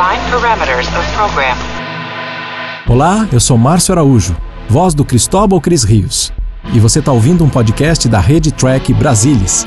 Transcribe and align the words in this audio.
Define 0.00 0.30
parameters 0.30 0.88
of 0.96 1.12
program. 1.12 1.54
Olá, 2.88 3.28
eu 3.30 3.38
sou 3.38 3.58
Márcio 3.58 3.92
Araújo, 3.92 4.34
voz 4.66 4.94
do 4.94 5.04
Cristóbal 5.04 5.60
Cris 5.60 5.84
Rios. 5.84 6.32
E 6.72 6.80
você 6.80 7.00
está 7.00 7.12
ouvindo 7.12 7.44
um 7.44 7.50
podcast 7.50 8.08
da 8.08 8.18
Rede 8.18 8.50
Track 8.50 8.94
Brasilis. 8.94 9.66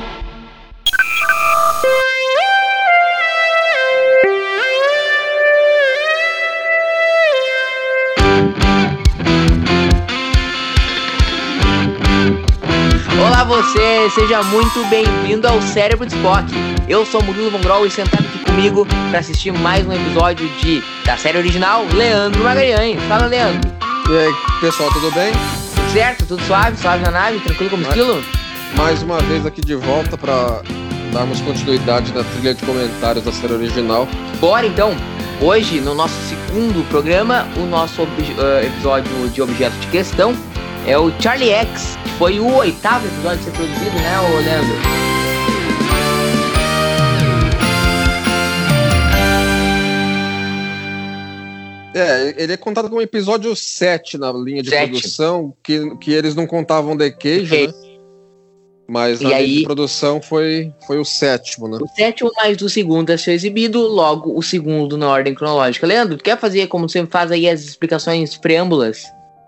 Olá 13.21 13.43
você, 13.43 14.09
seja 14.09 14.41
muito 14.41 14.83
bem-vindo 14.89 15.47
ao 15.47 15.61
Cérebro 15.61 16.07
de 16.07 16.15
Spock. 16.15 16.51
Eu 16.89 17.05
sou 17.05 17.21
Murilo 17.21 17.51
Vongrol 17.51 17.85
e 17.85 17.91
sentado 17.91 18.25
aqui 18.25 18.42
comigo 18.53 18.85
para 19.09 19.17
assistir 19.17 19.51
mais 19.51 19.85
um 19.87 19.91
episódio 19.91 20.47
de 20.61 20.83
da 21.03 21.17
série 21.17 21.39
original, 21.39 21.83
Leandro 21.91 22.43
Magalhães. 22.43 23.01
Fala, 23.07 23.25
Leandro. 23.25 23.71
E 24.07 24.15
aí, 24.15 24.33
pessoal, 24.61 24.91
tudo 24.93 25.11
bem? 25.11 25.31
Tudo 25.73 25.91
certo? 25.91 26.25
Tudo 26.27 26.43
suave? 26.43 26.77
Suave 26.77 27.03
na 27.03 27.09
nave? 27.09 27.39
Tranquilo 27.39 27.71
como 27.71 27.83
Mas- 27.83 27.97
esquilo? 27.97 28.23
Mais 28.77 29.01
uma 29.01 29.17
vez 29.21 29.43
aqui 29.43 29.59
de 29.59 29.73
volta 29.73 30.15
para 30.15 30.61
darmos 31.11 31.41
continuidade 31.41 32.13
na 32.13 32.23
trilha 32.23 32.53
de 32.53 32.63
comentários 32.63 33.25
da 33.25 33.31
série 33.31 33.53
original. 33.53 34.07
Bora 34.39 34.67
então. 34.67 34.95
Hoje, 35.41 35.81
no 35.81 35.95
nosso 35.95 36.15
segundo 36.29 36.87
programa, 36.89 37.47
o 37.57 37.65
nosso 37.65 38.03
eh, 38.03 38.67
episódio 38.67 39.29
de 39.29 39.41
objeto 39.41 39.75
de 39.77 39.87
questão 39.87 40.35
é 40.85 40.95
o 40.95 41.11
Charlie 41.19 41.49
X, 41.49 41.97
que 42.03 42.09
foi 42.11 42.39
o 42.39 42.53
oitavo 42.57 43.07
episódio 43.07 43.39
a 43.39 43.43
ser 43.43 43.51
produzido, 43.51 43.95
né, 43.95 44.19
Leandro? 44.45 45.22
É, 51.93 52.33
ele 52.37 52.53
é 52.53 52.57
contado 52.57 52.89
como 52.89 53.01
episódio 53.01 53.55
7 53.55 54.17
na 54.17 54.31
linha 54.31 54.61
de 54.63 54.69
Sete. 54.69 54.91
produção, 54.91 55.53
que, 55.63 55.95
que 55.97 56.11
eles 56.13 56.35
não 56.35 56.47
contavam 56.47 56.97
The 56.97 57.11
Cage, 57.11 57.49
The 57.49 57.67
né? 57.67 57.73
Mas 58.87 59.21
E 59.21 59.23
na 59.23 59.29
linha 59.29 59.39
aí- 59.41 59.57
de 59.59 59.63
produção 59.63 60.21
foi, 60.21 60.73
foi 60.85 60.99
o 60.99 61.05
sétimo, 61.05 61.67
né? 61.69 61.77
O 61.81 61.87
sétimo 61.87 62.29
mais 62.35 62.61
o 62.61 62.69
segundo 62.69 63.11
a 63.11 63.17
ser 63.17 63.31
exibido, 63.31 63.79
logo 63.87 64.37
o 64.37 64.41
segundo 64.43 64.97
na 64.97 65.07
ordem 65.09 65.33
cronológica. 65.33 65.87
Leandro, 65.87 66.17
tu 66.17 66.23
quer 66.23 66.37
fazer, 66.37 66.67
como 66.67 66.89
sempre 66.89 67.11
faz 67.11 67.31
aí, 67.31 67.47
as 67.47 67.61
explicações 67.63 68.35
preâmbulas 68.37 69.03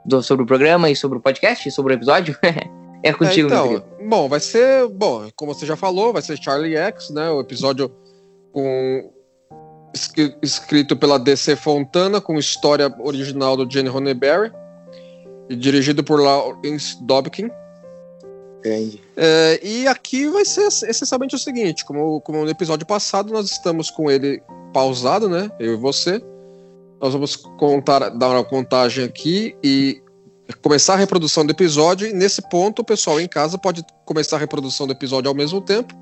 do- 0.06 0.24
sobre 0.24 0.44
o 0.44 0.48
programa 0.48 0.90
e 0.90 0.96
sobre 0.96 1.18
o 1.18 1.22
podcast, 1.22 1.70
sobre 1.72 1.94
o 1.94 1.98
episódio? 1.98 2.38
é 3.04 3.10
É, 3.10 3.14
contigo, 3.14 3.50
meu 3.50 3.66
então, 3.76 3.84
bom, 4.08 4.30
vai 4.30 4.40
ser, 4.40 4.88
bom, 4.88 5.28
como 5.36 5.54
você 5.54 5.66
já 5.66 5.76
falou, 5.76 6.14
vai 6.14 6.22
ser 6.22 6.42
Charlie 6.42 6.76
X, 6.78 7.10
né? 7.10 7.30
O 7.30 7.42
episódio 7.42 7.92
com 8.54 9.12
escrito 10.42 10.96
pela 10.96 11.18
DC 11.18 11.56
Fontana 11.56 12.20
com 12.20 12.38
história 12.38 12.94
original 13.00 13.56
do 13.56 13.70
Gene 13.70 13.90
Roddenberry 13.90 14.52
e 15.50 15.56
dirigido 15.56 16.04
por 16.04 16.20
Lawrence 16.20 16.98
Dobkin. 17.02 17.50
Grande. 18.64 19.02
É, 19.16 19.60
e 19.64 19.88
aqui 19.88 20.28
vai 20.28 20.44
ser 20.44 20.68
essencialmente 20.68 21.36
o 21.36 21.40
seguinte: 21.40 21.86
como, 21.86 22.20
como 22.22 22.44
no 22.44 22.50
episódio 22.50 22.86
passado, 22.86 23.32
nós 23.32 23.52
estamos 23.52 23.90
com 23.90 24.10
ele 24.10 24.42
pausado, 24.74 25.30
né? 25.30 25.50
Eu 25.60 25.74
e 25.74 25.78
você. 25.78 26.22
Nós 27.00 27.14
vamos 27.14 27.36
contar, 27.36 28.10
dar 28.10 28.30
uma 28.30 28.44
contagem 28.44 29.06
aqui 29.06 29.56
e 29.64 30.02
começar 30.62 30.94
a 30.94 30.98
reprodução 30.98 31.46
do 31.46 31.52
episódio. 31.52 32.08
E 32.08 32.14
nesse 32.14 32.42
ponto, 32.50 32.82
o 32.82 32.86
pessoal 32.86 33.20
em 33.20 33.28
casa 33.28 33.58
pode 33.58 33.86
começar 34.06 34.38
a 34.38 34.40
reprodução 34.40 34.88
do 34.88 34.94
episódio 34.94 35.30
ao 35.30 35.36
mesmo 35.36 35.62
tempo. 35.62 35.94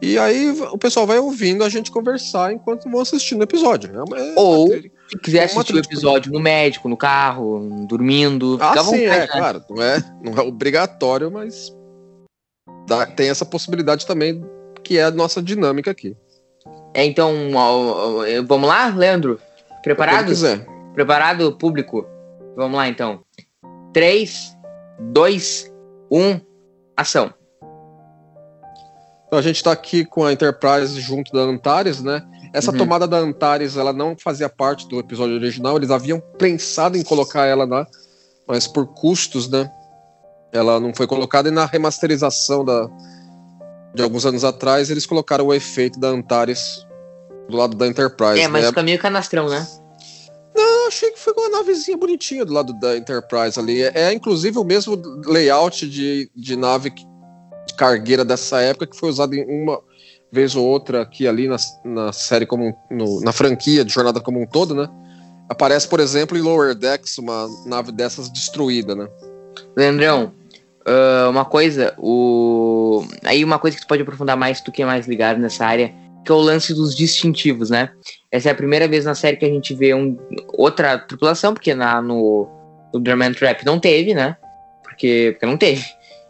E 0.00 0.18
aí 0.18 0.50
o 0.50 0.76
pessoal 0.76 1.06
vai 1.06 1.18
ouvindo 1.18 1.64
a 1.64 1.68
gente 1.68 1.90
conversar 1.90 2.52
enquanto 2.52 2.90
vão 2.90 3.00
assistindo 3.00 3.40
o 3.40 3.44
episódio. 3.44 3.90
É 3.96 4.02
uma- 4.02 4.18
é 4.18 4.32
Ou- 4.36 4.66
uma- 4.72 4.82
Se 5.08 5.18
quiser 5.22 5.38
Uma 5.38 5.44
assistir 5.62 5.74
o 5.74 5.78
episódio 5.78 6.32
no 6.32 6.40
médico, 6.40 6.88
no 6.88 6.96
carro, 6.96 7.86
dormindo, 7.88 8.58
Ah, 8.60 8.72
sim, 8.78 8.84
vontade, 8.84 9.04
é, 9.04 9.18
né? 9.20 9.26
claro. 9.28 9.62
Não 9.70 9.82
é, 9.82 9.98
não 10.20 10.32
é 10.36 10.40
obrigatório, 10.42 11.30
mas 11.30 11.72
dá- 12.88 13.06
tem 13.06 13.28
essa 13.30 13.44
possibilidade 13.46 14.04
também, 14.04 14.44
que 14.82 14.98
é 14.98 15.04
a 15.04 15.10
nossa 15.12 15.40
dinâmica 15.40 15.92
aqui. 15.92 16.16
É, 16.92 17.04
então, 17.04 17.32
vamos 18.48 18.68
lá, 18.68 18.88
Leandro? 18.88 19.38
Preparado? 19.82 20.32
Preparado, 20.92 21.52
público? 21.56 22.04
Vamos 22.56 22.76
lá, 22.76 22.88
então. 22.88 23.20
3, 23.92 24.56
2, 24.98 25.72
1, 26.10 26.40
ação. 26.96 27.32
Então 29.26 29.38
a 29.38 29.42
gente 29.42 29.56
está 29.56 29.72
aqui 29.72 30.04
com 30.04 30.24
a 30.24 30.32
Enterprise 30.32 31.00
junto 31.00 31.32
da 31.32 31.40
Antares, 31.40 32.00
né? 32.02 32.22
Essa 32.52 32.70
Uhum. 32.70 32.78
tomada 32.78 33.06
da 33.08 33.18
Antares, 33.18 33.76
ela 33.76 33.92
não 33.92 34.16
fazia 34.16 34.48
parte 34.48 34.88
do 34.88 34.98
episódio 34.98 35.34
original, 35.34 35.76
eles 35.76 35.90
haviam 35.90 36.20
pensado 36.38 36.96
em 36.96 37.02
colocar 37.02 37.44
ela 37.44 37.64
lá, 37.64 37.86
mas 38.46 38.66
por 38.66 38.86
custos, 38.94 39.48
né? 39.48 39.70
Ela 40.52 40.78
não 40.80 40.94
foi 40.94 41.06
colocada 41.06 41.48
e 41.48 41.52
na 41.52 41.66
remasterização 41.66 42.64
da, 42.64 42.88
de 43.94 44.02
alguns 44.02 44.24
anos 44.24 44.44
atrás, 44.44 44.90
eles 44.90 45.04
colocaram 45.04 45.46
o 45.46 45.52
efeito 45.54 45.98
da 45.98 46.08
Antares 46.08 46.86
do 47.48 47.56
lado 47.56 47.76
da 47.76 47.86
Enterprise. 47.86 48.40
É, 48.40 48.48
mas 48.48 48.62
né? 48.62 48.68
fica 48.68 48.82
meio 48.82 48.98
canastrão, 48.98 49.48
né? 49.48 49.66
Eu 50.54 50.86
achei 50.88 51.10
que 51.10 51.18
foi 51.18 51.34
uma 51.36 51.50
navezinha 51.50 51.96
bonitinha 51.96 52.44
do 52.44 52.52
lado 52.54 52.72
da 52.78 52.96
Enterprise 52.96 53.58
ali. 53.58 53.82
É, 53.82 53.92
é, 53.94 54.12
inclusive 54.12 54.56
o 54.58 54.64
mesmo 54.64 54.96
layout 55.26 55.86
de, 55.88 56.30
de 56.34 56.56
nave 56.56 56.90
que- 56.90 57.04
cargueira 57.74 58.24
dessa 58.24 58.60
época 58.60 58.86
que 58.86 58.96
foi 58.96 59.08
usado 59.08 59.34
em 59.34 59.44
uma 59.62 59.80
vez 60.30 60.54
ou 60.54 60.66
outra 60.66 61.02
aqui 61.02 61.26
ali 61.26 61.48
na, 61.48 61.56
na 61.84 62.12
série 62.12 62.46
como 62.46 62.76
no- 62.90 63.20
na 63.20 63.32
franquia 63.32 63.84
de 63.84 63.92
jornada 63.92 64.20
como 64.20 64.40
um 64.40 64.46
todo, 64.46 64.74
né? 64.74 64.88
Aparece, 65.48 65.86
por 65.88 66.00
exemplo, 66.00 66.36
em 66.36 66.40
Lower 66.40 66.74
Decks 66.74 67.18
uma 67.18 67.48
nave 67.64 67.92
dessas 67.92 68.28
destruída, 68.28 68.94
né? 68.94 69.08
Leandrão, 69.76 70.32
ah, 70.86 71.28
uma 71.28 71.44
coisa, 71.44 71.92
o. 71.98 73.04
Aí 73.24 73.44
uma 73.44 73.58
coisa 73.58 73.76
que 73.76 73.82
tu 73.82 73.88
pode 73.88 74.02
aprofundar 74.02 74.36
mais, 74.36 74.60
tu 74.60 74.70
que 74.70 74.82
é 74.82 74.86
mais 74.86 75.06
ligado 75.06 75.38
nessa 75.38 75.66
área, 75.66 75.92
que 76.24 76.30
é 76.30 76.34
o 76.34 76.38
lance 76.38 76.72
dos 76.72 76.94
distintivos, 76.94 77.70
né? 77.70 77.90
Essa 78.30 78.48
é 78.50 78.52
a 78.52 78.54
primeira 78.54 78.86
vez 78.86 79.04
na 79.04 79.14
série 79.14 79.36
que 79.36 79.44
a 79.44 79.48
gente 79.50 79.74
vê 79.74 79.94
um, 79.94 80.16
outra 80.56 80.96
tripulação, 80.98 81.52
porque 81.54 81.74
na, 81.74 82.00
no, 82.00 82.48
no 82.94 83.00
Drama 83.00 83.32
Trap 83.34 83.64
não 83.64 83.80
teve, 83.80 84.14
né? 84.14 84.36
Porque, 84.84 85.30
porque 85.32 85.46
não 85.46 85.56
teve. 85.56 85.84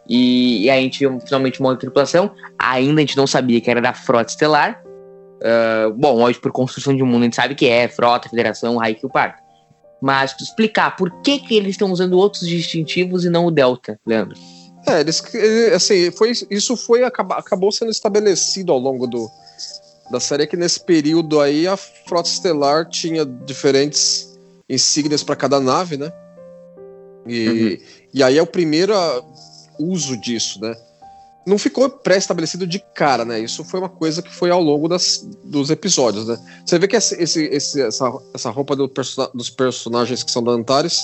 E, 0.09 0.63
e 0.65 0.69
aí 0.69 0.79
a 0.79 0.81
gente 0.81 0.99
viu 0.99 1.19
finalmente 1.19 1.59
uma 1.59 1.69
outra 1.69 1.81
tripulação. 1.81 2.31
Ainda 2.57 3.01
a 3.01 3.03
gente 3.05 3.17
não 3.17 3.27
sabia 3.27 3.59
que 3.59 3.69
era 3.69 3.81
da 3.81 3.93
Frota 3.93 4.31
Estelar. 4.31 4.81
Ah, 5.43 5.91
bom, 5.95 6.21
hoje 6.21 6.39
por 6.39 6.51
construção 6.51 6.95
de 6.95 7.03
mundo 7.03 7.21
a 7.21 7.25
gente 7.25 7.35
sabe 7.35 7.55
que 7.55 7.67
é 7.67 7.87
Frota, 7.87 8.29
Federação, 8.29 8.77
Raik 8.77 9.05
o 9.05 9.09
Parque. 9.09 9.41
Mas 10.01 10.35
explicar 10.39 10.95
por 10.95 11.11
que, 11.21 11.39
que 11.39 11.55
eles 11.55 11.71
estão 11.71 11.91
usando 11.91 12.13
outros 12.13 12.47
distintivos 12.47 13.25
e 13.25 13.29
não 13.29 13.47
o 13.47 13.51
Delta, 13.51 13.99
Leandro. 14.05 14.37
É, 14.87 15.01
eles, 15.01 15.23
assim, 15.73 16.11
foi, 16.11 16.31
isso 16.49 16.77
foi 16.77 17.03
acabou 17.03 17.71
sendo 17.71 17.91
estabelecido 17.91 18.71
ao 18.71 18.77
longo 18.77 19.07
do, 19.07 19.27
da 20.11 20.19
série 20.19 20.47
que 20.47 20.55
nesse 20.55 20.79
período 20.79 21.41
aí 21.41 21.67
a 21.67 21.75
frota 21.75 22.29
estelar 22.29 22.87
tinha 22.87 23.25
diferentes 23.25 24.37
insígnias 24.69 25.23
para 25.23 25.35
cada 25.35 25.59
nave, 25.59 25.97
né? 25.97 26.11
E, 27.27 27.81
e 28.13 28.23
aí 28.23 28.37
é 28.37 28.41
o 28.41 28.47
primeiro 28.47 28.93
uso 29.79 30.15
disso, 30.17 30.59
né? 30.61 30.75
Não 31.45 31.57
ficou 31.57 31.89
pré-estabelecido 31.89 32.67
de 32.67 32.77
cara, 32.93 33.23
né? 33.23 33.39
Isso 33.39 33.63
foi 33.63 33.79
uma 33.79 33.87
coisa 33.87 34.21
que 34.21 34.33
foi 34.33 34.51
ao 34.51 34.61
longo 34.61 34.89
das, 34.89 35.25
dos 35.45 35.69
episódios, 35.69 36.27
né? 36.27 36.37
Você 36.65 36.77
vê 36.77 36.87
que 36.89 36.95
esse, 36.97 37.15
esse- 37.15 37.81
essa, 37.81 38.11
essa 38.33 38.49
roupa 38.49 38.75
do 38.75 38.89
perso- 38.89 39.29
dos 39.33 39.49
personagens 39.49 40.23
que 40.23 40.31
são 40.31 40.43
da 40.43 40.51
Antares, 40.51 40.99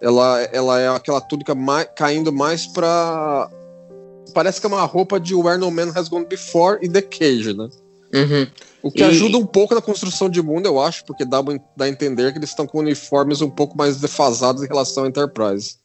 ela, 0.00 0.40
ela 0.52 0.80
é 0.80 0.88
aquela 0.88 1.20
túnica 1.20 1.54
mai- 1.54 1.84
caindo 1.86 2.32
mais 2.32 2.66
pra. 2.66 3.50
Parece 4.32 4.60
que 4.60 4.66
é 4.66 4.68
uma 4.68 4.84
roupa 4.84 5.18
de 5.18 5.34
Where 5.34 5.58
No 5.58 5.70
Man 5.70 5.90
Has 5.94 6.08
Gone 6.08 6.26
Before 6.26 6.78
e 6.82 6.88
The 6.88 7.02
Cage, 7.02 7.54
né? 7.54 7.68
Uhum. 8.14 8.46
O 8.82 8.90
que 8.92 9.00
E- 9.00 9.04
ajuda 9.04 9.36
um 9.36 9.46
pouco 9.46 9.74
na 9.74 9.80
construção 9.80 10.28
de 10.28 10.40
mundo, 10.40 10.66
eu 10.66 10.78
acho, 10.80 11.04
porque 11.04 11.24
dá, 11.24 11.42
dá 11.76 11.86
a 11.86 11.88
entender 11.88 12.30
que 12.32 12.38
eles 12.38 12.50
estão 12.50 12.66
com 12.68 12.78
uniformes 12.78 13.40
um 13.40 13.50
pouco 13.50 13.76
mais 13.76 13.96
defasados 14.00 14.62
em 14.62 14.66
relação 14.68 15.04
à 15.04 15.08
Enterprise. 15.08 15.76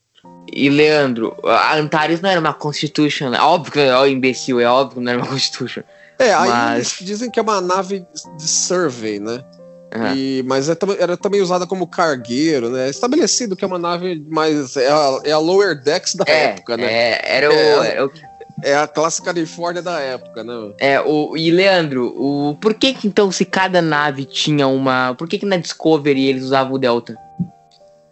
E 0.53 0.69
Leandro, 0.69 1.35
a 1.45 1.75
Antares 1.77 2.21
não 2.21 2.29
era 2.29 2.39
uma 2.39 2.53
Constitution, 2.53 3.29
né? 3.29 3.39
Óbvio 3.39 3.71
que 3.73 3.79
é 3.79 3.97
o 3.97 4.06
imbecil, 4.06 4.59
é 4.59 4.65
óbvio 4.65 4.97
que 5.00 5.03
não 5.03 5.12
era 5.12 5.21
uma 5.21 5.27
Constitution. 5.29 5.81
É, 6.19 6.33
aí 6.33 6.50
Mas- 6.50 6.75
eles 6.77 6.97
dizem 7.01 7.31
que 7.31 7.39
é 7.39 7.44
uma 7.44 7.59
nave 7.62 8.06
de 8.38 8.47
survey, 8.47 9.19
né? 9.19 9.44
Aham. 9.94 10.13
E- 10.15 10.44
mas 10.47 10.69
é 10.69 10.77
era 11.00 11.18
também 11.18 11.41
usada 11.41 11.65
como 11.68 11.85
cargueiro, 11.88 12.69
né? 12.69 12.89
Estabelecido 12.89 13.56
que 13.56 13.63
é 13.63 13.68
uma 13.68 13.79
nave 13.79 14.23
mais. 14.29 14.77
É 14.77 14.89
a, 14.89 15.19
é 15.25 15.31
a 15.31 15.38
Lower 15.39 15.81
Decks 15.81 16.15
da 16.15 16.24
É, 16.27 16.44
época, 16.45 16.77
né? 16.77 16.85
é, 16.85 17.21
era 17.38 17.50
o, 17.50 17.53
É. 17.53 17.88
era 17.89 18.06
o 18.06 18.12
É 18.63 18.75
a 18.75 18.88
classe 18.88 19.21
Califórnia 19.21 19.81
da 19.81 20.00
época, 20.00 20.44
né? 20.44 20.53
É, 20.79 21.01
o, 21.01 21.35
e 21.35 21.50
Leandro, 21.50 22.13
o, 22.15 22.56
por 22.62 22.74
que, 22.75 22.94
que 22.94 23.07
então 23.07 23.31
se 23.31 23.44
cada 23.44 23.81
nave 23.81 24.24
tinha 24.25 24.67
uma. 24.67 25.15
Por 25.15 25.27
que, 25.27 25.39
que 25.39 25.45
na 25.45 25.57
Discovery 25.57 26.27
eles 26.27 26.44
usavam 26.44 26.74
o 26.74 26.77
Delta? 26.77 27.17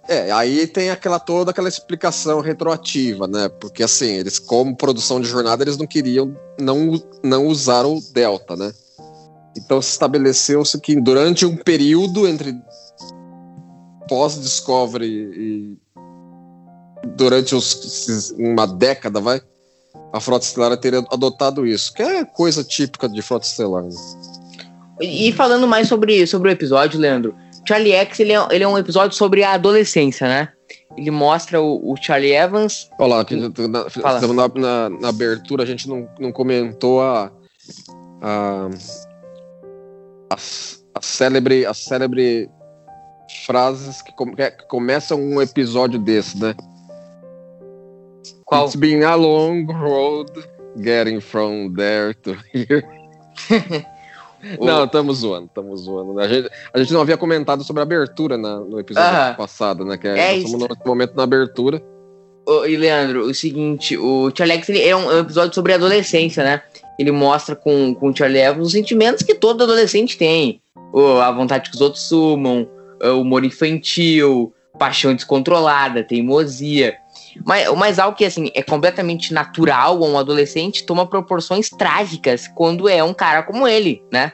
É, 0.09 0.31
aí 0.31 0.65
tem 0.65 0.89
aquela 0.89 1.19
toda 1.19 1.51
aquela 1.51 1.69
explicação 1.69 2.41
retroativa, 2.41 3.27
né? 3.27 3.47
Porque 3.47 3.83
assim, 3.83 4.15
eles 4.15 4.39
como 4.39 4.75
produção 4.75 5.21
de 5.21 5.27
jornada, 5.27 5.63
eles 5.63 5.77
não 5.77 5.85
queriam 5.85 6.35
não, 6.59 6.99
não 7.23 7.45
usar 7.45 7.85
o 7.85 8.01
Delta, 8.11 8.55
né? 8.55 8.73
Então 9.55 9.79
se 9.79 9.91
estabeleceu-se 9.91 10.81
que 10.81 10.99
durante 10.99 11.45
um 11.45 11.55
período 11.55 12.27
entre 12.27 12.59
pós-Discovery 14.07 15.07
e 15.07 15.77
durante 17.15 17.53
os, 17.53 18.31
uma 18.31 18.65
década, 18.65 19.21
vai, 19.21 19.39
a 20.11 20.19
Frota 20.19 20.43
Estelar 20.43 20.75
teria 20.77 21.05
adotado 21.11 21.67
isso, 21.67 21.93
que 21.93 22.01
é 22.01 22.25
coisa 22.25 22.63
típica 22.63 23.07
de 23.07 23.21
Frota 23.21 23.45
Estelar. 23.45 23.83
Né? 23.83 23.91
E 24.99 25.31
falando 25.33 25.67
mais 25.67 25.87
sobre, 25.87 26.25
sobre 26.25 26.49
o 26.49 26.51
episódio, 26.51 26.99
Leandro, 26.99 27.35
Charlie 27.67 27.93
X 27.93 28.19
ele 28.19 28.33
é, 28.33 28.47
ele 28.51 28.63
é 28.63 28.67
um 28.67 28.77
episódio 28.77 29.15
sobre 29.15 29.43
a 29.43 29.53
adolescência, 29.53 30.27
né? 30.27 30.49
Ele 30.97 31.11
mostra 31.11 31.61
o, 31.61 31.93
o 31.93 31.95
Charlie 31.97 32.33
Evans. 32.33 32.89
Olha 32.99 33.15
lá, 33.15 33.25
na, 33.31 34.33
na, 34.33 34.47
na, 34.47 34.89
na, 34.89 35.09
abertura 35.09 35.63
a 35.63 35.65
gente 35.65 35.87
não, 35.87 36.09
não 36.19 36.31
comentou 36.31 37.01
a, 37.01 37.31
a, 38.21 38.69
a, 40.29 40.35
a 40.35 41.01
célebre, 41.01 41.65
a 41.65 41.73
célebre 41.73 42.49
frases 43.45 44.01
que, 44.01 44.11
que 44.11 44.67
começam 44.67 45.19
um 45.19 45.41
episódio 45.41 45.99
desse, 45.99 46.39
né? 46.39 46.55
Qual? 48.45 48.65
It's 48.65 48.75
been 48.75 49.03
a 49.03 49.15
long 49.15 49.67
road 49.67 50.31
getting 50.81 51.21
from 51.21 51.73
there 51.75 52.13
to 52.15 52.35
here. 52.51 52.83
não, 54.59 54.85
estamos 54.85 55.19
zoando, 55.19 55.47
estamos 55.47 55.81
zoando. 55.81 56.19
A 56.19 56.27
gente, 56.27 56.49
a 56.73 56.79
gente 56.79 56.93
não 56.93 57.01
havia 57.01 57.17
comentado 57.17 57.63
sobre 57.63 57.81
a 57.81 57.83
abertura 57.83 58.37
na, 58.37 58.59
no 58.59 58.79
episódio 58.79 59.37
passado, 59.37 59.85
né? 59.85 59.97
Que 59.97 60.07
é, 60.07 60.19
é 60.19 60.37
estamos 60.37 60.67
no 60.67 60.77
momento 60.85 61.15
na 61.15 61.23
abertura. 61.23 61.81
e 62.67 62.75
Leandro, 62.75 63.21
o 63.21 63.33
seguinte, 63.33 63.97
o 63.97 64.31
Charlie 64.35 64.57
X 64.57 64.69
ele 64.69 64.81
é, 64.81 64.95
um, 64.95 65.11
é 65.11 65.15
um 65.15 65.19
episódio 65.19 65.53
sobre 65.53 65.73
adolescência, 65.73 66.43
né? 66.43 66.61
Ele 66.97 67.11
mostra 67.11 67.55
com, 67.55 67.93
com 67.95 68.09
o 68.09 68.15
Charlie 68.15 68.41
Evans 68.41 68.67
os 68.67 68.73
sentimentos 68.73 69.23
que 69.23 69.33
todo 69.33 69.63
adolescente 69.63 70.17
tem. 70.17 70.61
a 71.23 71.31
vontade 71.31 71.69
que 71.69 71.75
os 71.75 71.81
outros 71.81 72.03
sumam, 72.03 72.67
o 73.01 73.21
humor 73.21 73.45
infantil, 73.45 74.53
paixão 74.77 75.13
descontrolada, 75.13 76.03
teimosia. 76.03 76.95
Mas, 77.45 77.71
mas 77.75 77.99
algo 77.99 78.17
que 78.17 78.25
assim 78.25 78.49
é 78.53 78.61
completamente 78.61 79.33
natural 79.33 80.03
a 80.03 80.07
um 80.07 80.17
adolescente 80.17 80.85
toma 80.85 81.07
proporções 81.07 81.69
trágicas 81.69 82.47
quando 82.47 82.87
é 82.87 83.03
um 83.03 83.13
cara 83.13 83.43
como 83.43 83.67
ele, 83.67 84.03
né? 84.11 84.33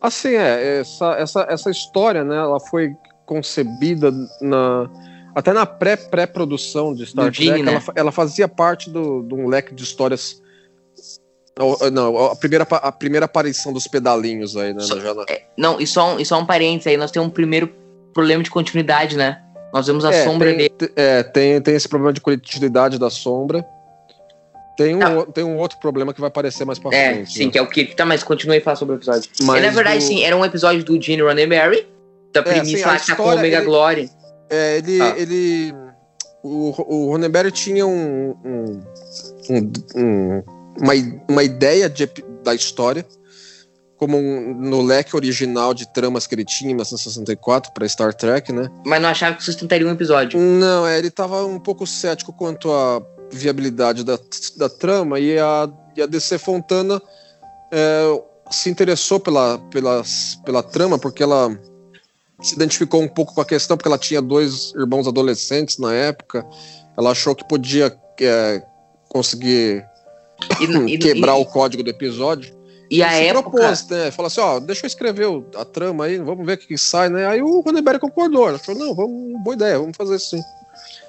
Assim, 0.00 0.34
é, 0.34 0.78
essa, 0.80 1.12
essa, 1.12 1.46
essa 1.50 1.70
história, 1.70 2.24
né, 2.24 2.36
ela 2.36 2.58
foi 2.58 2.90
concebida 3.26 4.10
na, 4.40 4.88
até 5.34 5.52
na 5.52 5.66
pré-pré-produção 5.66 6.94
de 6.94 7.06
Star 7.06 7.30
Trek, 7.30 7.62
né? 7.62 7.72
ela, 7.72 7.82
ela, 7.94 8.12
fazia 8.12 8.48
parte 8.48 8.88
do, 8.88 9.22
de 9.22 9.34
um 9.34 9.46
leque 9.46 9.74
de 9.74 9.84
histórias. 9.84 10.42
Não, 11.92 12.16
a 12.16 12.34
primeira, 12.36 12.66
a 12.70 12.90
primeira 12.90 13.26
aparição 13.26 13.72
dos 13.72 13.86
pedalinhos 13.86 14.56
aí, 14.56 14.72
né? 14.72 14.80
Só, 14.80 14.96
é, 15.28 15.46
não, 15.58 15.78
e 15.78 15.86
só, 15.86 16.14
um, 16.14 16.18
e 16.18 16.24
só 16.24 16.38
um 16.38 16.46
parênteses 16.46 16.86
aí, 16.86 16.96
nós 16.96 17.10
temos 17.10 17.28
um 17.28 17.32
primeiro 17.32 17.70
problema 18.14 18.42
de 18.42 18.50
continuidade, 18.50 19.16
né? 19.16 19.42
Nós 19.72 19.86
vemos 19.86 20.04
a 20.04 20.12
é, 20.12 20.24
sombra 20.24 20.48
tem, 20.48 20.56
dele. 20.56 20.92
É, 20.96 21.22
tem, 21.22 21.60
tem 21.60 21.74
esse 21.74 21.88
problema 21.88 22.12
de 22.12 22.20
continuidade 22.20 22.98
da 22.98 23.08
sombra. 23.08 23.64
Tem 24.76 24.96
um, 24.96 25.02
ah. 25.02 25.26
tem 25.26 25.44
um 25.44 25.58
outro 25.58 25.78
problema 25.78 26.14
que 26.14 26.20
vai 26.20 26.28
aparecer 26.28 26.64
mais 26.64 26.78
pra 26.78 26.94
é, 26.94 27.14
frente. 27.14 27.32
Sim, 27.32 27.46
né? 27.46 27.50
que 27.52 27.58
é 27.58 27.62
o 27.62 27.66
que. 27.66 27.84
Tá, 27.84 28.04
mas 28.04 28.22
continue 28.22 28.58
a 28.58 28.60
falar 28.62 28.76
sobre 28.76 28.94
o 28.94 28.96
episódio. 28.96 29.30
Mas 29.42 29.62
e, 29.62 29.66
na 29.66 29.72
verdade, 29.72 29.98
do... 29.98 30.04
sim, 30.04 30.24
era 30.24 30.36
um 30.36 30.44
episódio 30.44 30.82
do 30.82 31.00
Gene 31.00 31.22
Roddenberry, 31.22 31.86
da 32.32 32.42
premissa 32.42 32.70
é, 32.70 32.80
assim, 32.80 32.84
lá 32.84 32.98
que 32.98 33.06
tá 33.06 33.16
com 33.16 33.22
o 33.24 33.32
Omega 33.34 33.58
ele, 33.58 33.66
Glory. 33.66 34.10
É, 34.48 34.78
ele. 34.78 35.02
Ah. 35.02 35.14
ele 35.16 35.74
o, 36.42 36.74
o 36.88 37.10
Roddenberry 37.10 37.52
tinha 37.52 37.86
um, 37.86 38.34
um, 38.44 38.82
um, 39.94 40.42
uma, 40.80 40.94
uma 41.28 41.44
ideia 41.44 41.88
de, 41.88 42.08
da 42.42 42.54
história 42.54 43.04
como 44.00 44.16
um, 44.16 44.54
no 44.54 44.80
leque 44.80 45.14
original 45.14 45.74
de 45.74 45.86
tramas 45.86 46.26
que 46.26 46.34
ele 46.34 46.44
tinha 46.44 46.70
em 46.70 46.74
1964 46.74 47.70
para 47.74 47.86
Star 47.86 48.14
Trek, 48.14 48.50
né? 48.50 48.70
Mas 48.82 49.02
não 49.02 49.10
achava 49.10 49.36
que 49.36 49.44
sustentaria 49.44 49.86
um 49.86 49.90
episódio. 49.90 50.40
Não, 50.40 50.86
é, 50.86 50.98
ele 50.98 51.08
estava 51.08 51.44
um 51.44 51.60
pouco 51.60 51.86
cético 51.86 52.32
quanto 52.32 52.72
à 52.72 53.02
viabilidade 53.30 54.02
da, 54.02 54.18
da 54.56 54.70
trama 54.70 55.20
e 55.20 55.38
a, 55.38 55.68
e 55.94 56.00
a 56.00 56.06
DC 56.06 56.38
Fontana 56.38 57.00
é, 57.70 58.22
se 58.50 58.70
interessou 58.70 59.20
pela, 59.20 59.58
pela, 59.70 60.02
pela 60.46 60.62
trama 60.62 60.98
porque 60.98 61.22
ela 61.22 61.54
se 62.40 62.54
identificou 62.54 63.02
um 63.02 63.08
pouco 63.08 63.34
com 63.34 63.42
a 63.42 63.44
questão, 63.44 63.76
porque 63.76 63.88
ela 63.88 63.98
tinha 63.98 64.22
dois 64.22 64.72
irmãos 64.74 65.06
adolescentes 65.06 65.76
na 65.76 65.92
época. 65.92 66.46
Ela 66.96 67.10
achou 67.10 67.34
que 67.34 67.46
podia 67.46 67.94
é, 68.18 68.62
conseguir 69.10 69.84
e, 70.88 70.96
quebrar 70.96 71.36
e, 71.36 71.42
o 71.42 71.44
código 71.44 71.82
do 71.82 71.90
episódio. 71.90 72.58
E 72.90 73.04
a 73.04 73.12
época. 73.12 73.50
propôs, 73.50 73.86
né? 73.88 74.10
Falou 74.10 74.26
assim: 74.26 74.40
ó, 74.40 74.58
deixa 74.58 74.84
eu 74.84 74.88
escrever 74.88 75.26
a 75.56 75.64
trama 75.64 76.06
aí, 76.06 76.18
vamos 76.18 76.44
ver 76.44 76.54
o 76.54 76.58
que, 76.58 76.76
sai, 76.76 77.08
né? 77.08 77.24
Aí 77.26 77.40
o 77.40 77.60
Ronenberg 77.60 78.00
concordou. 78.00 78.48
Ele 78.48 78.58
falou: 78.58 78.86
não, 78.86 78.94
vamos, 78.94 79.40
boa 79.44 79.54
ideia, 79.54 79.78
vamos 79.78 79.96
fazer 79.96 80.16
assim. 80.16 80.42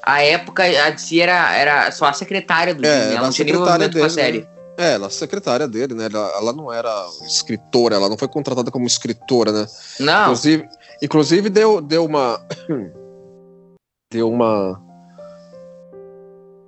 A 0.04 0.22
época, 0.22 0.64
a 0.64 0.90
DC 0.92 1.20
era, 1.20 1.56
era 1.56 1.92
só 1.92 2.06
a 2.06 2.14
secretária 2.14 2.76
do 2.76 2.86
é, 2.86 3.14
ela 3.14 3.22
não 3.22 3.32
tinha 3.32 3.46
nenhum 3.46 3.78
dele, 3.78 4.00
com 4.00 4.06
a 4.06 4.10
série. 4.10 4.40
Né? 4.42 4.48
É, 4.78 4.94
ela 4.94 5.08
é 5.08 5.10
secretária 5.10 5.68
dele, 5.68 5.94
né? 5.96 6.08
Ela, 6.12 6.32
ela, 6.38 6.54
não 6.54 6.72
era 6.72 6.92
escritora, 7.26 7.96
ela 7.96 8.10
não 8.10 8.18
foi 8.18 8.28
contratada 8.28 8.70
como 8.72 8.86
escritora, 8.86 9.52
né? 9.52 9.66
Não. 10.00 10.24
Inclusive, 10.24 10.70
inclusive 11.02 11.50
deu, 11.50 11.82
deu 11.82 12.06
uma. 12.06 12.40
deu 14.12 14.30
uma. 14.30 14.82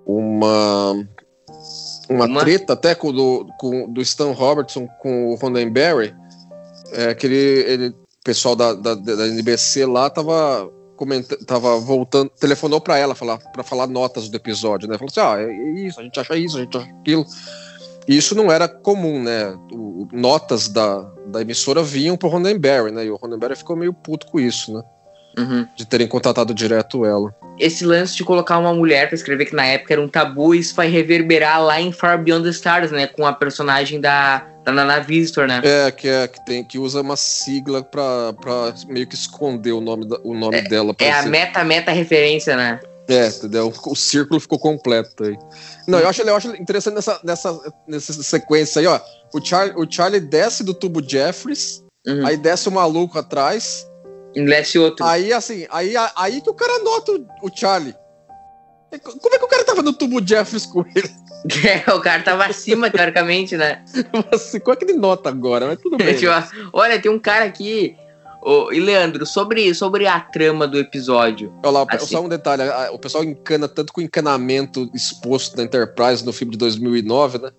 Uma 0.06 1.08
uma, 2.16 2.26
uma, 2.26 2.40
treta 2.42 2.74
até 2.74 2.96
com 2.96 3.12
do, 3.12 3.48
com, 3.60 3.92
do 3.92 4.02
Stan 4.02 4.32
Robertson 4.32 4.88
com 5.00 5.32
o 5.32 5.36
Roddenberry, 5.36 6.16
é, 6.92 7.14
que 7.14 7.26
ele, 7.28 7.36
ele 7.36 7.96
pessoal 8.24 8.56
da, 8.56 8.74
da, 8.74 8.96
da 8.96 9.28
NBC 9.28 9.86
lá 9.86 10.10
tava 10.10 10.72
comentando, 10.96 11.46
tava 11.46 11.78
voltando, 11.80 12.30
telefonou 12.40 12.80
para 12.80 12.98
ela 12.98 13.14
falar 13.14 13.38
para 13.38 13.64
falar 13.64 13.88
notas 13.88 14.30
do 14.30 14.38
episódio, 14.38 14.88
né? 14.88 14.98
Falou 14.98 15.10
assim: 15.12 15.20
"Ah, 15.20 15.42
é 15.42 15.82
isso, 15.82 16.00
a 16.00 16.04
gente 16.04 16.20
acha 16.20 16.36
isso, 16.38 16.58
a 16.58 16.62
gente 16.62 16.78
acha 16.78 16.90
aquilo". 16.90 17.26
E 18.08 18.18
isso 18.18 18.36
não 18.36 18.52
era 18.52 18.68
comum, 18.68 19.22
né? 19.22 19.58
O, 19.72 20.08
notas 20.12 20.68
da, 20.68 21.02
da 21.28 21.42
emissora 21.42 21.82
vinham 21.82 22.18
pro 22.18 22.30
Roddenberry, 22.30 22.92
né? 22.92 23.06
E 23.06 23.12
o 23.12 23.16
Roddenberry 23.16 23.56
ficou 23.56 23.76
meio 23.76 23.94
puto 23.94 24.28
com 24.28 24.40
isso, 24.40 24.74
né? 24.74 24.84
Uhum. 25.38 25.68
De 25.76 25.86
terem 25.86 26.08
contratado 26.08 26.54
direto 26.54 27.06
ela. 27.06 27.34
Esse 27.60 27.86
lance 27.86 28.16
de 28.16 28.24
colocar 28.24 28.58
uma 28.58 28.74
mulher 28.74 29.08
para 29.08 29.16
escrever, 29.16 29.46
que 29.46 29.56
na 29.56 29.66
época 29.66 29.94
era 29.94 30.02
um 30.02 30.08
tabu, 30.08 30.56
isso 30.56 30.76
vai 30.76 30.88
reverberar 30.88 31.64
lá 31.64 31.80
em 31.80 31.92
Far 31.92 32.22
Beyond 32.22 32.44
the 32.44 32.50
Stars, 32.50 32.92
né? 32.92 33.08
Com 33.08 33.26
a 33.26 33.34
personagem 33.34 34.02
da, 34.02 34.46
da 34.64 34.72
Nana 34.72 35.00
Visitor, 35.00 35.48
né? 35.48 35.62
É, 35.64 35.92
que, 35.92 36.08
é, 36.08 36.28
que, 36.28 36.44
tem, 36.46 36.64
que 36.64 36.80
usa 36.80 37.02
uma 37.02 37.16
sigla 37.16 37.84
pra, 37.84 38.34
pra 38.34 38.74
meio 38.88 39.08
que 39.08 39.16
esconder 39.16 39.72
o 39.72 39.82
nome, 39.82 40.08
da, 40.08 40.20
o 40.24 40.34
nome 40.34 40.58
é, 40.58 40.62
dela. 40.64 40.96
É 41.00 41.12
a 41.12 41.24
meta-meta 41.24 41.92
referência, 41.92 42.56
né? 42.56 42.80
É, 43.08 43.28
entendeu? 43.28 43.74
O 43.86 43.96
círculo 43.96 44.40
ficou 44.40 44.58
completo 44.58 45.26
aí. 45.26 45.38
Não, 45.88 46.00
eu 46.00 46.08
acho, 46.08 46.22
eu 46.22 46.36
acho 46.36 46.56
interessante 46.56 46.96
nessa, 46.96 47.20
nessa, 47.24 47.60
nessa 47.88 48.24
sequência 48.24 48.80
aí, 48.80 48.88
ó. 48.88 49.00
O 49.34 49.44
Charlie, 49.44 49.76
o 49.76 49.90
Charlie 49.90 50.22
desce 50.22 50.64
do 50.64 50.74
tubo 50.74 51.04
Jeffries, 51.06 51.84
uhum. 52.08 52.26
aí 52.26 52.38
desce 52.38 52.70
o 52.70 52.72
maluco 52.72 53.20
atrás, 53.20 53.86
Envelhece 54.36 54.80
outro. 54.80 55.06
Aí, 55.06 55.32
assim, 55.32 55.66
aí, 55.70 55.94
aí 56.16 56.42
que 56.42 56.50
o 56.50 56.54
cara 56.54 56.80
nota 56.80 57.12
o, 57.42 57.50
Charlie. 57.54 57.96
Como 59.02 59.36
é 59.36 59.40
que 59.40 59.46
o 59.46 59.48
cara 59.48 59.64
tava 59.64 59.82
no 59.82 59.94
tubo 59.94 60.26
Jeffers 60.26 60.66
com 60.66 60.84
ele? 60.96 61.10
É, 61.66 61.92
o 61.92 62.00
cara 62.00 62.24
tava 62.24 62.46
acima, 62.46 62.90
teoricamente, 62.90 63.58
né? 63.58 63.84
assim, 64.32 64.62
qual 64.62 64.76
é 64.76 64.78
que 64.78 64.86
ele 64.86 64.94
nota 64.94 65.28
agora? 65.28 65.68
Mas 65.68 65.78
tudo 65.78 65.98
bem. 65.98 66.16
tipo, 66.16 66.32
olha, 66.72 67.02
tem 67.02 67.12
um 67.12 67.20
cara 67.20 67.44
aqui. 67.44 67.98
Oh, 68.42 68.72
e 68.72 68.80
Leandro, 68.80 69.26
sobre, 69.26 69.74
sobre 69.76 70.08
a 70.08 70.22
trama 70.22 70.66
do 70.66 70.80
episódio. 70.80 71.54
Olha 71.62 71.80
lá, 71.80 71.86
assim. 71.90 72.14
só 72.14 72.22
um 72.22 72.30
detalhe: 72.30 72.64
o 72.94 72.98
pessoal 72.98 73.26
encana 73.26 73.68
tanto 73.68 73.92
com 73.92 74.00
o 74.00 74.04
encanamento 74.06 74.90
exposto 74.94 75.58
na 75.58 75.64
Enterprise 75.64 76.26
no 76.26 76.32
filme 76.32 76.54
de 76.54 76.58
2009, 76.58 77.40
né? 77.40 77.52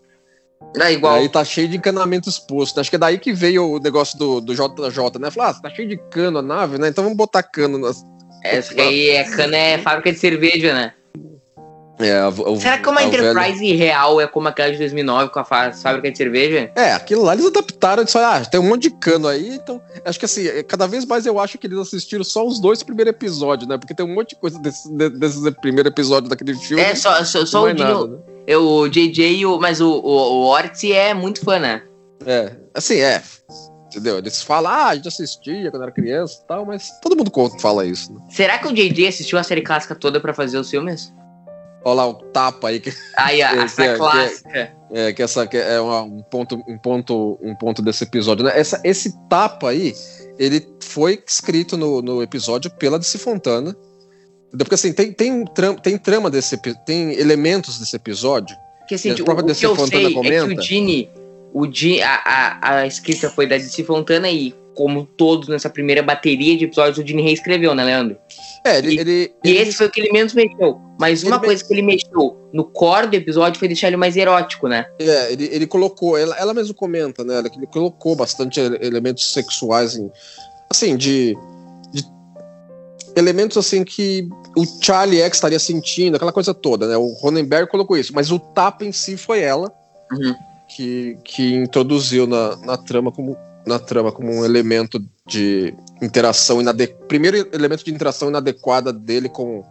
É 0.76 0.92
igual. 0.92 1.14
Aí 1.14 1.28
tá 1.28 1.44
cheio 1.44 1.68
de 1.68 1.76
encanamento 1.76 2.28
exposto. 2.28 2.80
Acho 2.80 2.90
que 2.90 2.96
é 2.96 2.98
daí 2.98 3.18
que 3.18 3.32
veio 3.32 3.72
o 3.72 3.78
negócio 3.78 4.18
do, 4.18 4.40
do 4.40 4.54
JJ, 4.54 5.18
né? 5.20 5.30
Falar, 5.30 5.50
ah, 5.50 5.54
tá 5.54 5.70
cheio 5.70 5.88
de 5.88 5.96
cano 6.10 6.38
a 6.38 6.42
nave, 6.42 6.78
né? 6.78 6.88
Então 6.88 7.04
vamos 7.04 7.16
botar 7.16 7.42
cano 7.42 7.78
nas. 7.78 8.04
Essa 8.42 8.80
aí 8.80 9.10
é 9.10 9.24
cano 9.24 9.54
é 9.54 9.78
fábrica 9.78 10.12
de 10.12 10.18
cerveja, 10.18 10.74
né? 10.74 10.92
É, 11.96 12.20
Será 12.58 12.78
que 12.78 12.88
uma 12.88 13.04
Enterprise 13.04 13.60
velho... 13.60 13.78
real 13.78 14.20
é 14.20 14.26
como 14.26 14.48
aquela 14.48 14.72
de 14.72 14.78
2009 14.78 15.30
com 15.30 15.38
a 15.38 15.44
fábrica 15.44 16.10
de 16.10 16.18
cerveja? 16.18 16.72
É, 16.74 16.92
aquilo 16.92 17.22
lá 17.22 17.34
eles 17.34 17.46
adaptaram 17.46 18.02
e 18.02 18.04
disseram, 18.04 18.26
ah, 18.26 18.44
tem 18.44 18.58
um 18.58 18.68
monte 18.68 18.82
de 18.82 18.90
cano 18.90 19.28
aí, 19.28 19.54
então. 19.54 19.80
Acho 20.04 20.18
que 20.18 20.24
assim, 20.24 20.44
cada 20.66 20.88
vez 20.88 21.04
mais 21.04 21.24
eu 21.24 21.38
acho 21.38 21.56
que 21.56 21.68
eles 21.68 21.78
assistiram 21.78 22.24
só 22.24 22.44
os 22.44 22.58
dois 22.58 22.82
primeiros 22.82 23.12
episódios, 23.12 23.68
né? 23.68 23.78
Porque 23.78 23.94
tem 23.94 24.04
um 24.04 24.12
monte 24.12 24.30
de 24.30 24.36
coisa 24.36 24.58
desses 24.58 24.90
desse 24.90 25.50
primeiro 25.60 25.88
episódio 25.88 26.28
daquele 26.28 26.54
filme. 26.56 26.82
É, 26.82 26.96
só, 26.96 27.24
só, 27.24 27.46
só 27.46 27.64
o, 27.64 27.72
nada, 27.72 28.06
né? 28.08 28.18
O 28.48 28.88
JJ, 28.88 29.46
o, 29.46 29.58
mas 29.58 29.80
o, 29.80 29.90
o, 29.90 30.08
o 30.10 30.44
Ortiz 30.46 30.90
é 30.90 31.14
muito 31.14 31.40
fã, 31.44 31.58
né? 31.58 31.82
É, 32.26 32.52
assim, 32.74 32.96
é. 33.00 33.22
Entendeu? 33.86 34.18
Eles 34.18 34.42
falam, 34.42 34.72
ah, 34.72 34.88
a 34.88 34.94
gente 34.96 35.06
assistia 35.08 35.70
quando 35.70 35.82
era 35.84 35.92
criança 35.92 36.40
e 36.42 36.46
tal, 36.48 36.66
mas 36.66 36.90
todo 37.00 37.16
mundo 37.16 37.30
fala 37.60 37.86
isso, 37.86 38.12
né? 38.12 38.20
Será 38.28 38.58
que 38.58 38.66
o 38.66 38.72
JJ 38.72 39.06
assistiu 39.08 39.38
a 39.38 39.42
série 39.44 39.62
clássica 39.62 39.94
toda 39.94 40.20
para 40.20 40.34
fazer 40.34 40.58
os 40.58 40.68
filmes? 40.68 41.12
Olha 41.84 41.96
lá 41.96 42.08
o 42.08 42.14
tapa 42.14 42.68
aí. 42.68 42.80
Que, 42.80 42.92
Aí, 43.16 43.40
a, 43.42 43.52
É, 43.54 43.58
essa 43.62 43.76
que 43.82 43.88
é- 43.88 43.96
clássica. 43.96 44.72
é, 44.90 45.12
que 45.12 45.22
essa 45.22 45.46
que 45.46 45.56
é 45.56 45.78
uma- 45.80 46.02
um, 46.02 46.22
ponto, 46.22 46.56
um, 46.66 46.78
ponto, 46.78 47.38
um 47.42 47.54
ponto 47.54 47.82
desse 47.82 48.04
episódio. 48.04 48.44
Né? 48.44 48.52
Essa, 48.58 48.80
esse 48.82 49.14
tapa 49.28 49.68
aí, 49.70 49.94
ele 50.38 50.66
foi 50.82 51.22
escrito 51.26 51.76
no, 51.76 52.02
no 52.02 52.22
episódio 52.22 52.70
pela 52.70 52.98
DC 52.98 53.18
Fontana. 53.18 53.76
Porque 54.58 54.74
assim, 54.74 54.92
tem, 54.92 55.12
tem, 55.12 55.44
tram, 55.46 55.74
tem 55.74 55.96
trama 55.98 56.30
desse 56.30 56.56
tem 56.86 57.12
elementos 57.18 57.78
desse 57.78 57.96
episódio. 57.96 58.56
Porque 58.80 58.94
assim, 58.94 59.10
a 59.10 59.12
o, 59.12 59.16
o 59.16 59.54
que 59.54 59.66
eu 59.66 59.74
Fontana 59.76 59.86
sei 60.02 60.04
é 60.04 60.08
que 60.08 60.14
comenta. 60.14 60.60
o 60.60 60.62
Gini, 60.62 61.10
o 61.52 61.72
Gini 61.72 62.02
a, 62.02 62.14
a, 62.62 62.76
a 62.80 62.86
escrita 62.86 63.30
foi 63.30 63.46
da 63.46 63.56
DC 63.56 63.82
Fontana 63.84 64.28
e, 64.30 64.54
como 64.74 65.06
todos 65.06 65.48
nessa 65.48 65.70
primeira 65.70 66.02
bateria 66.02 66.56
de 66.56 66.64
episódios, 66.64 66.98
o 66.98 67.06
Gini 67.06 67.22
reescreveu, 67.22 67.74
né, 67.74 67.84
Leandro? 67.84 68.16
É, 68.66 68.78
ele. 68.78 68.94
E- 68.94 68.98
ele, 69.00 69.32
E 69.44 69.50
ele- 69.50 69.58
esse 69.58 69.72
foi 69.72 69.86
o 69.86 69.90
que 69.90 70.00
ele 70.00 70.12
menos 70.12 70.34
mexeu. 70.34 70.78
Mas 71.00 71.22
uma 71.24 71.38
me- 71.38 71.46
coisa 71.46 71.64
que 71.64 71.72
ele 71.74 71.82
mexeu 71.82 72.36
no 72.52 72.64
core 72.64 73.08
do 73.08 73.16
episódio 73.16 73.58
foi 73.58 73.66
deixar 73.68 73.88
ele 73.88 73.96
mais 73.96 74.16
erótico, 74.16 74.68
né? 74.68 74.86
É, 74.98 75.32
ele, 75.32 75.48
ele 75.50 75.66
colocou, 75.66 76.16
ela, 76.16 76.36
ela 76.38 76.54
mesmo 76.54 76.72
comenta, 76.74 77.24
né? 77.24 77.42
que 77.50 77.58
Ele 77.58 77.66
colocou 77.66 78.14
bastante 78.14 78.60
ele- 78.60 78.78
elementos 78.80 79.32
sexuais 79.32 79.96
em. 79.96 80.10
Assim, 80.70 80.96
de 80.96 81.36
elementos 83.16 83.56
assim 83.56 83.84
que 83.84 84.28
o 84.56 84.64
Charlie 84.82 85.20
X 85.20 85.36
estaria 85.36 85.58
sentindo, 85.58 86.16
aquela 86.16 86.32
coisa 86.32 86.52
toda, 86.52 86.86
né? 86.86 86.96
O 86.96 87.12
Ronenberg 87.14 87.70
colocou 87.70 87.96
isso, 87.96 88.12
mas 88.14 88.30
o 88.30 88.38
tapa 88.38 88.84
em 88.84 88.92
si 88.92 89.16
foi 89.16 89.40
ela 89.40 89.72
Uhum. 90.12 90.34
que, 90.68 91.16
que 91.24 91.54
introduziu 91.54 92.26
na, 92.26 92.56
na 92.56 92.76
trama 92.76 93.10
como 93.10 93.36
na 93.66 93.78
trama 93.78 94.12
como 94.12 94.30
um 94.30 94.44
elemento 94.44 95.02
de 95.26 95.74
interação 96.02 96.60
inadequada. 96.60 97.06
Primeiro 97.06 97.48
elemento 97.50 97.82
de 97.82 97.90
interação 97.90 98.28
inadequada 98.28 98.92
dele 98.92 99.28
com, 99.28 99.64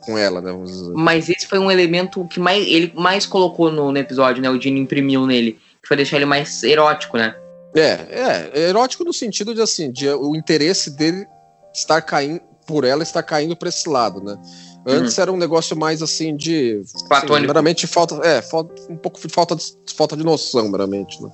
com 0.00 0.18
ela, 0.18 0.42
né? 0.42 0.52
Mas 0.94 1.30
esse 1.30 1.46
foi 1.46 1.58
um 1.58 1.70
elemento 1.70 2.26
que 2.26 2.38
mais, 2.38 2.66
ele 2.66 2.92
mais 2.94 3.24
colocou 3.24 3.72
no, 3.72 3.90
no 3.90 3.98
episódio, 3.98 4.42
né? 4.42 4.50
O 4.50 4.60
Gini 4.60 4.78
imprimiu 4.78 5.26
nele. 5.26 5.52
Que 5.80 5.88
foi 5.88 5.96
deixar 5.96 6.16
ele 6.16 6.26
mais 6.26 6.62
erótico, 6.62 7.16
né? 7.16 7.34
É, 7.74 8.50
é, 8.54 8.68
erótico 8.68 9.04
no 9.04 9.12
sentido 9.12 9.54
de 9.54 9.62
assim, 9.62 9.90
de 9.90 10.06
o 10.10 10.36
interesse 10.36 10.90
dele 10.90 11.26
estar 11.72 12.02
caindo 12.02 12.42
por 12.70 12.84
ela 12.84 13.02
estar 13.02 13.22
caindo 13.22 13.56
para 13.56 13.68
esse 13.68 13.88
lado, 13.88 14.22
né? 14.22 14.38
Antes 14.86 15.18
era 15.18 15.30
um 15.30 15.36
negócio 15.36 15.76
mais 15.76 16.00
assim 16.00 16.36
de 16.36 16.80
assim, 16.82 17.06
Platônico. 17.08 17.48
meramente 17.48 17.86
falta, 17.86 18.14
é, 18.26 18.40
falta 18.40 18.72
um 18.88 18.96
pouco 18.96 19.20
de 19.20 19.28
falta 19.32 19.56
de 19.56 19.94
falta 19.94 20.16
de 20.16 20.24
noção, 20.24 20.70
meramente, 20.70 21.20
né? 21.22 21.30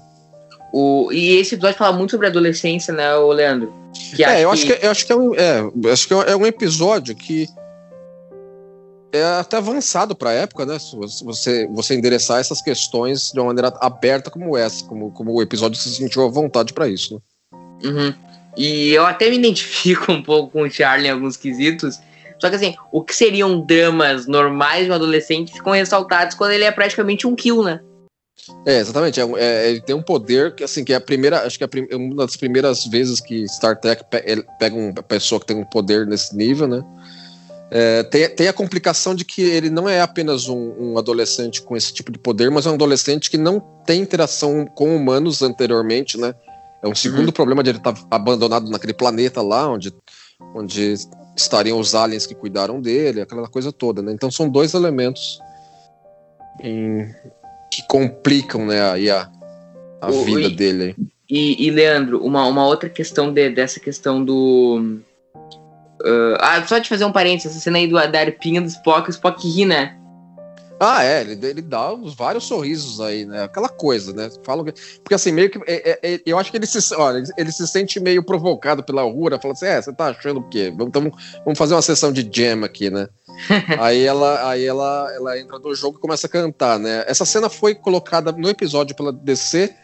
O, 0.73 1.13
e 1.13 1.37
esse 1.37 1.55
episódio 1.55 1.79
fala 1.79 1.97
muito 1.97 2.11
sobre 2.11 2.27
adolescência, 2.27 2.93
né, 2.93 3.15
ô 3.17 3.33
Leandro? 3.33 3.73
Que 4.15 4.25
é, 4.25 4.43
eu 4.43 4.51
acho 4.51 4.67
que 4.67 4.79
eu 4.83 4.91
acho 4.91 5.07
que 5.07 5.13
é 5.13 5.17
um, 5.17 5.35
é, 5.35 5.93
acho 5.93 6.09
que 6.09 6.15
é 6.15 6.37
um 6.37 6.47
episódio 6.47 7.15
que 7.15 7.47
é 9.13 9.23
até 9.39 9.59
avançado 9.59 10.17
para 10.17 10.31
a 10.31 10.35
época, 10.35 10.67
né? 10.67 10.79
Você 11.25 11.67
você 11.69 11.95
endereçar 11.95 12.41
essas 12.41 12.61
questões 12.61 13.31
de 13.33 13.39
uma 13.39 13.47
maneira 13.47 13.73
aberta 13.81 14.31
como 14.31 14.57
essa, 14.57 14.85
como, 14.87 15.13
como 15.13 15.33
o 15.33 15.43
episódio 15.43 15.81
se 15.81 15.95
sentiu 15.95 16.25
à 16.25 16.29
vontade 16.29 16.73
para 16.73 16.89
isso, 16.89 17.15
né? 17.15 17.21
Uhum. 17.85 18.15
E 18.57 18.93
eu 18.93 19.05
até 19.05 19.29
me 19.31 19.37
identifico 19.37 20.11
um 20.13 20.23
pouco 20.23 20.51
com 20.53 20.63
o 20.63 20.71
Charlie 20.71 21.09
em 21.09 21.11
alguns 21.13 21.37
quesitos. 21.37 22.01
Só 22.39 22.51
que 22.51 22.57
assim, 22.57 22.75
o 22.93 23.03
que 23.03 23.15
seriam 23.15 23.61
dramas 23.65 24.27
normais 24.27 24.85
de 24.85 24.91
um 24.91 24.95
adolescente 24.95 25.53
ficam 25.53 25.73
ressaltados 25.73 26.35
quando 26.37 26.53
ele 26.53 26.65
é 26.65 26.71
praticamente 26.71 27.27
um 27.27 27.35
kill, 27.35 27.63
né? 27.63 27.81
É, 28.67 28.79
exatamente. 28.79 29.19
É, 29.21 29.25
é- 29.39 29.71
ele 29.71 29.81
tem 29.81 29.95
um 29.97 30.03
poder 30.03 30.55
que, 30.55 30.63
assim, 30.63 30.85
que 30.85 30.93
é 30.93 30.97
a 30.97 31.01
primeira. 31.01 31.47
Acho 31.47 31.57
que 31.59 31.65
é 31.65 31.67
prim- 31.67 31.89
uma 31.93 32.15
das 32.17 32.37
primeiras 32.37 32.85
vezes 32.87 33.21
que 33.21 33.47
Star 33.49 33.81
Trek 33.81 34.05
pe- 34.11 34.45
pega 34.59 34.77
uma 34.77 34.93
pessoa 35.03 35.41
que 35.41 35.47
tem 35.47 35.57
um 35.57 35.65
poder 35.65 36.07
nesse 36.07 36.37
nível, 36.37 36.69
né? 36.69 36.85
É, 37.71 38.05
tem, 38.05 38.29
tem 38.29 38.47
a 38.49 38.53
complicação 38.53 39.15
de 39.15 39.25
que 39.25 39.43
ele 39.43 39.71
não 39.71 39.89
é 39.89 40.01
apenas 40.01 40.47
um, 40.49 40.75
um 40.79 40.99
adolescente 40.99 41.61
com 41.63 41.77
esse 41.77 41.93
tipo 41.93 42.13
de 42.13 42.19
poder, 42.19 42.49
mas 42.51 42.65
é 42.67 42.71
um 42.71 42.75
adolescente 42.75 43.29
que 43.31 43.37
não 43.39 43.59
tem 43.85 44.01
interação 44.01 44.65
com 44.67 44.95
humanos 44.95 45.43
anteriormente, 45.43 46.17
né? 46.17 46.33
É 46.87 46.89
um 46.91 46.95
segundo 46.95 47.33
problema 47.33 47.63
de 47.63 47.71
ele 47.71 47.79
estar 47.79 47.95
abandonado 48.11 48.71
naquele 48.71 48.95
planeta 48.95 49.43
lá, 49.43 49.69
onde, 49.69 49.93
onde 50.55 50.95
estariam 51.37 51.79
os 51.81 51.95
aliens 51.95 52.27
que 52.27 52.35
cuidaram 52.35 52.81
dele, 52.81 53.21
aquela 53.21 53.49
coisa 53.49 53.73
toda, 53.73 54.01
né? 54.03 54.13
Então 54.13 54.31
são 54.31 54.49
dois 54.49 54.73
elementos 54.73 55.39
em- 56.63 57.13
que 57.73 57.83
complicam, 57.89 58.65
né, 58.65 58.81
aí 58.91 59.11
a, 59.11 59.29
a 60.01 60.09
O- 60.11 60.25
vida 60.25 60.43
e- 60.43 60.55
dele. 60.55 60.97
E, 61.29 61.67
e, 61.67 61.71
Leandro, 61.73 62.25
uma, 62.25 62.47
uma 62.47 62.65
outra 62.65 62.89
questão 62.89 63.33
de- 63.33 63.51
dessa 63.51 63.81
questão 63.81 64.25
do. 64.25 65.01
ah, 66.39 66.57
ah, 66.59 66.67
só 66.67 66.79
de 66.79 66.89
fazer 66.89 67.05
um 67.05 67.11
parênteses, 67.13 67.51
essa 67.53 67.61
cena 67.61 67.79
aí 67.79 67.89
do, 67.89 67.95
da 67.95 68.21
arpinha 68.21 68.61
do 68.63 68.69
Spock, 68.69 69.09
o 69.09 69.11
Spock 69.11 69.45
ri, 69.49 69.65
né? 69.65 69.96
Ah, 70.79 71.03
é, 71.03 71.23
ele, 71.23 71.47
ele 71.47 71.63
dá 71.63 71.93
os 71.93 72.15
vários 72.15 72.45
sorrisos 72.45 73.01
aí, 73.01 73.25
né? 73.25 73.45
Aquela 73.45 73.69
coisa, 73.69 74.13
né? 74.13 74.31
Falam 74.45 74.65
que, 74.65 74.73
porque 75.01 75.15
assim, 75.15 75.33
meio 75.33 75.51
que. 75.51 75.59
é- 75.67 75.91
é- 75.91 76.15
é- 76.15 76.21
eu 76.27 76.39
acho 76.39 76.51
que 76.51 76.59
ele 76.59 76.67
se, 76.67 76.95
olha, 76.95 77.23
ele, 77.39 77.51
se 77.51 77.67
sente 77.67 77.99
meio 77.99 78.23
provocado 78.23 78.83
pela 78.83 79.03
Rura, 79.03 79.41
fala 79.41 79.55
assim: 79.55 79.67
é, 79.67 79.81
você 79.81 79.93
tá 79.93 80.09
achando 80.09 80.41
o 80.41 80.49
quê? 80.49 80.73
Vamos 80.77 81.59
fazer 81.59 81.75
uma 81.75 81.83
sessão 81.83 82.13
de 82.13 82.29
jam 82.31 82.63
aqui, 82.63 82.91
né? 82.91 83.09
aí 83.81 84.03
ela, 84.03 84.51
aí 84.51 84.65
ela, 84.65 85.11
ela 85.15 85.39
entra 85.39 85.59
no 85.59 85.75
jogo 85.75 85.97
e 85.97 86.01
começa 86.01 86.27
a 86.27 86.31
cantar, 86.31 86.79
né? 86.79 87.05
Essa 87.07 87.25
cena 87.25 87.49
foi 87.49 87.75
colocada 87.75 88.31
no 88.33 88.49
episódio 88.49 88.95
pela 88.95 89.13
DC, 89.13 89.75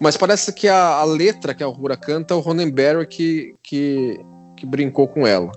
mas 0.00 0.16
parece 0.16 0.52
que 0.52 0.66
a, 0.66 0.94
a 0.94 1.04
letra 1.04 1.54
que 1.54 1.62
a 1.62 1.66
Rura 1.66 1.96
canta 1.96 2.32
é 2.32 2.36
o 2.36 2.40
Ronenberry 2.40 3.06
que, 3.06 3.54
que, 3.62 4.18
que 4.56 4.64
brincou 4.64 5.06
com 5.08 5.26
ela. 5.26 5.52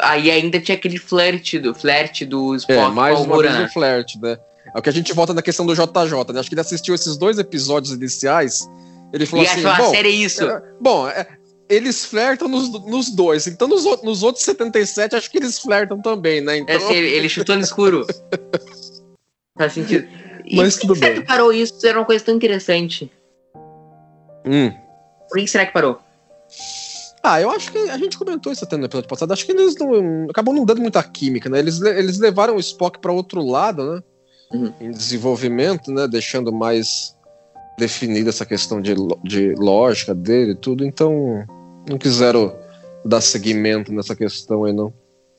Aí 0.00 0.30
ainda 0.30 0.60
tinha 0.60 0.76
aquele 0.76 0.98
flerte 0.98 1.58
do, 1.58 1.74
flerte 1.74 2.24
do 2.24 2.54
Spock 2.56 2.72
É, 2.78 2.88
mais 2.88 3.16
a 3.18 3.20
uma 3.22 3.34
Uhura, 3.34 3.52
vez 3.52 3.70
o 3.70 3.72
flerte, 3.72 4.20
né? 4.20 4.38
É 4.74 4.78
o 4.78 4.82
que 4.82 4.88
a 4.90 4.92
gente 4.92 5.12
volta 5.12 5.32
na 5.32 5.42
questão 5.42 5.64
do 5.64 5.74
JJ, 5.74 6.32
né? 6.32 6.40
Acho 6.40 6.48
que 6.48 6.54
ele 6.54 6.60
assistiu 6.60 6.94
esses 6.94 7.16
dois 7.16 7.38
episódios 7.38 7.92
iniciais. 7.94 8.68
Ele 9.12 9.24
falou 9.26 9.44
E 9.44 9.48
assim: 9.48 9.60
achou 9.64 9.70
a 9.70 9.76
bom, 9.86 9.90
série 9.92 10.08
isso. 10.08 10.44
é, 10.44 10.62
bom 10.80 11.08
é, 11.08 11.26
eles 11.68 12.04
flertam 12.04 12.48
nos, 12.48 12.68
nos 12.84 13.10
dois. 13.10 13.46
Então, 13.46 13.66
nos, 13.68 13.84
nos 14.02 14.22
outros 14.22 14.44
77, 14.44 15.14
acho 15.16 15.30
que 15.30 15.38
eles 15.38 15.58
flertam 15.58 16.00
também, 16.00 16.40
né? 16.40 16.58
Então, 16.58 16.74
É, 16.74 16.78
assim, 16.78 16.94
ele, 16.94 17.28
chutou 17.28 17.54
no 17.56 17.62
escuro. 17.62 18.06
Faz 19.56 19.72
sentido. 19.72 20.06
E 20.44 20.56
Mas 20.56 20.74
por 20.74 20.80
que 20.80 20.86
tudo 20.88 20.98
será 20.98 21.12
bem. 21.12 21.20
que 21.22 21.26
parou 21.26 21.52
isso? 21.52 21.74
Era 21.86 21.98
uma 21.98 22.04
coisa 22.04 22.24
tão 22.24 22.34
interessante. 22.34 23.10
Hum. 24.44 24.70
Por 25.28 25.38
que 25.40 25.46
será 25.48 25.66
que 25.66 25.72
parou? 25.72 25.98
Ah, 27.28 27.40
eu 27.40 27.50
acho 27.50 27.72
que 27.72 27.78
a 27.78 27.98
gente 27.98 28.16
comentou 28.16 28.52
isso 28.52 28.64
até 28.64 28.76
no 28.76 28.84
episódio 28.84 29.08
passado. 29.08 29.32
Acho 29.32 29.44
que 29.44 29.52
eles 29.52 29.74
não. 29.76 30.26
Acabou 30.30 30.54
não 30.54 30.64
dando 30.64 30.80
muita 30.80 31.02
química, 31.02 31.48
né? 31.48 31.58
Eles, 31.58 31.80
le- 31.80 31.98
eles 31.98 32.18
levaram 32.18 32.54
o 32.56 32.60
Spock 32.60 33.00
para 33.00 33.12
outro 33.12 33.42
lado, 33.44 33.94
né? 33.94 34.02
Uhum. 34.52 34.72
Em 34.80 34.90
desenvolvimento, 34.92 35.90
né? 35.90 36.06
Deixando 36.06 36.52
mais 36.52 37.16
definida 37.76 38.30
essa 38.30 38.46
questão 38.46 38.80
de, 38.80 38.94
de 39.24 39.54
lógica 39.58 40.14
dele 40.14 40.52
e 40.52 40.56
tudo. 40.56 40.84
Então, 40.84 41.44
não 41.88 41.98
quiseram 41.98 42.54
dar 43.04 43.20
seguimento 43.20 43.92
nessa 43.92 44.14
questão 44.14 44.64
aí, 44.64 44.72
não. 44.72 44.92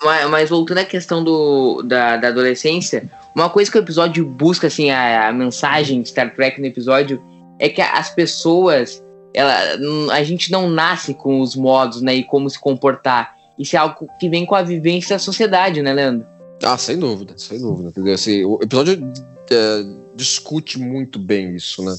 Mas, 0.04 0.30
mas 0.30 0.50
voltando 0.50 0.80
à 0.80 0.86
questão 0.86 1.24
do, 1.24 1.82
da, 1.82 2.18
da 2.18 2.28
adolescência, 2.28 3.10
uma 3.36 3.50
coisa 3.50 3.72
que 3.72 3.78
o 3.78 3.82
episódio 3.82 4.26
busca, 4.26 4.68
assim, 4.68 4.92
a, 4.92 5.30
a 5.30 5.34
mensagem 5.34 6.02
de 6.02 6.10
Star 6.10 6.36
Trek 6.36 6.60
no 6.60 6.68
episódio 6.68 7.22
é 7.60 7.68
que 7.70 7.82
as 7.82 8.14
pessoas, 8.14 9.04
ela, 9.34 9.76
n- 9.78 10.12
a 10.12 10.24
gente 10.24 10.52
não 10.52 10.70
nasce 10.70 11.14
com 11.14 11.42
os 11.42 11.56
modos, 11.56 12.02
né, 12.02 12.16
e 12.16 12.24
como 12.24 12.50
se 12.50 12.60
comportar. 12.60 13.36
Isso 13.58 13.76
é 13.76 13.80
algo 13.80 14.08
que 14.20 14.30
vem 14.30 14.46
com 14.46 14.56
a 14.56 14.62
vivência 14.62 15.16
da 15.16 15.20
sociedade, 15.20 15.82
né, 15.82 15.94
Leandro? 15.94 16.28
Ah, 16.64 16.78
sem 16.78 16.98
dúvida, 16.98 17.34
sem 17.38 17.60
dúvida. 17.60 17.90
Entendeu? 17.90 18.14
Assim, 18.14 18.44
o 18.44 18.60
episódio 18.62 19.12
é, 19.52 19.84
discute 20.16 20.80
muito 20.80 21.20
bem 21.20 21.56
isso, 21.56 21.84
né? 21.84 21.94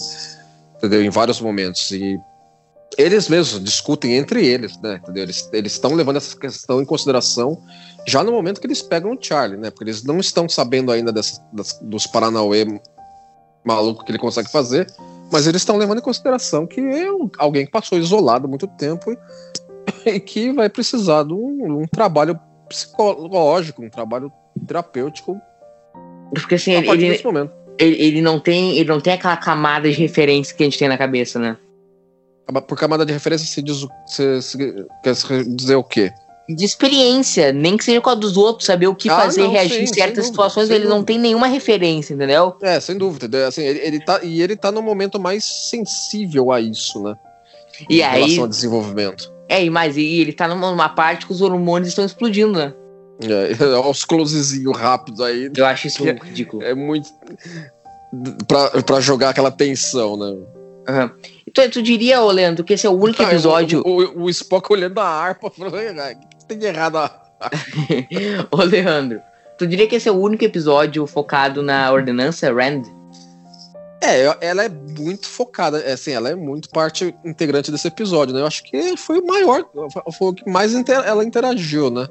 Entendeu? 0.76 1.02
Em 1.02 1.10
vários 1.10 1.40
momentos. 1.40 1.90
E 1.90 2.18
eles 2.96 3.28
mesmos 3.28 3.62
discutem 3.62 4.14
entre 4.14 4.44
eles, 4.46 4.76
né? 4.80 5.00
Entendeu? 5.02 5.22
Eles 5.52 5.72
estão 5.72 5.94
levando 5.94 6.16
essa 6.16 6.36
questão 6.36 6.80
em 6.80 6.84
consideração 6.84 7.60
já 8.06 8.24
no 8.24 8.32
momento 8.32 8.60
que 8.60 8.66
eles 8.66 8.80
pegam 8.82 9.12
o 9.12 9.18
Charlie, 9.20 9.58
né? 9.58 9.70
Porque 9.70 9.84
eles 9.84 10.02
não 10.02 10.18
estão 10.18 10.48
sabendo 10.48 10.90
ainda 10.90 11.12
dessas- 11.12 11.40
das- 11.52 11.78
dos 11.82 12.06
Paranauê 12.06 12.64
maluco 13.64 14.04
que 14.04 14.10
ele 14.10 14.18
consegue 14.18 14.50
fazer, 14.50 14.86
mas 15.30 15.46
eles 15.46 15.62
estão 15.62 15.76
levando 15.76 15.98
em 15.98 16.02
consideração 16.02 16.66
que 16.66 16.80
é 16.80 17.10
um- 17.12 17.30
alguém 17.38 17.66
que 17.66 17.72
passou 17.72 17.98
isolado 17.98 18.48
muito 18.48 18.66
tempo 18.66 19.12
e, 19.12 19.18
e 20.16 20.20
que 20.20 20.52
vai 20.52 20.68
precisar 20.68 21.24
de 21.24 21.32
um, 21.32 21.82
um 21.82 21.86
trabalho 21.86 22.38
psicológico, 22.68 23.82
um 23.82 23.90
trabalho 23.90 24.30
terapêutico 24.66 25.40
Porque 26.34 26.56
assim, 26.56 26.72
ele, 26.72 26.88
ele, 27.78 27.96
ele, 28.02 28.20
não 28.22 28.38
tem, 28.40 28.76
ele 28.76 28.88
não 28.88 29.00
tem 29.00 29.14
aquela 29.14 29.36
camada 29.36 29.88
de 29.88 29.96
referência 29.96 30.54
que 30.54 30.62
a 30.62 30.66
gente 30.66 30.78
tem 30.78 30.88
na 30.88 30.98
cabeça, 30.98 31.38
né? 31.38 31.56
Por 32.66 32.78
camada 32.78 33.04
de 33.04 33.12
referência, 33.12 33.46
se 33.46 33.62
diz 33.62 33.82
o, 33.82 33.90
se, 34.06 34.40
se, 34.42 34.58
quer 35.02 35.14
dizer 35.54 35.76
o 35.76 35.84
quê? 35.84 36.10
De 36.48 36.64
experiência, 36.64 37.52
nem 37.52 37.76
que 37.76 37.84
seja 37.84 38.00
com 38.00 38.08
a 38.08 38.14
dos 38.14 38.36
outros, 38.36 38.64
saber 38.66 38.86
o 38.86 38.94
que 38.94 39.10
Ah, 39.10 39.16
fazer 39.16 39.42
não, 39.42 39.50
e 39.50 39.52
reagir 39.52 39.76
sim, 39.76 39.82
em 39.82 39.86
certas 39.86 40.14
dúvida, 40.24 40.24
situações, 40.28 40.70
ele 40.70 40.86
não 40.86 41.04
tem 41.04 41.18
nenhuma 41.18 41.46
referência, 41.46 42.14
entendeu? 42.14 42.56
É, 42.62 42.80
sem 42.80 42.96
dúvida. 42.96 43.26
entendeu? 43.26 43.46
Assim, 43.46 43.62
ele, 43.62 43.78
ele 43.80 44.00
tá, 44.04 44.20
e 44.22 44.40
ele 44.40 44.56
tá 44.56 44.72
no 44.72 44.80
momento 44.80 45.20
mais 45.20 45.44
sensível 45.44 46.50
a 46.50 46.58
isso, 46.60 47.02
né? 47.02 47.14
E 47.90 47.98
em 47.98 48.02
aí, 48.02 48.20
relação 48.22 48.44
ao 48.44 48.48
desenvolvimento. 48.48 49.30
é, 49.48 49.62
e 49.62 49.68
mais, 49.68 49.96
e 49.98 50.20
ele 50.20 50.32
tá 50.32 50.48
numa, 50.48 50.70
numa 50.70 50.88
parte 50.88 51.26
que 51.26 51.32
os 51.32 51.42
hormônios 51.42 51.88
estão 51.90 52.04
explodindo, 52.06 52.52
né? 52.58 52.72
É, 53.20 53.64
aos 53.76 54.04
closezinhos 54.06 54.74
rápidos 54.76 55.20
aí. 55.20 55.50
Eu 55.54 55.66
acho 55.66 55.86
isso 55.88 56.08
É- 56.08 56.12
ridículo. 56.24 56.62
É 56.62 56.74
muito. 56.74 57.10
Pra, 58.46 58.70
pra 58.82 59.00
jogar 59.00 59.30
aquela 59.30 59.50
tensão, 59.50 60.16
né? 60.16 60.34
Aham. 60.88 61.10
Então, 61.46 61.68
tu 61.68 61.82
diria, 61.82 62.22
ô 62.22 62.30
Leandro, 62.30 62.64
que 62.64 62.72
esse 62.72 62.86
é 62.86 62.90
o 62.90 62.94
único 62.94 63.22
Ah, 63.22 63.26
episódio. 63.26 63.82
O, 63.84 64.02
o, 64.02 64.22
o 64.24 64.30
Spock 64.30 64.72
olhando 64.72 64.98
a 64.98 65.04
harpa, 65.04 65.50
falando, 65.50 65.76
"Ah, 65.76 66.14
tem 66.48 66.58
de 66.58 66.66
errado? 66.66 66.98
Ô 68.50 68.62
Leandro, 68.62 69.20
tu 69.58 69.66
diria 69.66 69.86
que 69.86 69.96
esse 69.96 70.08
é 70.08 70.12
o 70.12 70.16
único 70.20 70.44
episódio 70.44 71.06
focado 71.06 71.62
na 71.62 71.90
ordenança 71.92 72.52
Rand? 72.52 72.82
É, 74.00 74.36
ela 74.40 74.64
é 74.64 74.68
muito 74.68 75.26
focada, 75.28 75.80
é, 75.80 75.92
assim, 75.92 76.12
ela 76.12 76.28
é 76.30 76.34
muito 76.34 76.68
parte 76.70 77.12
integrante 77.24 77.70
desse 77.72 77.88
episódio, 77.88 78.32
né? 78.32 78.40
Eu 78.40 78.46
acho 78.46 78.62
que 78.62 78.96
foi 78.96 79.18
o 79.18 79.26
maior, 79.26 79.64
foi 80.16 80.28
o 80.28 80.34
que 80.34 80.48
mais 80.48 80.72
inter- 80.72 81.02
ela 81.04 81.24
interagiu, 81.24 81.90
né? 81.90 82.06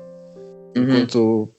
Uhum. 0.77 0.83
Enquanto 0.83 1.49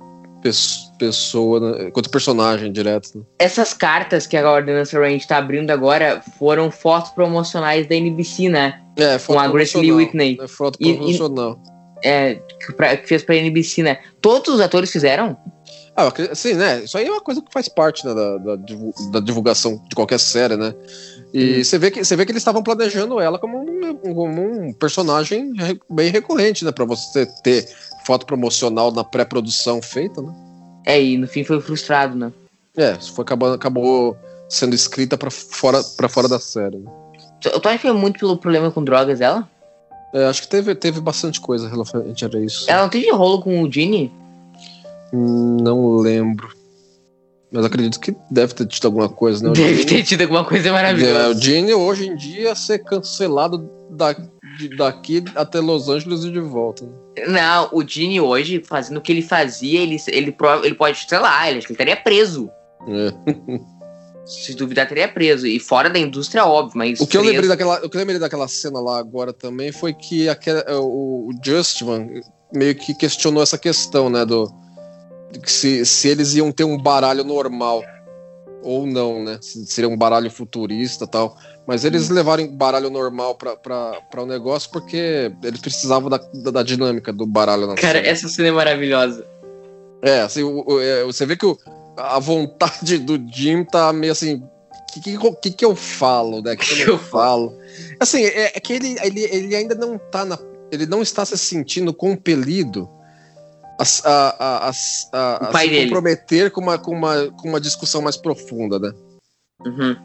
pes- 0.43 0.93
pessoa, 0.99 1.59
né? 1.61 1.85
enquanto 1.89 2.11
personagem 2.11 2.71
direto. 2.71 3.19
Né? 3.19 3.25
Essas 3.39 3.73
cartas 3.73 4.27
que 4.27 4.37
a 4.37 4.51
ordenança 4.53 5.01
Rand 5.01 5.19
tá 5.27 5.39
abrindo 5.39 5.71
agora 5.71 6.23
foram 6.39 6.71
fotos 6.71 7.11
promocionais 7.13 7.89
da 7.89 7.95
NBC, 7.95 8.51
né? 8.51 8.83
É, 8.97 9.19
Com 9.19 9.39
a 9.41 9.49
Grace 9.49 9.79
Lee 9.79 9.87
promocional, 9.89 9.97
Whitney. 9.97 10.39
É 10.43 10.47
foto 10.49 10.77
E- 10.79 10.91
e- 10.91 10.97
promocional. 10.97 11.59
É, 12.05 12.37
que, 12.65 12.73
pra- 12.73 12.97
que 12.97 13.07
fez 13.09 13.23
pra 13.23 13.37
NBC, 13.37 13.83
né? 13.83 13.99
Todos 14.21 14.55
os 14.55 14.61
atores 14.61 14.91
fizeram? 14.91 15.37
Ah, 15.97 16.13
assim, 16.31 16.55
né? 16.55 16.85
Isso 16.85 16.97
aí 16.97 17.07
é 17.07 17.11
uma 17.11 17.21
coisa 17.21 17.43
que 17.43 17.53
faz 17.53 17.69
parte 17.69 18.07
né, 18.07 18.15
da, 18.15 18.39
da 18.39 18.57
da 19.11 19.21
divulgação 19.21 19.83
de 19.89 19.97
qualquer 19.97 20.21
série, 20.21 20.57
né? 20.57 20.73
E 21.35 21.57
Uhum. 21.59 21.65
você 21.65 21.77
vê 21.79 21.91
que 21.91 22.05
você 22.05 22.15
vê 22.15 22.25
que 22.25 22.31
eles 22.31 22.41
estavam 22.41 22.63
planejando 22.63 23.21
ela 23.21 23.37
como 23.39 23.59
um, 23.59 23.97
como 23.97 24.69
um 24.69 24.73
personagem 24.73 25.53
bem 25.91 26.11
recorrente, 26.11 26.65
né? 26.65 26.71
Pra 26.71 26.85
você 26.85 27.27
ter 27.43 27.69
foto 28.07 28.25
promocional 28.27 28.93
na 28.93 29.03
pré-produção 29.03 29.83
feita, 29.83 30.23
né? 30.23 30.33
É, 30.87 31.03
e 31.03 31.19
no 31.19 31.27
fim 31.27 31.43
foi 31.43 31.61
frustrado, 31.61 32.17
né? 32.17 32.33
É, 32.77 32.95
foi 32.95 33.23
acabando, 33.23 33.55
acabou 33.57 34.17
sendo 34.49 34.75
escrita 34.77 35.19
pra 35.19 35.31
fora, 35.33 35.83
pra 35.97 36.09
fora 36.09 36.29
da 36.29 36.39
série. 36.39 36.77
né? 36.79 36.91
Acha 37.45 37.73
que 37.77 37.79
foi 37.79 37.93
muito 37.93 38.21
pelo 38.21 38.37
problema 38.39 38.71
com 38.71 38.83
drogas 38.85 39.19
dela? 39.19 39.49
É, 40.15 40.25
acho 40.27 40.43
que 40.43 40.49
teve, 40.49 40.75
teve 40.75 41.01
bastante 41.01 41.41
coisa 41.41 41.69
referente 41.69 42.25
a 42.25 42.29
isso. 42.41 42.65
Ela 42.71 42.83
não 42.83 42.89
teve 42.89 43.11
rolo 43.11 43.41
com 43.43 43.63
o? 43.63 43.69
Hum, 45.13 45.57
Não 45.61 45.97
lembro. 45.97 46.49
Mas 47.51 47.65
acredito 47.65 47.99
que 47.99 48.15
deve 48.31 48.53
ter 48.55 48.67
tido 48.67 48.85
alguma 48.87 49.09
coisa, 49.09 49.43
né? 49.43 49.51
O 49.51 49.53
Deve 49.55 49.77
Gene- 49.77 49.87
ter 49.87 50.03
tido 50.03 50.21
alguma 50.23 50.45
coisa 50.45 50.69
É, 50.69 50.73
maravilhosa. 50.73 51.31
o 51.31 51.41
Gene 51.43 51.73
hoje 51.73 52.07
em 52.09 52.15
dia 52.15 52.55
ser 52.55 52.81
cancelado 52.81 53.71
da, 53.91 54.13
de- 54.13 54.77
daqui 54.77 55.25
até 55.35 55.59
Los 55.59 55.89
Angeles 55.89 56.25
e 56.25 56.31
de 56.31 56.41
volta. 56.41 56.87
Não, 57.27 57.71
o 57.73 57.83
Gene 57.87 58.21
hoje, 58.21 58.63
fazendo 58.63 58.99
o 58.99 59.01
que 59.01 59.11
ele 59.13 59.23
fazia, 59.23 59.81
ele, 59.81 59.97
ele, 60.09 60.37
ele 60.63 60.75
pode, 60.75 61.07
sei 61.09 61.19
lá, 61.19 61.49
ele, 61.49 61.59
acho 61.59 61.67
que 61.67 61.73
ele 61.73 61.83
estaria 61.83 61.97
preso. 61.97 62.51
É. 62.87 63.13
Se 64.29 64.55
duvidar, 64.55 64.85
estaria 64.85 65.09
preso. 65.09 65.47
E 65.47 65.59
fora 65.59 65.89
da 65.89 65.99
indústria, 65.99 66.45
óbvio, 66.45 66.77
mas. 66.77 67.01
O 67.01 67.07
que 67.07 67.17
eu 67.17 67.21
preso- 67.23 67.33
lembrei 67.33 67.49
daquela, 67.49 67.79
o 67.85 67.89
que 67.89 67.97
eu 67.97 67.99
lembrei 68.01 68.19
daquela 68.19 68.47
cena 68.47 68.79
lá 68.81 68.99
agora 68.99 69.33
também 69.33 69.73
foi 69.73 69.95
que 69.95 70.29
aquela, 70.29 70.63
o, 70.81 71.29
o 71.29 71.31
Justman 71.43 72.09
meio 72.53 72.75
que 72.75 72.95
questionou 72.95 73.43
essa 73.43 73.57
questão, 73.59 74.09
né, 74.11 74.25
do 74.25 74.51
se, 75.47 75.85
se 75.85 76.09
eles 76.09 76.35
iam 76.35 76.51
ter 76.53 76.65
um 76.65 76.77
baralho 76.77 77.25
normal 77.25 77.83
ou 78.63 78.87
não, 78.87 79.23
né? 79.23 79.39
Se 79.41 79.65
seria 79.67 79.89
um 79.89 79.97
baralho 79.97 80.31
futurista 80.31 81.05
e 81.05 81.09
tal. 81.09 81.37
Mas 81.67 81.85
eles 81.85 82.09
levaram 82.09 82.47
baralho 82.49 82.89
normal 82.91 83.35
para 83.35 84.23
o 84.23 84.27
negócio 84.27 84.71
porque 84.71 85.31
eles 85.43 85.61
precisavam 85.61 86.09
da, 86.09 86.19
da, 86.35 86.51
da 86.51 86.63
dinâmica 86.63 87.13
do 87.13 87.27
baralho 87.27 87.67
na 87.67 87.75
Cara, 87.75 87.99
série. 87.99 88.09
essa 88.09 88.27
cena 88.29 88.49
é 88.49 88.53
maravilhosa. 88.53 89.27
É, 90.03 90.21
assim, 90.21 90.43
o- 90.43 90.65
o- 90.67 90.81
é, 90.81 91.05
você 91.05 91.27
vê 91.27 91.37
que 91.37 91.45
o- 91.45 91.59
a 91.99 92.19
vontade 92.19 92.99
do 92.99 93.19
Jim 93.33 93.65
tá 93.65 93.93
meio 93.93 94.13
assim. 94.13 94.37
O 94.37 95.01
que, 95.01 95.19
que, 95.43 95.51
que, 95.51 95.65
eu 95.65 95.77
falo, 95.77 96.41
né? 96.41 96.55
O 96.55 96.57
que, 96.57 96.77
que 96.77 96.91
eu 96.91 96.99
falo? 96.99 97.57
Assim, 98.01 98.25
é, 98.25 98.53
é 98.57 98.61
que 98.61 98.73
ele, 98.73 98.97
ele, 99.03 99.21
ele 99.25 99.57
ainda 99.57 99.75
não 99.75 99.99
tá 99.99 100.25
na. 100.25 100.39
Ele 100.73 100.87
não 100.87 101.03
está 101.03 101.25
se 101.25 101.37
sentindo 101.37 101.93
compelido 101.93 102.89
a, 103.79 103.85
a, 104.05 104.29
a, 104.39 104.69
a, 104.69 104.69
a, 104.69 104.73
se 104.73 105.69
dele. 105.69 105.85
comprometer 105.85 106.51
com 106.51 106.61
uma, 106.61 106.79
com, 106.79 106.93
uma, 106.93 107.31
com 107.31 107.49
uma 107.49 107.61
discussão 107.61 108.03
mais 108.03 108.17
profunda, 108.17 108.79
né? 108.79 108.93
Uhum. 109.65 109.97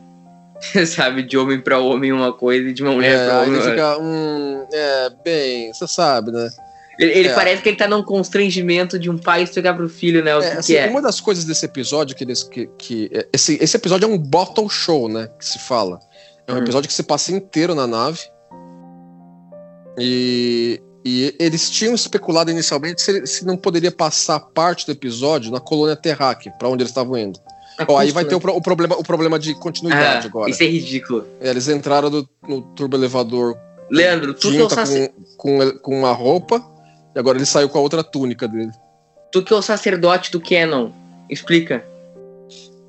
Sabe, 0.85 1.23
de 1.23 1.37
homem 1.37 1.59
pra 1.59 1.79
homem 1.79 2.11
uma 2.11 2.31
coisa 2.31 2.69
e 2.69 2.73
de 2.73 2.83
uma 2.83 2.93
mulher 2.93 3.15
É, 3.15 3.25
pra 3.25 3.41
aí 3.41 3.47
ele 3.47 3.57
outra. 3.57 3.71
fica. 3.71 3.97
Hum, 3.99 4.67
é, 4.71 5.09
bem, 5.23 5.73
você 5.73 5.87
sabe, 5.87 6.31
né? 6.31 6.49
Ele, 6.99 7.11
ele 7.11 7.27
É. 7.29 7.33
parece 7.33 7.61
que 7.63 7.69
ele 7.69 7.75
tá 7.77 7.87
num 7.87 8.03
constrangimento 8.03 8.99
de 8.99 9.09
um 9.09 9.17
pai 9.17 9.43
explicar 9.43 9.73
pro 9.75 9.89
filho, 9.89 10.23
né? 10.23 10.35
O 10.35 10.41
É, 10.41 10.51
que, 10.51 10.57
assim, 10.57 10.73
que 10.73 10.77
é. 10.77 10.87
Uma 10.89 11.01
das 11.01 11.19
coisas 11.19 11.43
desse 11.45 11.65
episódio 11.65 12.15
que 12.15 12.23
eles. 12.23 12.43
Que, 12.43 12.67
que, 12.77 13.09
é, 13.13 13.27
esse, 13.33 13.57
esse 13.61 13.75
episódio 13.77 14.05
é 14.05 14.09
um 14.09 14.17
bottle 14.17 14.69
show, 14.69 15.09
né? 15.09 15.27
Que 15.39 15.45
se 15.45 15.57
fala. 15.59 15.99
É 16.47 16.51
um 16.53 16.55
Hum. 16.55 16.59
episódio 16.59 16.87
que 16.87 16.93
se 16.93 17.03
passa 17.03 17.31
inteiro 17.31 17.73
na 17.73 17.87
nave. 17.87 18.19
E, 19.97 20.81
e 21.05 21.35
eles 21.39 21.69
tinham 21.69 21.93
especulado 21.93 22.49
inicialmente 22.51 23.01
se, 23.01 23.25
se 23.27 23.45
não 23.45 23.55
poderia 23.57 23.91
passar 23.91 24.39
parte 24.39 24.85
do 24.85 24.91
episódio 24.91 25.51
na 25.51 25.59
colônia 25.59 25.95
terráquea, 25.95 26.51
pra 26.57 26.67
onde 26.67 26.81
eles 26.83 26.91
estavam 26.91 27.17
indo. 27.17 27.39
Ó, 27.87 27.97
aí 27.97 28.11
vai 28.11 28.23
ter 28.23 28.35
o, 28.35 28.37
o 28.37 28.61
problema, 28.61 28.95
o 28.95 29.03
problema 29.03 29.39
de 29.39 29.53
continuidade 29.55 30.27
Ah, 30.27 30.29
agora. 30.29 30.49
Isso 30.49 30.61
é 30.61 30.67
ridículo. 30.67 31.27
É, 31.41 31.49
Eles 31.49 31.67
entraram 31.67 32.09
no, 32.09 32.29
no 32.47 32.61
turboelevador 32.61 33.57
Leandro, 33.89 34.33
tu 34.33 34.49
que, 34.51 34.57
é 34.57 34.63
o 34.63 34.67
tinta 34.67 34.75
sacer- 34.75 35.11
com, 35.37 35.57
com, 35.59 35.77
com 35.79 35.99
uma 35.99 36.11
roupa, 36.11 36.59
e 37.15 37.19
agora 37.19 37.37
ele 37.37 37.45
saiu 37.45 37.69
com 37.69 37.77
a 37.77 37.81
outra 37.81 38.03
túnica 38.03 38.47
dele. 38.47 38.71
tu 39.31 39.43
que 39.43 39.53
é 39.53 39.55
o 39.55 39.61
sacerdote 39.61 40.31
do 40.31 40.41
Canon, 40.41 40.91
explica. 41.29 41.83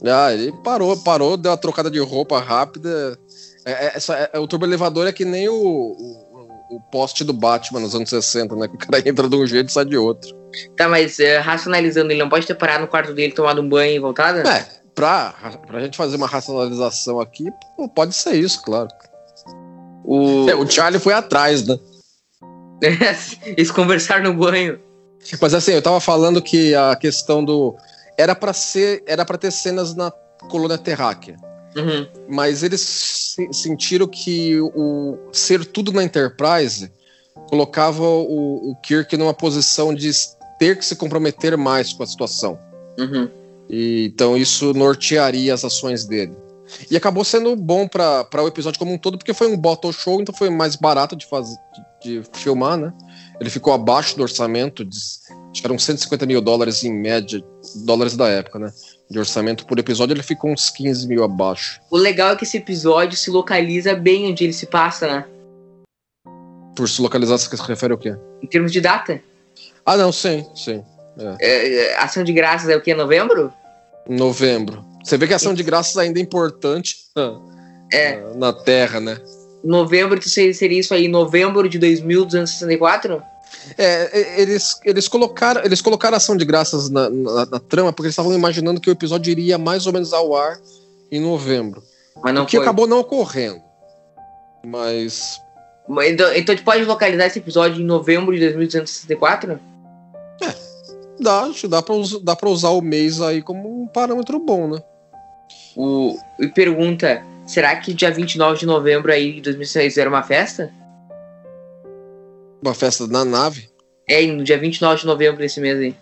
Ah, 0.05 0.33
ele 0.33 0.53
parou, 0.63 0.97
parou, 0.99 1.37
deu 1.37 1.51
uma 1.51 1.57
trocada 1.57 1.91
de 1.91 1.99
roupa 1.99 2.39
rápida. 2.39 3.19
É, 3.65 3.73
é, 3.73 3.93
essa, 3.97 4.31
é, 4.33 4.39
o 4.39 4.47
turbo 4.47 4.67
elevador 4.67 5.07
é 5.07 5.13
que 5.13 5.25
nem 5.25 5.49
o, 5.49 5.55
o, 5.55 6.77
o 6.77 6.81
poste 6.93 7.25
do 7.25 7.33
Batman 7.33 7.81
nos 7.81 7.95
anos 7.95 8.11
60, 8.11 8.55
né? 8.57 8.69
Que 8.69 8.75
o 8.75 8.79
cara 8.79 9.03
entra 9.09 9.29
de 9.29 9.37
um 9.37 9.47
jeito 9.47 9.71
e 9.71 9.73
sai 9.73 9.85
de 9.87 9.97
outro. 9.97 10.35
Tá, 10.77 10.89
mas 10.89 11.19
é, 11.19 11.39
racionalizando, 11.39 12.13
ele 12.13 12.21
não 12.21 12.29
pode 12.29 12.47
ter 12.47 12.55
parado 12.55 12.83
no 12.83 12.89
quarto 12.89 13.15
dele, 13.15 13.33
tomado 13.33 13.61
um 13.61 13.69
banho 13.69 13.95
e 13.95 13.99
voltado? 13.99 14.47
É, 14.47 14.67
pra, 14.95 15.35
pra 15.67 15.81
gente 15.81 15.97
fazer 15.97 16.17
uma 16.17 16.27
racionalização 16.27 17.19
aqui, 17.19 17.47
pode 17.95 18.15
ser 18.15 18.35
isso, 18.35 18.63
claro. 18.63 18.89
O... 20.05 20.49
É, 20.49 20.55
o 20.55 20.69
Charlie 20.69 21.01
foi 21.01 21.15
atrás, 21.15 21.67
né? 21.67 21.79
Eles 23.45 23.71
conversaram 23.71 24.25
no 24.25 24.35
banho. 24.35 24.79
Mas 25.41 25.55
assim, 25.55 25.73
eu 25.73 25.83
tava 25.83 26.01
falando 26.01 26.43
que 26.43 26.75
a 26.75 26.95
questão 26.97 27.45
do. 27.45 27.75
Era 28.19 28.35
pra 28.35 28.53
ser. 28.53 29.03
Era 29.07 29.25
para 29.25 29.39
ter 29.39 29.51
cenas 29.51 29.95
na 29.95 30.11
colônia 30.51 30.79
terráquea. 30.79 31.37
Uhum. 31.77 32.07
mas 32.29 32.63
eles 32.63 32.81
se- 32.81 33.53
sentiram 33.53 34.07
que 34.07 34.61
o 34.61 35.19
ser 35.33 35.65
tudo 35.65 35.93
na 35.93 36.05
Enterprise 36.05 36.89
colocava 37.49 38.05
o, 38.05 38.71
o 38.71 38.77
Kirk 38.77 39.17
numa 39.17 39.35
posição 39.35 39.93
de 39.93 40.09
ter 40.57 40.79
que 40.79 40.85
se 40.85 40.95
comprometer 40.95 41.57
mais 41.57 41.93
com 41.93 42.05
a 42.05 42.07
situação. 42.07 42.57
Uhum. 42.97 43.29
E, 43.69 44.07
então 44.07 44.37
isso 44.37 44.73
nortearia 44.73 45.53
as 45.53 45.65
ações 45.65 46.05
dele. 46.05 46.37
E 46.89 46.97
acabou 46.97 47.25
sendo 47.25 47.57
bom 47.57 47.89
para 47.89 48.43
o 48.43 48.47
episódio 48.47 48.79
como 48.79 48.93
um 48.93 48.99
todo, 48.99 49.19
porque 49.19 49.35
foi 49.35 49.49
um 49.49 49.57
bottle 49.57 49.93
show, 49.93 50.21
então 50.21 50.33
foi 50.35 50.51
mais 50.51 50.77
barato 50.77 51.17
de, 51.17 51.27
fazer, 51.27 51.57
de, 52.05 52.23
filmar, 52.33 52.77
né? 52.77 52.93
Ele 53.41 53.51
ficou 53.51 53.73
abaixo 53.73 54.17
do 54.17 54.23
orçamento, 54.23 54.85
de, 54.85 54.97
acho 54.97 55.61
que 55.61 55.67
eram 55.67 55.79
150 55.79 56.27
mil 56.27 56.41
dólares 56.41 56.85
em 56.85 56.93
média, 56.93 57.43
dólares 57.85 58.17
da 58.17 58.29
época, 58.29 58.59
né? 58.59 58.73
De 59.11 59.19
orçamento 59.19 59.67
por 59.67 59.79
episódio, 59.79 60.15
ele 60.15 60.23
ficou 60.23 60.51
uns 60.51 60.71
15 60.71 61.09
mil 61.09 61.25
abaixo. 61.25 61.81
O 61.91 61.97
legal 61.97 62.31
é 62.31 62.37
que 62.37 62.45
esse 62.45 62.59
episódio 62.59 63.17
se 63.17 63.31
localiza 63.31 63.95
bem 63.95 64.31
onde 64.31 64.45
ele 64.45 64.53
se 64.53 64.67
passa, 64.67 65.07
né? 65.07 65.25
Por 66.77 66.89
se 66.89 67.01
localizar, 67.01 67.39
você 67.39 67.57
se 67.57 67.63
refere 67.63 67.93
ao 67.93 67.99
quê? 67.99 68.17
Em 68.43 68.47
termos 68.47 68.73
de 68.73 68.81
data. 68.81 69.21
Ah, 69.87 69.97
não, 69.97 70.13
sim, 70.13 70.47
sim. 70.55 70.83
É, 71.41 71.93
é, 71.93 71.97
ação 71.99 72.25
de 72.25 72.33
graças 72.33 72.69
é 72.69 72.77
o 72.77 72.81
que? 72.81 72.93
Novembro? 72.95 73.53
Novembro. 74.09 74.85
Você 75.03 75.17
vê 75.17 75.27
que 75.27 75.33
a 75.33 75.37
ação 75.37 75.55
de 75.55 75.63
graças 75.63 75.97
ainda 75.97 76.19
é 76.19 76.23
importante 76.23 76.97
ah, 77.17 77.39
É. 77.93 78.15
ah, 78.15 78.33
na 78.35 78.53
Terra, 78.53 79.01
né? 79.01 79.17
Novembro, 79.65 80.21
tu 80.21 80.29
sei- 80.29 80.53
seria 80.53 80.79
isso 80.81 80.93
aí, 80.93 81.09
novembro 81.09 81.69
de 81.69 81.79
2264? 81.79 83.23
É, 83.79 84.41
eles, 84.43 84.79
eles, 84.85 85.09
colocaram, 85.09 85.63
eles 85.65 85.81
colocaram 85.81 86.15
a 86.15 86.19
ação 86.19 86.37
de 86.37 86.45
graças 86.45 86.91
na, 86.91 87.09
na- 87.09 87.47
na 87.47 87.59
trama 87.61 87.93
porque 87.93 88.07
eles 88.07 88.13
estavam 88.13 88.35
imaginando 88.35 88.81
que 88.81 88.91
o 88.91 88.93
episódio 88.93 89.31
iria 89.31 89.57
mais 89.57 89.87
ou 89.87 89.93
menos 89.93 90.13
ao 90.13 90.37
ar 90.37 90.59
em 91.11 91.21
novembro. 91.21 91.83
Mas 92.23 92.35
não 92.35 92.43
o 92.43 92.47
que 92.47 92.57
foi. 92.57 92.65
acabou 92.65 92.87
não 92.87 93.01
ocorrendo. 93.01 93.61
Mas. 94.65 95.41
Então, 95.89 96.35
então 96.35 96.53
a 96.53 96.57
gente 96.57 96.63
pode 96.65 96.85
localizar 96.85 97.27
esse 97.27 97.39
episódio 97.39 97.81
em 97.83 97.85
novembro 97.87 98.35
de 98.35 98.41
2264? 98.53 99.59
Dá, 101.21 101.43
acho 101.43 101.61
que 101.63 101.69
dá 101.69 101.81
pra, 101.81 101.95
us- 101.95 102.21
dá 102.23 102.35
pra 102.35 102.49
usar 102.51 102.71
o 102.71 102.81
mês 102.81 103.21
aí 103.21 103.41
como 103.41 103.83
um 103.83 103.87
parâmetro 103.87 104.39
bom, 104.41 104.67
né? 104.69 104.83
O, 105.77 106.19
e 106.41 106.49
pergunta, 106.49 107.23
será 107.47 107.77
que 107.77 107.95
dia 107.95 108.11
29 108.11 108.61
de 108.61 108.67
novembro 108.67 109.13
aí 109.13 109.35
de 109.35 109.41
2006 109.43 109.99
era 109.99 110.09
uma 110.09 110.23
festa? 110.23 110.71
Uma 112.63 112.75
festa 112.75 113.07
na 113.07 113.25
nave. 113.25 113.69
É, 114.09 114.25
no 114.27 114.45
dia 114.45 114.59
29 114.59 115.01
de 115.01 115.07
novembro 115.07 115.39
desse 115.39 115.61
mês 115.61 115.79
aí. 115.79 115.95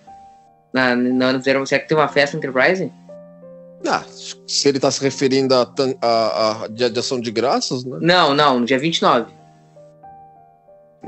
Na, 0.73 0.97
na, 0.97 1.33
na, 1.33 1.41
será 1.41 1.65
que 1.65 1.89
tem 1.89 1.97
uma 1.97 2.09
festa 2.09 2.37
Enterprise? 2.37 2.91
Ah, 3.87 4.05
se 4.47 4.69
ele 4.69 4.79
tá 4.79 4.91
se 4.91 5.03
referindo 5.03 5.55
a, 5.55 5.69
a, 6.01 6.65
a 6.65 6.69
dia 6.69 6.89
de 6.89 6.99
ação 6.99 7.21
de 7.21 7.31
graças, 7.31 7.85
né? 7.85 7.99
Não, 8.01 8.33
não, 8.33 8.61
no 8.61 8.67
dia 8.67 8.79
29. 8.79 9.33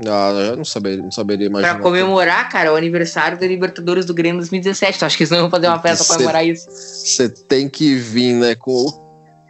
Ah, 0.05 0.31
eu 0.49 0.57
não 0.57 0.65
saberia, 0.65 1.01
não 1.01 1.11
saberia 1.11 1.47
imaginar. 1.47 1.75
Pra 1.75 1.83
comemorar, 1.83 2.49
cara, 2.49 2.73
o 2.73 2.75
aniversário 2.75 3.39
da 3.39 3.47
Libertadores 3.47 4.05
do 4.05 4.13
Grêmio 4.13 4.39
2017. 4.39 4.99
Tu 4.99 5.05
acha 5.05 5.15
que 5.15 5.23
eles 5.23 5.31
não 5.31 5.39
vão 5.39 5.49
fazer 5.49 5.67
uma 5.67 5.79
festa 5.79 6.03
pra 6.03 6.15
comemorar 6.15 6.45
isso? 6.45 6.69
Você 6.69 7.29
tem 7.29 7.69
que 7.69 7.95
vir, 7.95 8.33
né, 8.33 8.55
com 8.55 8.85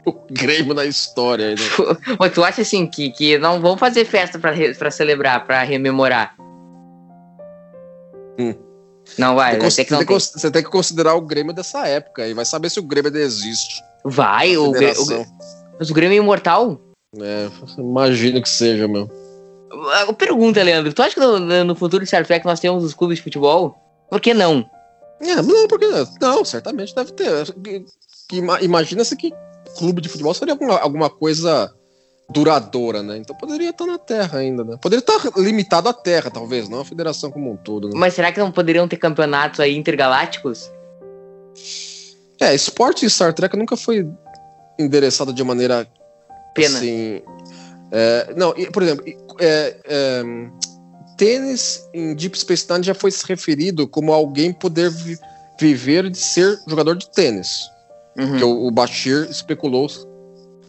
o, 0.09 0.13
Grêmio 0.31 0.73
na 0.73 0.85
história. 0.85 1.51
Né? 1.51 1.61
Mas 2.19 2.33
tu 2.33 2.43
acha 2.43 2.61
assim 2.61 2.85
que, 2.87 3.11
que 3.11 3.37
não 3.37 3.59
vão 3.59 3.77
fazer 3.77 4.05
festa 4.05 4.39
pra, 4.39 4.53
pra 4.77 4.91
celebrar, 4.91 5.45
pra 5.45 5.63
rememorar? 5.63 6.35
Hum. 8.39 8.53
Não 9.17 9.35
vai, 9.35 9.59
você, 9.59 9.85
tem, 9.85 9.97
tem, 9.99 10.07
você 10.07 10.51
tem 10.51 10.63
que 10.63 10.69
considerar 10.69 11.13
o 11.13 11.21
Grêmio 11.21 11.53
dessa 11.53 11.87
época 11.87 12.27
e 12.27 12.33
vai 12.33 12.43
saber 12.43 12.71
se 12.71 12.79
o 12.79 12.83
Grêmio 12.83 13.09
ainda 13.09 13.19
existe. 13.19 13.81
Vai, 14.03 14.57
o, 14.57 14.71
o, 14.71 14.73
mas 15.79 15.91
o 15.91 15.93
Grêmio 15.93 16.15
é 16.15 16.17
imortal? 16.17 16.81
É, 17.21 17.47
imagino 17.77 18.41
que 18.41 18.49
seja, 18.49 18.87
meu. 18.87 19.09
Pergunta, 20.17 20.63
Leandro, 20.63 20.91
tu 20.93 21.03
acha 21.03 21.13
que 21.13 21.19
no, 21.19 21.63
no 21.63 21.75
futuro 21.75 22.03
de 22.03 22.07
Star 22.07 22.25
Trek 22.25 22.45
nós 22.45 22.59
temos 22.59 22.83
os 22.83 22.93
clubes 22.93 23.17
de 23.17 23.23
futebol? 23.23 23.77
Por 24.09 24.19
que 24.19 24.33
não? 24.33 24.67
É, 25.21 25.41
não, 25.41 25.67
porque 25.67 25.87
não, 26.19 26.43
certamente 26.43 26.93
deve 26.95 27.11
ter. 27.13 27.55
Imagina-se 28.61 29.15
que 29.15 29.33
clube 29.77 30.01
de 30.01 30.09
futebol 30.09 30.33
seria 30.33 30.53
alguma, 30.53 30.79
alguma 30.79 31.09
coisa 31.09 31.73
duradoura, 32.29 33.03
né? 33.03 33.17
Então 33.17 33.35
poderia 33.35 33.69
estar 33.69 33.85
na 33.85 33.97
Terra 33.97 34.39
ainda, 34.39 34.63
né? 34.63 34.77
Poderia 34.81 35.01
estar 35.01 35.19
limitado 35.37 35.89
à 35.89 35.93
Terra, 35.93 36.31
talvez, 36.31 36.67
não 36.67 36.81
a 36.81 36.85
federação 36.85 37.29
como 37.29 37.51
um 37.51 37.57
todo. 37.57 37.89
Né? 37.89 37.93
Mas 37.95 38.13
será 38.13 38.31
que 38.31 38.39
não 38.39 38.51
poderiam 38.51 38.87
ter 38.87 38.97
campeonatos 38.97 39.59
aí 39.59 39.75
intergalácticos? 39.75 40.71
É, 42.39 42.53
esporte 42.53 43.05
em 43.05 43.09
Star 43.09 43.33
Trek 43.33 43.55
nunca 43.55 43.77
foi 43.77 44.07
endereçado 44.77 45.31
de 45.31 45.43
maneira 45.43 45.87
Pena. 46.53 46.77
assim. 46.77 47.21
É, 47.91 48.33
não, 48.35 48.53
por 48.73 48.83
exemplo, 48.83 49.05
é, 49.39 49.75
é, 49.85 50.23
tênis 51.17 51.87
em 51.93 52.15
Deep 52.15 52.37
Space 52.37 52.65
Nine 52.69 52.83
já 52.83 52.95
foi 52.95 53.11
se 53.11 53.25
referido 53.25 53.87
como 53.87 54.11
alguém 54.11 54.51
poder 54.51 54.89
vi 54.89 55.17
viver 55.57 56.09
de 56.09 56.17
ser 56.17 56.59
jogador 56.67 56.97
de 56.97 57.09
tênis. 57.09 57.61
Uhum. 58.17 58.37
Que 58.37 58.43
o, 58.43 58.67
o 58.67 58.71
Bashir 58.71 59.27
especulou 59.29 59.87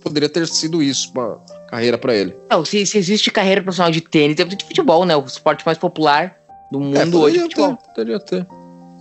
poderia 0.06 0.28
ter 0.28 0.46
sido 0.46 0.80
isso, 0.80 1.10
uma 1.14 1.40
carreira 1.68 1.98
para 1.98 2.14
ele. 2.14 2.36
Não, 2.48 2.64
se, 2.64 2.86
se, 2.86 2.96
existe 2.96 3.30
carreira 3.30 3.60
profissional 3.60 3.90
de 3.90 4.00
tênis, 4.00 4.36
tem 4.36 4.46
de 4.46 4.64
futebol, 4.64 5.04
né? 5.04 5.16
O 5.16 5.24
esporte 5.24 5.66
mais 5.66 5.76
popular 5.78 6.36
do 6.70 6.78
mundo 6.78 7.18
é, 7.18 7.20
hoje 7.20 7.38
é 7.38 7.40
futebol. 7.40 7.76
Ter, 7.76 7.86
poderia 7.88 8.20
ter. 8.20 8.46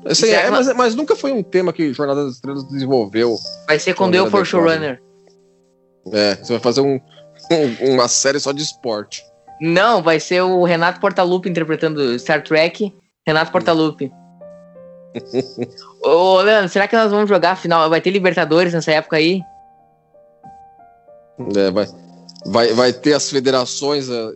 Assim, 0.05 0.29
é, 0.29 0.49
mas, 0.49 0.73
mas, 0.75 0.95
nunca 0.95 1.15
foi 1.15 1.31
um 1.31 1.43
tema 1.43 1.71
que 1.71 1.93
Jornada 1.93 2.25
das 2.25 2.35
Estrelas 2.35 2.63
desenvolveu. 2.67 3.37
Vai 3.67 3.79
ser 3.79 3.93
quando 3.93 4.15
eu 4.15 4.29
for 4.29 4.45
showrunner. 4.45 5.01
É, 6.11 6.35
você 6.35 6.53
vai 6.53 6.59
fazer 6.59 6.81
um, 6.81 6.99
um, 7.51 7.93
uma 7.93 8.07
série 8.07 8.39
só 8.39 8.51
de 8.51 8.61
esporte. 8.61 9.23
Não, 9.61 10.01
vai 10.01 10.19
ser 10.19 10.41
o 10.41 10.63
Renato 10.63 10.99
Portaluppi 10.99 11.49
interpretando 11.49 12.17
Star 12.19 12.43
Trek. 12.43 12.93
Renato 13.25 13.51
Portaluppi. 13.51 14.11
Ô, 16.01 16.41
Leandro, 16.41 16.69
será 16.69 16.87
que 16.87 16.95
nós 16.95 17.11
vamos 17.11 17.29
jogar 17.29 17.51
a 17.51 17.55
final? 17.55 17.89
Vai 17.89 18.01
ter 18.01 18.11
Libertadores 18.11 18.73
nessa 18.73 18.91
época 18.91 19.17
aí? 19.17 19.41
É, 21.55 21.71
vai, 21.71 21.87
vai, 22.45 22.73
vai 22.73 22.93
ter 22.93 23.13
as 23.13 23.29
federações 23.29 24.09
uh, 24.09 24.33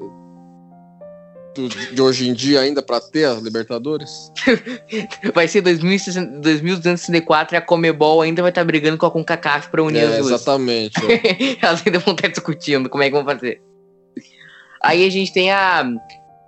de 1.93 2.01
hoje 2.01 2.29
em 2.29 2.33
dia 2.33 2.61
ainda 2.61 2.81
para 2.81 2.99
ter 2.99 3.25
a 3.25 3.33
Libertadores? 3.33 4.31
vai 5.33 5.47
ser 5.47 5.61
2264 5.61 7.55
e 7.55 7.57
a 7.57 7.61
Comebol 7.61 8.21
ainda 8.21 8.41
vai 8.41 8.51
estar 8.51 8.61
tá 8.61 8.65
brigando 8.65 8.97
com 8.97 9.05
a 9.05 9.11
CONCACAF 9.11 9.69
para 9.69 9.83
unir 9.83 9.99
é, 9.99 10.05
as 10.05 10.17
duas. 10.17 10.27
Exatamente. 10.27 10.99
É. 11.05 11.57
Elas 11.65 11.83
ainda 11.85 11.99
vão 11.99 12.13
estar 12.13 12.27
tá 12.27 12.29
discutindo 12.29 12.89
como 12.89 13.03
é 13.03 13.07
que 13.07 13.15
vão 13.15 13.25
fazer. 13.25 13.61
Aí 14.81 15.05
a 15.05 15.09
gente 15.09 15.33
tem 15.33 15.51
a, 15.51 15.85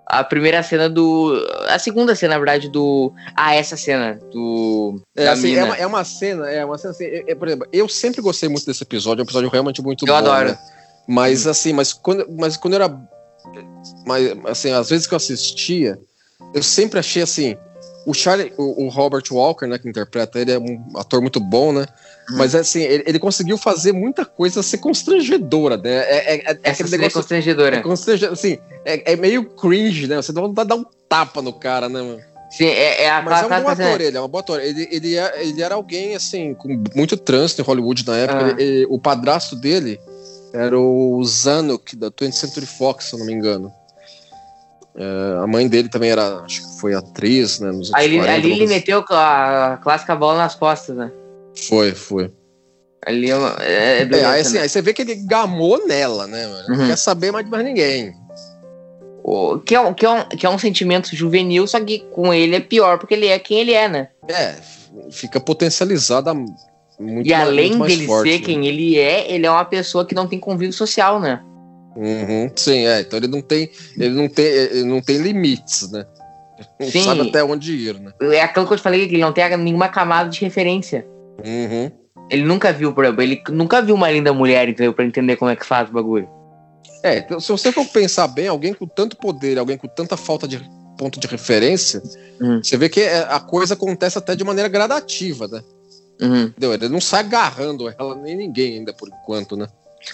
a 0.06 0.24
primeira 0.24 0.62
cena 0.62 0.90
do. 0.90 1.34
A 1.70 1.80
segunda 1.80 2.16
cena, 2.16 2.34
na 2.34 2.40
verdade, 2.40 2.70
do. 2.70 3.14
Ah, 3.36 3.56
essa 3.56 3.78
cena 3.78 4.20
do. 4.32 5.02
É, 5.16 5.28
assim, 5.28 5.56
é, 5.56 5.64
uma, 5.64 5.76
é 5.78 5.88
uma 5.88 6.04
cena, 6.04 6.50
é 6.50 6.66
uma 6.66 6.78
cena 6.78 6.92
assim. 6.92 7.06
É, 7.06 7.32
é, 7.32 7.36
por 7.36 7.48
exemplo, 7.48 7.68
eu 7.72 7.88
sempre 7.88 8.22
gostei 8.22 8.50
muito 8.50 8.66
desse 8.66 8.84
episódio, 8.84 9.22
é 9.22 9.24
um 9.24 9.26
episódio 9.26 9.50
realmente 9.50 9.82
muito 9.82 10.06
eu 10.06 10.08
bom. 10.08 10.14
Eu 10.14 10.18
adoro. 10.18 10.50
Né? 10.50 10.60
Mas 11.08 11.48
assim, 11.48 11.74
mas 11.74 11.94
quando, 11.94 12.26
mas 12.38 12.58
quando 12.58 12.74
eu 12.74 12.84
era. 12.84 13.02
Mas, 14.06 14.38
assim, 14.46 14.72
às 14.72 14.90
vezes 14.90 15.08
que 15.08 15.14
eu 15.14 15.18
assistia, 15.18 15.98
eu 16.54 16.62
sempre 16.62 17.00
achei 17.00 17.22
assim. 17.22 17.58
O 18.06 18.14
Charlie, 18.14 18.52
o, 18.58 18.86
o, 18.86 18.90
Robert 18.90 19.24
Walker, 19.32 19.68
né, 19.68 19.78
que 19.78 19.88
interpreta 19.88 20.40
ele, 20.40 20.52
é 20.52 20.60
um 20.60 20.84
ator 20.96 21.22
muito 21.22 21.40
bom, 21.40 21.72
né? 21.72 21.86
Hum. 22.32 22.38
Mas 22.38 22.56
assim, 22.56 22.82
ele, 22.82 23.04
ele, 23.06 23.20
conseguiu 23.20 23.58
fazer 23.58 23.92
muita 23.92 24.26
coisa 24.26 24.64
ser 24.64 24.80
constrangedora, 24.80 25.78
né? 25.78 25.90
É, 25.90 26.36
é, 26.36 26.52
é 26.52 26.60
Essa 26.64 26.84
aquele 26.84 26.98
negócio. 26.98 27.20
constrangedora. 27.20 27.76
É 27.78 27.82
constrangedora. 27.82 28.34
Assim, 28.34 28.58
é, 28.86 29.14
é, 29.14 29.16
meio 29.16 29.46
cringe, 29.46 30.08
né? 30.08 30.16
Você 30.16 30.34
dá 30.34 30.42
vontade 30.42 30.70
de 30.70 30.76
dar 30.76 30.82
um 30.82 30.86
tapa 31.08 31.42
no 31.42 31.54
cara, 31.54 31.88
né, 31.88 32.02
mano? 32.02 32.20
Sim, 32.52 32.66
é, 32.66 33.04
é 33.04 33.10
a 33.10 33.22
Mas 33.22 33.44
é 33.44 33.46
um 33.46 33.64
bom 33.64 33.70
ator, 33.70 34.02
ele, 34.02 34.18
é 34.18 34.22
um 34.22 34.28
bom 34.28 34.40
ator. 34.40 34.60
Ele, 34.60 34.88
ele, 34.92 35.16
é, 35.16 35.46
ele 35.46 35.62
era 35.62 35.76
alguém, 35.76 36.16
assim, 36.16 36.54
com 36.54 36.84
muito 36.96 37.16
trânsito 37.16 37.62
em 37.62 37.66
Hollywood 37.66 38.06
na 38.06 38.18
época. 38.18 38.56
Ah. 38.58 38.62
Ele, 38.62 38.86
o 38.90 39.00
padrasto 39.00 39.56
dele 39.56 40.00
era 40.54 40.78
o 40.78 41.24
Zanuck, 41.24 41.96
da 41.96 42.12
20th 42.12 42.32
Century 42.34 42.66
Fox, 42.66 43.06
se 43.06 43.14
eu 43.14 43.20
não 43.20 43.26
me 43.26 43.34
engano. 43.34 43.72
É, 44.96 45.44
a 45.44 45.48
mãe 45.48 45.68
dele 45.68 45.90
também 45.90 46.12
era, 46.12 46.40
acho 46.40 46.62
que 46.62 46.80
foi 46.80 46.94
atriz, 46.94 47.60
né? 47.60 47.72
Nos 47.72 47.94
ali, 47.94 48.18
40, 48.18 48.34
ali 48.34 48.52
ele 48.52 48.68
meteu 48.68 49.04
a 49.10 49.80
clássica 49.82 50.16
bola 50.16 50.38
nas 50.38 50.56
costas, 50.56 50.96
né? 50.96 51.12
Foi, 51.68 51.94
foi. 51.94 52.32
Ali 53.06 53.32
é, 53.32 53.36
é, 53.62 54.10
é 54.12 54.26
aí, 54.26 54.42
assim, 54.42 54.58
aí, 54.58 54.70
você 54.70 54.82
vê 54.82 54.94
que 54.94 55.02
ele 55.02 55.16
gamou 55.16 55.88
nela, 55.88 56.28
né? 56.28 56.46
Não 56.68 56.78
uhum. 56.78 56.88
quer 56.88 56.98
saber 56.98 57.32
mais 57.32 57.46
de 57.46 57.52
mais 57.52 57.64
ninguém. 57.64 58.14
O, 59.24 59.60
que, 59.60 59.76
é, 59.76 59.94
que, 59.94 60.06
é 60.06 60.10
um, 60.10 60.24
que 60.26 60.46
é 60.46 60.50
um 60.50 60.58
sentimento 60.58 61.16
juvenil, 61.16 61.66
só 61.68 61.80
que 61.80 62.00
com 62.12 62.34
ele 62.34 62.56
é 62.56 62.60
pior, 62.60 62.98
porque 62.98 63.14
ele 63.14 63.28
é 63.28 63.40
quem 63.40 63.60
ele 63.60 63.74
é, 63.74 63.88
né? 63.88 64.10
É, 64.28 64.56
fica 65.10 65.40
potencializada 65.40 66.34
muito 66.34 67.28
E 67.28 67.34
além 67.34 67.76
muito 67.76 67.88
dele 67.88 68.06
forte, 68.06 68.30
ser 68.30 68.40
né? 68.40 68.46
quem 68.46 68.68
ele 68.68 68.98
é, 68.98 69.32
ele 69.32 69.46
é 69.46 69.52
uma 69.52 69.66
pessoa 69.66 70.06
que 70.06 70.16
não 70.16 70.28
tem 70.28 70.40
convívio 70.40 70.74
social, 70.74 71.20
né? 71.20 71.42
Uhum, 71.96 72.50
sim, 72.56 72.86
é. 72.88 73.02
Então 73.02 73.18
ele 73.18 73.28
não 73.28 73.42
tem, 73.42 73.70
ele 73.98 74.10
não 74.16 74.28
tem, 74.30 74.46
ele 74.46 74.84
não 74.84 75.02
tem 75.02 75.18
limites, 75.18 75.92
né? 75.92 76.06
Não 76.80 76.90
Sim. 76.92 77.04
sabe 77.04 77.22
até 77.28 77.44
onde 77.44 77.74
ir, 77.74 78.00
né? 78.00 78.12
É 78.22 78.42
aquilo 78.42 78.68
que 78.68 78.74
eu 78.74 78.78
te 78.78 78.84
falei, 78.84 79.08
que 79.08 79.16
ele 79.16 79.22
não 79.24 79.34
tem 79.34 79.58
nenhuma 79.58 79.90
camada 79.90 80.30
de 80.30 80.40
referência. 80.42 81.06
Uhum. 81.44 81.92
Ele 82.30 82.44
nunca 82.44 82.72
viu, 82.72 82.94
por 82.94 83.04
exemplo, 83.04 83.22
ele 83.24 83.42
nunca 83.50 83.82
viu 83.82 83.96
uma 83.96 84.10
linda 84.12 84.32
mulher, 84.32 84.70
entendeu? 84.70 84.94
Pra 84.94 85.04
entender 85.04 85.36
como 85.38 85.50
é 85.52 85.56
que 85.56 85.66
faz 85.66 85.90
o 85.90 85.94
bagulho. 85.94 86.30
É, 87.04 87.18
então, 87.18 87.40
se 87.40 87.52
você 87.52 87.72
for 87.72 87.86
pensar 87.88 88.28
bem, 88.28 88.48
alguém 88.48 88.74
com 88.74 88.86
tanto 88.88 89.18
poder, 89.18 89.58
alguém 89.58 89.76
com 89.76 89.88
tanta 89.88 90.16
falta 90.16 90.48
de 90.48 90.62
ponto 90.98 91.20
de 91.20 91.26
referência, 91.28 92.02
Uhum. 92.40 92.64
você 92.64 92.78
vê 92.78 92.88
que 92.88 93.02
é- 93.02 93.26
a 93.28 93.40
coisa 93.40 93.74
acontece 93.74 94.18
até 94.20 94.36
de 94.36 94.44
maneira 94.44 94.70
gradativa, 94.70 95.48
né? 95.48 95.62
Uhum. 96.22 96.44
Entendeu? 96.44 96.74
Ele 96.76 96.90
não 96.90 97.02
sai 97.02 97.22
agarrando 97.22 97.90
ela 97.90 98.16
nem 98.16 98.38
ninguém 98.38 98.76
ainda 98.78 98.94
por 98.94 99.10
enquanto, 99.10 99.58
né? 99.58 99.68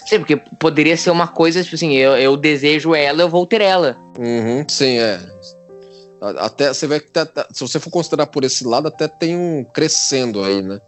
Sim, 0.05 0.19
porque 0.19 0.35
poderia 0.35 0.97
ser 0.97 1.11
uma 1.11 1.27
coisa, 1.27 1.63
tipo 1.63 1.75
assim, 1.75 1.93
eu, 1.95 2.17
eu 2.17 2.35
desejo 2.35 2.93
ela, 2.93 3.21
eu 3.21 3.29
vou 3.29 3.45
ter 3.45 3.61
ela. 3.61 3.97
Uhum, 4.19 4.65
sim, 4.67 4.97
é. 4.99 5.19
Até 6.39 6.73
você 6.73 6.87
vê 6.87 6.99
que 6.99 7.11
tá- 7.11 7.25
tá- 7.25 7.47
se 7.53 7.61
você 7.61 7.79
for 7.79 7.89
considerar 7.91 8.25
por 8.27 8.43
esse 8.43 8.65
lado, 8.65 8.87
até 8.87 9.07
tem 9.07 9.37
um 9.37 9.63
crescendo 9.63 10.43
aí, 10.43 10.61
né? 10.61 10.79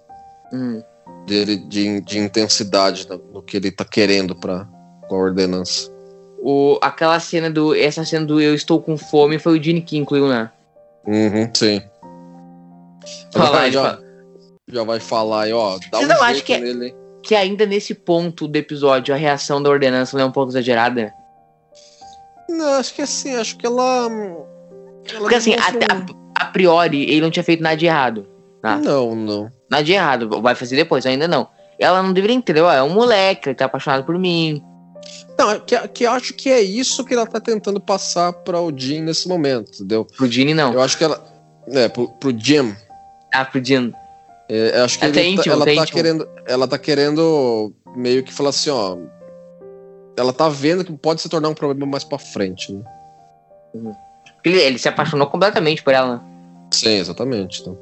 Uhum. 0.51 0.83
Dele 1.27 1.55
de, 1.57 2.01
de 2.01 2.17
intensidade 2.19 3.07
no, 3.07 3.17
no 3.33 3.41
que 3.43 3.55
ele 3.57 3.71
tá 3.71 3.85
querendo 3.85 4.35
para 4.35 4.65
com 5.07 5.15
a 5.15 5.19
ordenança. 5.19 5.89
O, 6.41 6.79
aquela 6.81 7.19
cena 7.19 7.49
do. 7.49 7.75
Essa 7.75 8.03
cena 8.03 8.25
do 8.25 8.41
Eu 8.41 8.55
Estou 8.55 8.81
com 8.81 8.97
Fome 8.97 9.37
foi 9.37 9.59
o 9.59 9.63
Gene 9.63 9.81
que 9.81 9.97
incluiu, 9.97 10.27
né? 10.27 10.49
Uhum, 11.05 11.49
sim. 11.53 11.81
Falar, 13.31 13.69
já, 13.69 13.81
fala- 13.83 14.03
já 14.71 14.83
vai 14.83 14.99
falar 14.99 15.41
aí, 15.43 15.53
ó. 15.53 15.77
Dá 15.91 15.99
Você 15.99 16.05
um 16.05 16.07
não 16.07 16.15
jeito 16.15 16.23
acha 16.23 16.41
que 16.41 16.53
é- 16.53 16.59
nele? 16.59 16.95
Que 17.23 17.35
ainda 17.35 17.65
nesse 17.65 17.93
ponto 17.93 18.47
do 18.47 18.55
episódio, 18.57 19.13
a 19.13 19.17
reação 19.17 19.61
da 19.61 19.69
ordenança 19.69 20.17
não 20.17 20.23
é 20.25 20.27
um 20.27 20.31
pouco 20.31 20.51
exagerada. 20.51 21.13
Não, 22.49 22.73
acho 22.79 22.93
que 22.93 23.01
assim, 23.01 23.35
acho 23.35 23.57
que 23.57 23.65
ela. 23.65 24.07
ela 25.11 25.19
Porque 25.19 25.35
assim, 25.35 25.53
a, 25.53 25.59
a- 25.67 26.43
a 26.43 26.45
priori, 26.45 27.03
ele 27.03 27.21
não 27.21 27.29
tinha 27.31 27.43
feito 27.43 27.61
nada 27.61 27.75
de 27.77 27.85
errado. 27.85 28.27
tá. 28.61 28.77
Não, 28.77 29.15
não. 29.15 29.51
Nada 29.69 29.83
de 29.83 29.93
errado, 29.93 30.41
vai 30.41 30.55
fazer 30.55 30.75
depois, 30.75 31.05
ainda 31.05 31.27
não. 31.27 31.47
Ela 31.77 32.01
não 32.01 32.11
deveria 32.11 32.35
entender, 32.35 32.61
ó, 32.61 32.71
é 32.73 32.81
um 32.81 32.89
moleque, 32.89 33.49
ele 33.49 33.55
tá 33.55 33.65
apaixonado 33.65 34.03
por 34.03 34.17
mim. 34.17 34.63
Não, 35.37 35.51
é 35.51 35.59
que, 35.59 35.87
que 35.89 36.03
eu 36.05 36.11
acho 36.11 36.33
que 36.33 36.49
é 36.49 36.59
isso 36.59 37.05
que 37.05 37.13
ela 37.13 37.25
tá 37.27 37.39
tentando 37.39 37.79
passar 37.79 38.33
para 38.33 38.59
o 38.59 38.71
Jim 38.75 39.01
nesse 39.01 39.27
momento, 39.27 39.71
entendeu? 39.75 40.05
Pro 40.05 40.27
Gene, 40.29 40.53
não. 40.53 40.73
Eu 40.73 40.81
acho 40.81 40.97
que 40.97 41.03
ela. 41.03 41.23
É, 41.67 41.87
pro, 41.87 42.09
pro 42.19 42.37
Jim. 42.37 42.75
Ah, 43.33 43.45
pro 43.45 43.63
Gene. 43.63 43.93
É, 44.49 44.79
eu 44.79 44.83
acho 44.83 44.97
que 44.97 45.05
Até 45.05 45.19
ele 45.23 45.35
tá- 45.35 45.41
íntimo, 45.41 45.53
ela 45.53 45.63
até 45.63 45.75
tá 45.75 45.81
íntimo. 45.83 45.95
querendo. 45.97 46.29
Ela 46.47 46.67
tá 46.67 46.77
querendo 46.79 47.73
meio 47.95 48.23
que 48.23 48.33
falar 48.33 48.49
assim, 48.49 48.69
ó. 48.71 48.97
Ela 50.17 50.33
tá 50.33 50.49
vendo 50.49 50.83
que 50.83 50.91
pode 50.91 51.21
se 51.21 51.29
tornar 51.29 51.49
um 51.49 51.53
problema 51.53 51.85
mais 51.91 52.03
pra 52.03 52.17
frente, 52.17 52.73
né? 52.73 52.81
Ele, 54.43 54.57
ele 54.59 54.79
se 54.79 54.89
apaixonou 54.89 55.27
completamente 55.27 55.83
por 55.83 55.93
ela, 55.93 56.15
né? 56.15 56.21
Sim, 56.71 56.95
exatamente. 56.97 57.61
Então. 57.61 57.77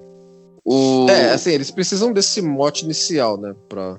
O... 0.64 1.08
É, 1.10 1.32
assim, 1.32 1.52
eles 1.52 1.72
precisam 1.72 2.12
desse 2.12 2.42
mote 2.42 2.84
inicial, 2.84 3.38
né? 3.38 3.56
Pra... 3.70 3.98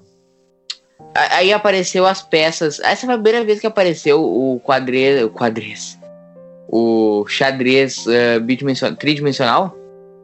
Aí 1.15 1.53
apareceu 1.53 2.05
as 2.07 2.21
peças. 2.21 2.79
Essa 2.81 3.07
foi 3.07 3.15
a 3.15 3.19
primeira 3.19 3.45
vez 3.45 3.59
que 3.61 3.67
apareceu 3.67 4.23
o 4.23 4.61
quadrez. 4.61 5.25
O 5.25 5.31
quadrez. 5.31 5.99
O 6.69 7.25
xadrez 7.27 8.07
eh, 8.07 8.39
bidimensional, 8.39 8.95
tridimensional? 8.97 9.75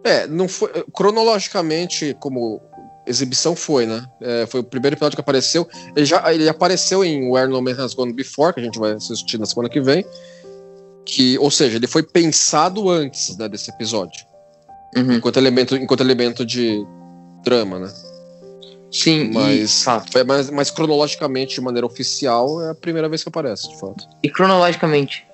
É, 0.04 0.26
não 0.26 0.46
foi. 0.46 0.70
Cronologicamente, 0.92 2.14
como 2.20 2.60
exibição 3.06 3.56
foi, 3.56 3.86
né? 3.86 4.06
É, 4.20 4.46
foi 4.46 4.60
o 4.60 4.64
primeiro 4.64 4.94
episódio 4.94 5.16
que 5.16 5.20
apareceu. 5.20 5.66
Ele 5.96 6.04
já 6.04 6.32
ele 6.32 6.48
apareceu 6.48 7.04
em 7.04 7.30
Where 7.30 7.50
No 7.50 7.60
Man 7.60 7.72
Has 7.72 7.94
Gone 7.94 8.12
Before, 8.12 8.52
que 8.52 8.60
a 8.60 8.62
gente 8.64 8.78
vai 8.78 8.92
assistir 8.92 9.38
na 9.38 9.46
semana 9.46 9.68
que 9.68 9.80
vem. 9.80 10.04
Que, 11.04 11.38
ou 11.38 11.50
seja, 11.50 11.76
ele 11.76 11.86
foi 11.86 12.02
pensado 12.02 12.88
antes 12.88 13.36
né, 13.36 13.48
desse 13.48 13.70
episódio. 13.70 14.24
Uhum. 14.96 15.14
Enquanto 15.14 15.36
elemento, 15.36 15.76
enquanto 15.76 16.00
elemento 16.00 16.46
de 16.46 16.84
drama, 17.42 17.78
né? 17.78 17.92
Sim, 18.90 19.32
Mas, 19.32 19.84
e, 19.84 20.24
mas, 20.24 20.50
mas 20.50 20.70
cronologicamente, 20.70 21.56
de 21.56 21.60
maneira 21.60 21.84
oficial, 21.84 22.62
é 22.62 22.70
a 22.70 22.74
primeira 22.76 23.08
vez 23.08 23.24
que 23.24 23.28
aparece, 23.28 23.68
de 23.68 23.80
fato. 23.80 24.08
e 24.22 24.30
cronologicamente. 24.30 25.26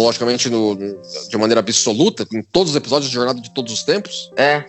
Cronologicamente, 0.00 0.48
no, 0.48 0.76
de 0.76 1.36
maneira 1.36 1.60
absoluta, 1.60 2.26
em 2.32 2.42
todos 2.42 2.70
os 2.70 2.76
episódios 2.76 3.10
de 3.10 3.14
Jornada 3.14 3.40
de 3.40 3.50
Todos 3.52 3.72
os 3.72 3.82
Tempos. 3.82 4.30
É, 4.36 4.64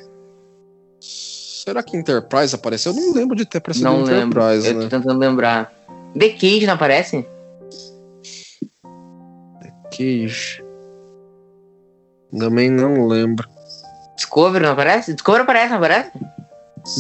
Será 1.64 1.84
que 1.84 1.96
Enterprise 1.96 2.56
apareceu? 2.56 2.92
Eu 2.92 3.00
não 3.00 3.14
lembro 3.14 3.36
de 3.36 3.46
ter 3.46 3.60
aparecido 3.60 3.86
não 3.86 4.04
lembro. 4.04 4.42
Enterprise, 4.42 4.68
Eu 4.68 4.74
tô 4.74 4.80
né? 4.80 4.90
tentando 4.90 5.20
lembrar. 5.20 5.72
The 6.18 6.30
Cage 6.30 6.66
não 6.66 6.74
aparece? 6.74 7.26
Cage. 9.96 10.64
Também 12.38 12.70
não 12.70 13.08
lembro. 13.08 13.48
Discovery 14.16 14.66
não 14.66 14.72
aparece? 14.72 15.14
Discovery 15.14 15.44
aparece, 15.44 15.70
não 15.70 15.78
aparece? 15.78 16.12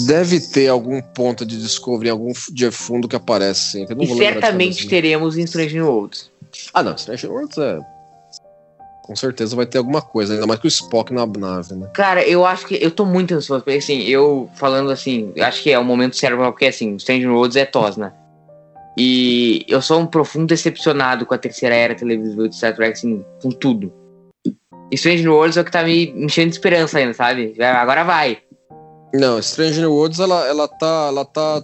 Deve 0.06 0.40
ter 0.40 0.68
algum 0.68 1.02
ponto 1.02 1.44
de 1.44 1.60
Discovery, 1.60 2.10
algum 2.10 2.32
de 2.52 2.70
fundo 2.70 3.08
que 3.08 3.16
aparece, 3.16 3.72
sim. 3.72 3.86
E 4.00 4.16
certamente 4.16 4.88
teremos 4.88 5.38
em 5.38 5.44
Strange 5.44 5.74
New 5.74 5.88
Worlds. 5.88 6.30
Ah, 6.72 6.84
não. 6.84 6.94
Strange 6.94 7.26
Worlds 7.26 7.58
é. 7.58 7.80
Com 9.02 9.16
certeza 9.16 9.56
vai 9.56 9.66
ter 9.66 9.78
alguma 9.78 10.02
coisa, 10.02 10.34
ainda 10.34 10.48
mais 10.48 10.60
que 10.60 10.68
o 10.68 10.70
Spock 10.70 11.12
na 11.14 11.26
nave, 11.26 11.74
né? 11.74 11.90
Cara, 11.94 12.24
eu 12.26 12.46
acho 12.46 12.66
que. 12.68 12.76
Eu 12.82 12.92
tô 12.92 13.06
muito 13.06 13.34
ansioso, 13.34 13.64
porque 13.64 13.78
assim, 13.78 14.02
eu 14.04 14.50
falando 14.56 14.92
assim, 14.92 15.34
acho 15.40 15.64
que 15.64 15.72
é 15.72 15.80
o 15.80 15.84
momento 15.84 16.16
certo, 16.16 16.38
porque 16.38 16.68
assim, 16.68 16.96
Strange 16.96 17.28
Worlds 17.28 17.56
é 17.56 17.66
tos, 17.66 17.98
né? 17.98 18.14
E 18.98 19.66
eu 19.68 19.82
sou 19.82 20.00
um 20.00 20.06
profundo 20.06 20.48
decepcionado 20.48 21.26
com 21.26 21.34
a 21.34 21.38
terceira 21.38 21.76
era 21.76 21.96
televisiva 21.96 22.48
de 22.48 22.56
Star 22.56 22.76
Trek, 22.76 22.92
assim, 22.92 23.24
com 23.42 23.50
tudo. 23.50 23.92
E 24.92 24.96
Strange 24.96 25.28
Worlds 25.28 25.58
é 25.58 25.62
o 25.62 25.66
que 25.66 25.72
tá 25.72 25.84
me 25.84 26.10
enchendo 26.12 26.50
de 26.50 26.56
esperança 26.56 26.98
ainda, 26.98 27.14
sabe? 27.14 27.56
Agora 27.60 28.04
vai. 28.04 28.40
Não, 29.14 29.40
Strange 29.40 29.86
Worlds, 29.86 30.20
ela, 30.20 30.46
ela 30.48 30.68
tá. 30.68 31.06
Ela 31.08 31.26
tá. 31.26 31.64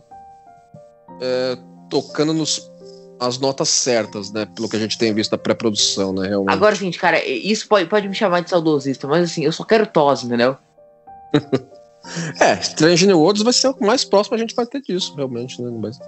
é, 1.21 1.57
tocando 1.89 2.33
nos. 2.33 2.71
As 3.19 3.39
notas 3.39 3.69
certas, 3.69 4.31
né? 4.31 4.45
Pelo 4.45 4.69
que 4.69 4.75
a 4.75 4.79
gente 4.79 4.97
tem 4.97 5.13
visto 5.13 5.31
da 5.31 5.37
pré-produção, 5.37 6.13
né? 6.13 6.27
Realmente. 6.27 6.53
Agora, 6.53 6.75
gente, 6.75 6.99
cara, 6.99 7.23
isso 7.25 7.67
pode, 7.67 7.89
pode 7.89 8.07
me 8.07 8.15
chamar 8.15 8.41
de 8.41 8.49
saudosista, 8.49 9.07
mas 9.07 9.23
assim, 9.23 9.43
eu 9.43 9.51
só 9.51 9.63
quero 9.63 9.87
tos, 9.87 10.23
entendeu? 10.23 10.57
É, 12.39 12.53
Strange 12.61 13.05
New 13.05 13.19
Worlds 13.19 13.43
vai 13.43 13.51
ser 13.51 13.67
o 13.67 13.75
mais 13.81 14.05
próximo 14.05 14.35
a 14.35 14.39
gente 14.39 14.55
vai 14.55 14.65
ter 14.65 14.81
disso, 14.81 15.13
realmente, 15.15 15.61
né? 15.61 15.69
Mas 15.77 15.99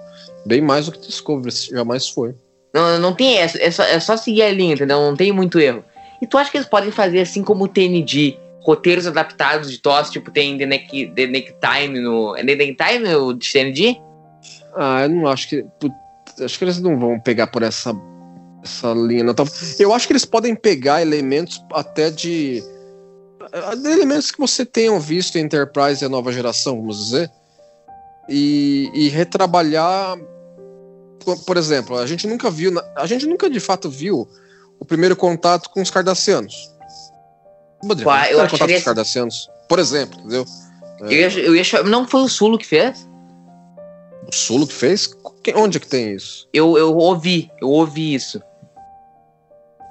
bem 0.46 0.60
mais 0.60 0.86
do 0.86 0.92
que 0.92 1.06
Discovery 1.06 1.54
jamais 1.70 2.08
foi. 2.08 2.34
Não, 2.72 2.98
não 2.98 3.12
tem 3.12 3.38
essa, 3.38 3.60
é 3.60 3.70
só, 3.70 3.82
é 3.82 3.98
só 4.00 4.16
seguir 4.16 4.42
a 4.42 4.52
linha, 4.52 4.74
entendeu? 4.74 4.98
Não 4.98 5.16
tem 5.16 5.32
muito 5.32 5.58
erro. 5.58 5.84
E 6.22 6.26
tu 6.26 6.38
acha 6.38 6.50
que 6.50 6.56
eles 6.56 6.68
podem 6.68 6.90
fazer 6.90 7.20
assim 7.20 7.42
como 7.42 7.64
o 7.64 7.68
TND, 7.68 8.38
roteiros 8.62 9.06
adaptados 9.06 9.70
de 9.70 9.78
TOS, 9.78 10.10
tipo 10.10 10.30
tem 10.30 10.56
The 10.56 10.66
Neck, 10.66 11.12
The 11.14 11.26
Neck 11.26 11.54
Time 11.60 12.00
no. 12.00 12.36
É 12.36 12.44
The 12.44 12.54
Neck 12.54 12.76
Time 12.76 13.14
o 13.14 13.32
de 13.32 13.52
TND? 13.52 14.00
Ah, 14.76 15.02
eu 15.02 15.08
não 15.08 15.26
acho 15.26 15.48
que. 15.48 15.64
Acho 16.40 16.58
que 16.58 16.64
eles 16.64 16.80
não 16.80 16.98
vão 16.98 17.18
pegar 17.18 17.46
por 17.48 17.62
essa, 17.62 17.94
essa 18.62 18.92
linha. 18.92 19.24
Não. 19.24 19.34
Eu 19.78 19.92
acho 19.92 20.06
que 20.06 20.12
eles 20.12 20.24
podem 20.24 20.54
pegar 20.54 21.02
elementos 21.02 21.62
até 21.72 22.10
de. 22.10 22.62
de 23.80 23.88
elementos 23.88 24.30
que 24.30 24.38
você 24.38 24.64
tenham 24.64 25.00
visto 25.00 25.36
em 25.36 25.42
Enterprise 25.42 26.02
e 26.02 26.06
a 26.06 26.08
nova 26.08 26.32
geração, 26.32 26.76
vamos 26.76 27.04
dizer. 27.04 27.30
E, 28.28 28.90
e 28.94 29.08
retrabalhar. 29.08 30.16
Por, 31.46 31.56
exemplo, 31.56 31.98
a 31.98 32.06
gente 32.06 32.26
nunca 32.26 32.50
viu. 32.50 32.72
A 32.96 33.06
gente 33.06 33.26
nunca 33.26 33.50
de 33.50 33.60
fato 33.60 33.90
viu 33.90 34.28
o 34.78 34.84
primeiro 34.84 35.14
contato 35.14 35.68
com 35.70 35.82
os 35.82 35.90
Cardassianos. 35.90 36.70
Uai, 38.04 38.34
o 38.34 38.38
eu 38.38 38.40
acharia- 38.40 38.48
contato 38.48 38.68
com 38.70 38.76
os 38.76 38.84
Cardassianos. 38.84 39.50
Por 39.68 39.78
exemplo, 39.78 40.18
entendeu? 40.20 40.44
Eu 41.00 41.10
ia, 41.10 41.38
eu 41.38 41.56
ia 41.56 41.62
Não 41.84 42.06
foi 42.06 42.22
o 42.22 42.28
Sulo 42.28 42.58
que 42.58 42.66
fez? 42.66 43.08
O 44.30 44.34
Sulo 44.34 44.66
que 44.66 44.72
fez? 44.72 45.12
Onde 45.56 45.78
é 45.78 45.80
que 45.80 45.88
tem 45.88 46.14
isso? 46.14 46.48
Eu, 46.52 46.78
eu 46.78 46.96
ouvi, 46.96 47.50
eu 47.60 47.68
ouvi 47.68 48.14
isso. 48.14 48.40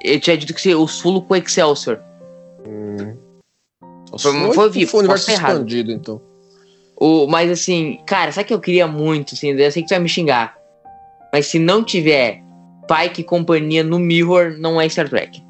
Ele 0.02 0.20
tinha 0.20 0.38
dito 0.38 0.54
que 0.54 0.74
o 0.76 0.88
Sulo 0.88 1.22
com 1.22 1.36
Excelsior. 1.36 2.00
Foi- 4.18 4.32
Foi, 4.32 4.54
foi 4.54 4.70
vivo, 4.70 4.92
foi 4.92 4.98
o 5.00 5.04
universo 5.04 5.30
errado. 5.32 5.52
expandido, 5.52 5.92
então. 5.92 6.22
O, 6.96 7.28
mas 7.28 7.52
assim, 7.52 8.00
cara, 8.06 8.32
sabe 8.32 8.46
o 8.46 8.48
que 8.48 8.54
eu 8.54 8.60
queria 8.62 8.88
muito? 8.88 9.36
Assim, 9.36 9.50
eu 9.52 9.72
sei 9.72 9.82
que 9.84 9.88
tu 9.90 9.92
vai 9.92 10.00
me 10.00 10.10
xingar. 10.10 10.58
Mas 11.34 11.48
se 11.48 11.60
não 11.60 11.84
tiver 11.84 12.42
Pike 12.88 13.22
e 13.22 13.24
companhia 13.24 13.84
no 13.84 14.00
Mirror, 14.00 14.56
não 14.58 14.80
é 14.80 14.88
Star 14.90 15.10
Trek. 15.10 15.44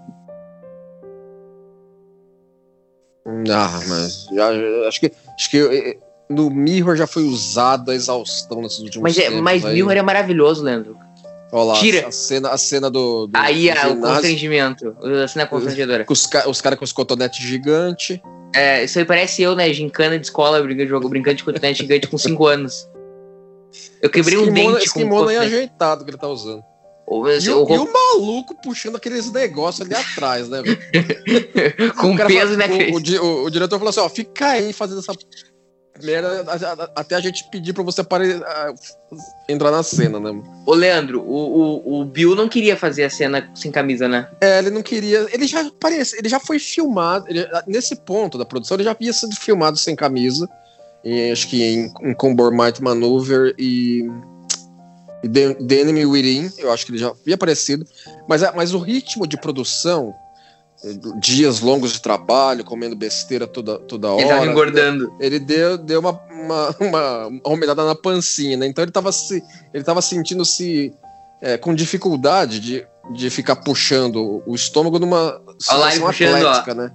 Ah, 3.52 3.80
mas 3.88 4.26
já, 4.34 4.50
acho 4.88 5.00
que, 5.00 5.12
acho 5.36 5.50
que 5.50 6.00
no 6.30 6.50
Mirror 6.50 6.96
já 6.96 7.08
foi 7.08 7.24
usado 7.24 7.90
a 7.90 7.96
exaustão 7.96 8.62
nesses 8.62 8.80
últimos 8.80 9.02
Mas, 9.04 9.18
é, 9.18 9.24
tempos. 9.24 9.42
mas 9.42 9.66
aí, 9.66 9.74
Mirror 9.74 9.94
é 9.98 10.02
maravilhoso, 10.02 10.64
Leandro. 10.64 10.96
Olha 11.52 11.64
lá, 11.64 11.74
tira. 11.80 12.08
A 12.08 12.12
cena, 12.12 12.50
a 12.50 12.58
cena 12.58 12.92
do. 12.92 13.26
do 13.26 13.36
Aí 13.36 13.64
do 13.72 13.78
é 13.78 13.88
o 13.88 14.00
constrangimento. 14.00 14.96
A 15.24 15.28
cena 15.28 15.48
constrangedora. 15.48 16.06
os, 16.08 16.30
os 16.48 16.62
caras 16.62 16.78
com 16.78 16.86
os 16.86 16.94
cotonetes 16.94 17.44
gigantes. 17.44 18.20
É, 18.56 18.84
isso 18.84 19.00
aí 19.00 19.06
parece 19.06 19.42
eu, 19.42 19.56
né? 19.56 19.72
Gincana 19.74 20.18
de 20.20 20.26
escola, 20.28 20.62
brincando, 20.62 21.10
brincando 21.10 21.38
de 21.38 21.44
cotonete 21.44 21.80
gigante 21.82 22.08
com 22.08 22.18
5 22.20 22.46
anos. 22.46 22.88
Eu 24.02 24.10
quebrei 24.12 24.38
um 24.38 24.52
dente 24.52 24.84
esse 24.84 24.94
com 24.94 25.00
kimono 25.00 25.30
aí 25.30 25.38
ajeitado 25.38 26.04
que 26.06 26.12
ele 26.12 26.18
tá 26.18 26.28
usando. 26.28 26.64
O- 27.08 27.28
E, 27.28 27.50
o- 27.50 27.66
o, 27.66 27.76
e 27.76 27.78
o 27.80 27.92
maluco 27.92 28.56
puxando 28.62 28.96
aqueles 28.98 29.32
negócios 29.32 29.86
ali 29.86 29.96
atrás, 29.96 30.48
né? 30.48 30.62
com 32.00 32.14
O 32.14 32.18
peso, 32.18 32.56
fala- 32.56 32.68
né? 32.68 32.92
o- 33.20 33.44
o 33.46 33.50
diretor 33.50 33.80
falou 33.80 33.90
assim: 33.90 34.00
ó, 34.00 34.08
fica 34.10 34.50
aí 34.50 34.72
fazendo 34.72 35.00
essa 35.00 35.14
a- 36.84 36.92
até 36.96 37.16
a 37.16 37.20
gente 37.20 37.44
pedir 37.52 37.74
pra 37.74 37.84
você 37.84 38.02
apare- 38.02 38.42
a- 38.44 38.74
entrar 39.48 39.72
na 39.72 39.84
cena, 39.84 40.20
né? 40.20 40.32
Ô, 40.66 40.74
Leandro, 40.74 41.22
o, 41.22 41.82
o, 41.98 42.02
o 42.02 42.06
Bill 42.06 42.36
não 42.36 42.48
queria 42.48 42.78
fazer 42.78 43.04
a 43.04 43.10
cena 43.10 43.50
sem 43.56 43.72
camisa, 43.72 44.08
né? 44.08 44.30
É, 44.42 44.60
ele 44.60 44.70
não 44.70 44.82
queria. 44.82 45.28
Ele 45.32 45.46
já 45.48 45.62
aparece, 45.62 46.18
ele 46.18 46.30
já 46.30 46.40
foi 46.40 46.60
filmado. 46.60 47.26
ele- 47.30 47.48
nesse 47.68 47.96
ponto 47.96 48.38
da 48.38 48.46
produção, 48.46 48.76
ele 48.76 48.84
já 48.84 48.92
havia 48.92 49.14
sido 49.14 49.36
filmado 49.36 49.78
sem 49.78 49.96
camisa. 49.96 50.48
em- 51.04 51.32
acho 51.32 51.48
que 51.48 51.64
em, 51.64 51.86
em 52.02 52.16
Might 52.52 52.82
Maneuver 52.84 53.56
e. 53.58 54.04
e 55.24 55.30
The, 55.30 55.54
The 55.56 55.76
Enemy 55.82 56.06
Within. 56.06 56.52
Eu 56.58 56.72
acho 56.72 56.86
que 56.86 56.92
ele 56.92 57.00
já 57.00 57.08
havia 57.10 57.36
aparecido. 57.36 57.86
Mas, 58.28 58.44
a- 58.44 58.52
mas 58.56 58.74
o 58.74 58.80
ritmo 58.80 59.26
de 59.26 59.38
produção, 59.38 60.14
dias 61.20 61.60
longos 61.60 61.92
de 61.94 62.02
trabalho, 62.02 62.64
comendo 62.64 62.96
besteira 62.96 63.46
toda, 63.46 63.78
toda 63.80 64.12
hora. 64.12 64.22
Ele 64.22 64.30
tava 64.30 64.46
engordando. 64.48 65.14
ele 65.20 65.40
deu, 65.40 65.78
deu 65.78 66.00
uma, 66.00 66.12
uma, 66.32 66.76
uma, 66.80 67.28
uma 67.28 67.50
humilhada 67.50 67.86
na 67.86 67.96
pancinha, 67.96 68.56
né? 68.58 68.66
Então 68.66 68.84
ele 68.84 68.92
tava, 68.92 69.12
se, 69.12 69.44
ele 69.74 69.84
tava 69.84 70.02
sentindo-se 70.02 70.94
é, 71.42 71.58
com 71.58 71.76
dificuldade 71.76 72.60
de, 72.60 72.88
de 73.14 73.30
ficar 73.30 73.58
puxando 73.58 74.42
o 74.46 74.56
estômago 74.56 75.00
numa 75.00 75.42
situação 75.60 76.08
atlética, 76.08 76.74
né? 76.74 76.92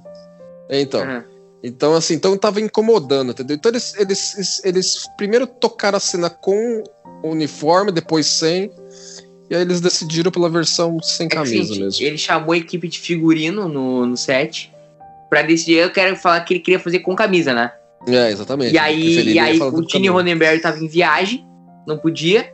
É, 0.69 0.81
Então, 0.81 1.03
Uhum. 1.03 1.23
então 1.63 1.95
assim, 1.95 2.15
então 2.15 2.37
tava 2.39 2.61
incomodando, 2.61 3.33
entendeu? 3.33 3.57
Então 3.57 3.71
eles, 3.71 3.95
eles, 3.97 4.35
eles, 4.35 4.65
eles 4.65 5.05
primeiro 5.17 5.47
tocaram 5.47 5.99
a 5.99 6.01
cena 6.01 6.31
com 6.31 6.83
o 7.23 7.29
uniforme, 7.31 7.93
depois 7.93 8.27
sem, 8.27 8.71
e 9.51 9.55
aí 9.55 9.63
eles 9.63 9.81
decidiram 9.81 10.31
pela 10.31 10.49
versão 10.49 10.99
sem 11.03 11.27
É 11.27 11.31
camisa 11.31 11.75
gente, 11.75 11.81
mesmo. 11.81 12.07
Ele 12.07 12.19
chamou 12.19 12.53
a 12.53 12.57
equipe 12.57 12.89
de 12.89 12.99
figurino 12.99 13.69
no, 13.69 14.07
no 14.07 14.17
set 14.17 14.73
pra 15.29 15.43
decidir. 15.43 15.79
Eu 15.79 15.91
quero 15.91 16.17
falar 16.17 16.41
que 16.41 16.55
ele 16.55 16.61
queria 16.61 16.81
fazer 16.81 17.01
com 17.01 17.15
camisa, 17.15 17.53
né? 17.53 17.73
É, 18.07 18.31
exatamente. 18.31 18.75
E 18.75 18.79
aí, 18.79 19.03
Preferiria 19.03 19.35
e 19.35 19.39
aí 19.39 19.61
o 19.61 19.71
Tiny 19.83 19.89
camisa. 19.89 20.13
Roddenberry 20.13 20.61
tava 20.61 20.79
em 20.79 20.89
viagem, 20.89 21.47
não 21.87 21.99
podia. 21.99 22.53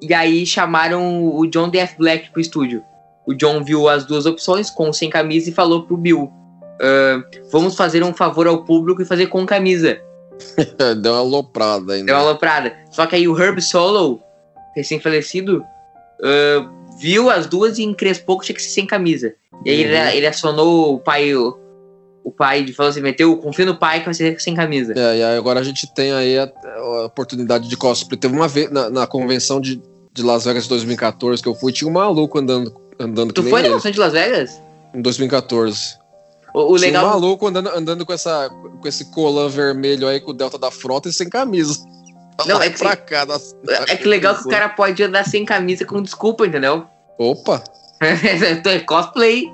E 0.00 0.14
aí 0.14 0.46
chamaram 0.46 1.24
o 1.24 1.46
John 1.46 1.68
D.F. 1.68 1.96
Black 1.98 2.30
pro 2.30 2.40
estúdio. 2.40 2.82
O 3.26 3.34
John 3.34 3.62
viu 3.62 3.88
as 3.88 4.06
duas 4.06 4.24
opções, 4.26 4.70
com 4.70 4.92
sem 4.92 5.10
camisa, 5.10 5.50
e 5.50 5.52
falou 5.52 5.82
pro 5.82 5.96
Bill: 5.96 6.30
"Ah, 6.80 7.22
Vamos 7.50 7.74
fazer 7.76 8.02
um 8.02 8.14
favor 8.14 8.46
ao 8.46 8.64
público 8.64 9.02
e 9.02 9.04
fazer 9.04 9.26
com 9.26 9.44
camisa. 9.44 10.00
Deu 11.02 11.12
uma 11.12 11.20
aloprada 11.20 11.94
ainda. 11.94 12.06
Deu 12.06 12.14
uma 12.14 12.22
aloprada. 12.22 12.74
Só 12.90 13.06
que 13.06 13.16
aí 13.16 13.26
o 13.26 13.38
Herb 13.38 13.60
Solo, 13.60 14.20
recém-falecido, 14.76 15.64
ah, 16.22 16.68
viu 16.98 17.30
as 17.30 17.46
duas 17.46 17.78
e 17.78 17.82
encrespou 17.82 18.38
que 18.38 18.46
tinha 18.46 18.56
que 18.56 18.62
ser 18.62 18.70
sem 18.70 18.86
camisa. 18.86 19.34
E 19.64 19.70
aí 19.70 19.80
ele, 19.82 20.16
ele 20.16 20.26
acionou 20.26 20.94
o 20.94 20.98
pai, 20.98 21.34
o, 21.34 21.58
o 22.24 22.30
pai, 22.30 22.62
de 22.62 22.72
falou 22.72 22.90
assim, 22.90 23.00
meteu, 23.00 23.36
confia 23.36 23.66
no 23.66 23.76
pai 23.76 24.00
que 24.00 24.04
vai 24.04 24.14
ser 24.14 24.40
sem 24.40 24.54
camisa. 24.54 24.94
É, 24.96 25.18
e 25.18 25.22
aí 25.22 25.36
agora 25.36 25.60
a 25.60 25.64
gente 25.64 25.92
tem 25.94 26.12
aí 26.12 26.38
a, 26.38 26.50
a 26.76 27.06
oportunidade 27.06 27.68
de 27.68 27.76
cosplay. 27.76 28.18
Teve 28.18 28.34
uma 28.34 28.48
vez 28.48 28.70
na, 28.70 28.90
na 28.90 29.06
convenção 29.06 29.60
de, 29.60 29.80
de 30.12 30.22
Las 30.22 30.44
Vegas 30.44 30.64
de 30.64 30.68
2014 30.70 31.42
que 31.42 31.48
eu 31.48 31.54
fui, 31.54 31.72
tinha 31.72 31.88
um 31.88 31.94
maluco 31.94 32.38
andando, 32.38 32.74
andando 32.98 33.32
Tu 33.32 33.42
foi 33.42 33.62
na 33.62 33.68
convenção 33.68 33.90
de 33.90 33.98
Las 33.98 34.12
Vegas? 34.12 34.68
em 34.94 35.02
2014. 35.02 35.98
O, 36.54 36.72
o 36.72 36.76
Tinha 36.76 36.90
um 36.90 36.92
legal... 36.92 37.06
maluco 37.06 37.46
andando, 37.46 37.68
andando 37.68 38.06
com, 38.06 38.12
essa, 38.12 38.50
com 38.80 38.88
esse 38.88 39.06
colã 39.06 39.48
vermelho 39.48 40.08
aí 40.08 40.20
com 40.20 40.30
o 40.30 40.34
Delta 40.34 40.58
da 40.58 40.70
Frota 40.70 41.08
e 41.08 41.12
sem 41.12 41.28
camisa. 41.28 41.78
Não, 42.46 42.58
Lá 42.58 42.64
é 42.64 42.70
que- 42.70 42.78
pra 42.78 42.96
cá, 42.96 43.26
É 43.88 43.96
que 43.96 44.06
legal 44.06 44.36
que 44.36 44.46
o 44.46 44.48
cara 44.48 44.68
pode 44.68 45.02
andar 45.02 45.24
sem 45.24 45.44
camisa 45.44 45.84
com 45.84 46.00
desculpa, 46.00 46.46
entendeu? 46.46 46.86
Opa! 47.18 47.62
Então 48.52 48.70
é 48.72 48.78
cosplay. 48.80 49.44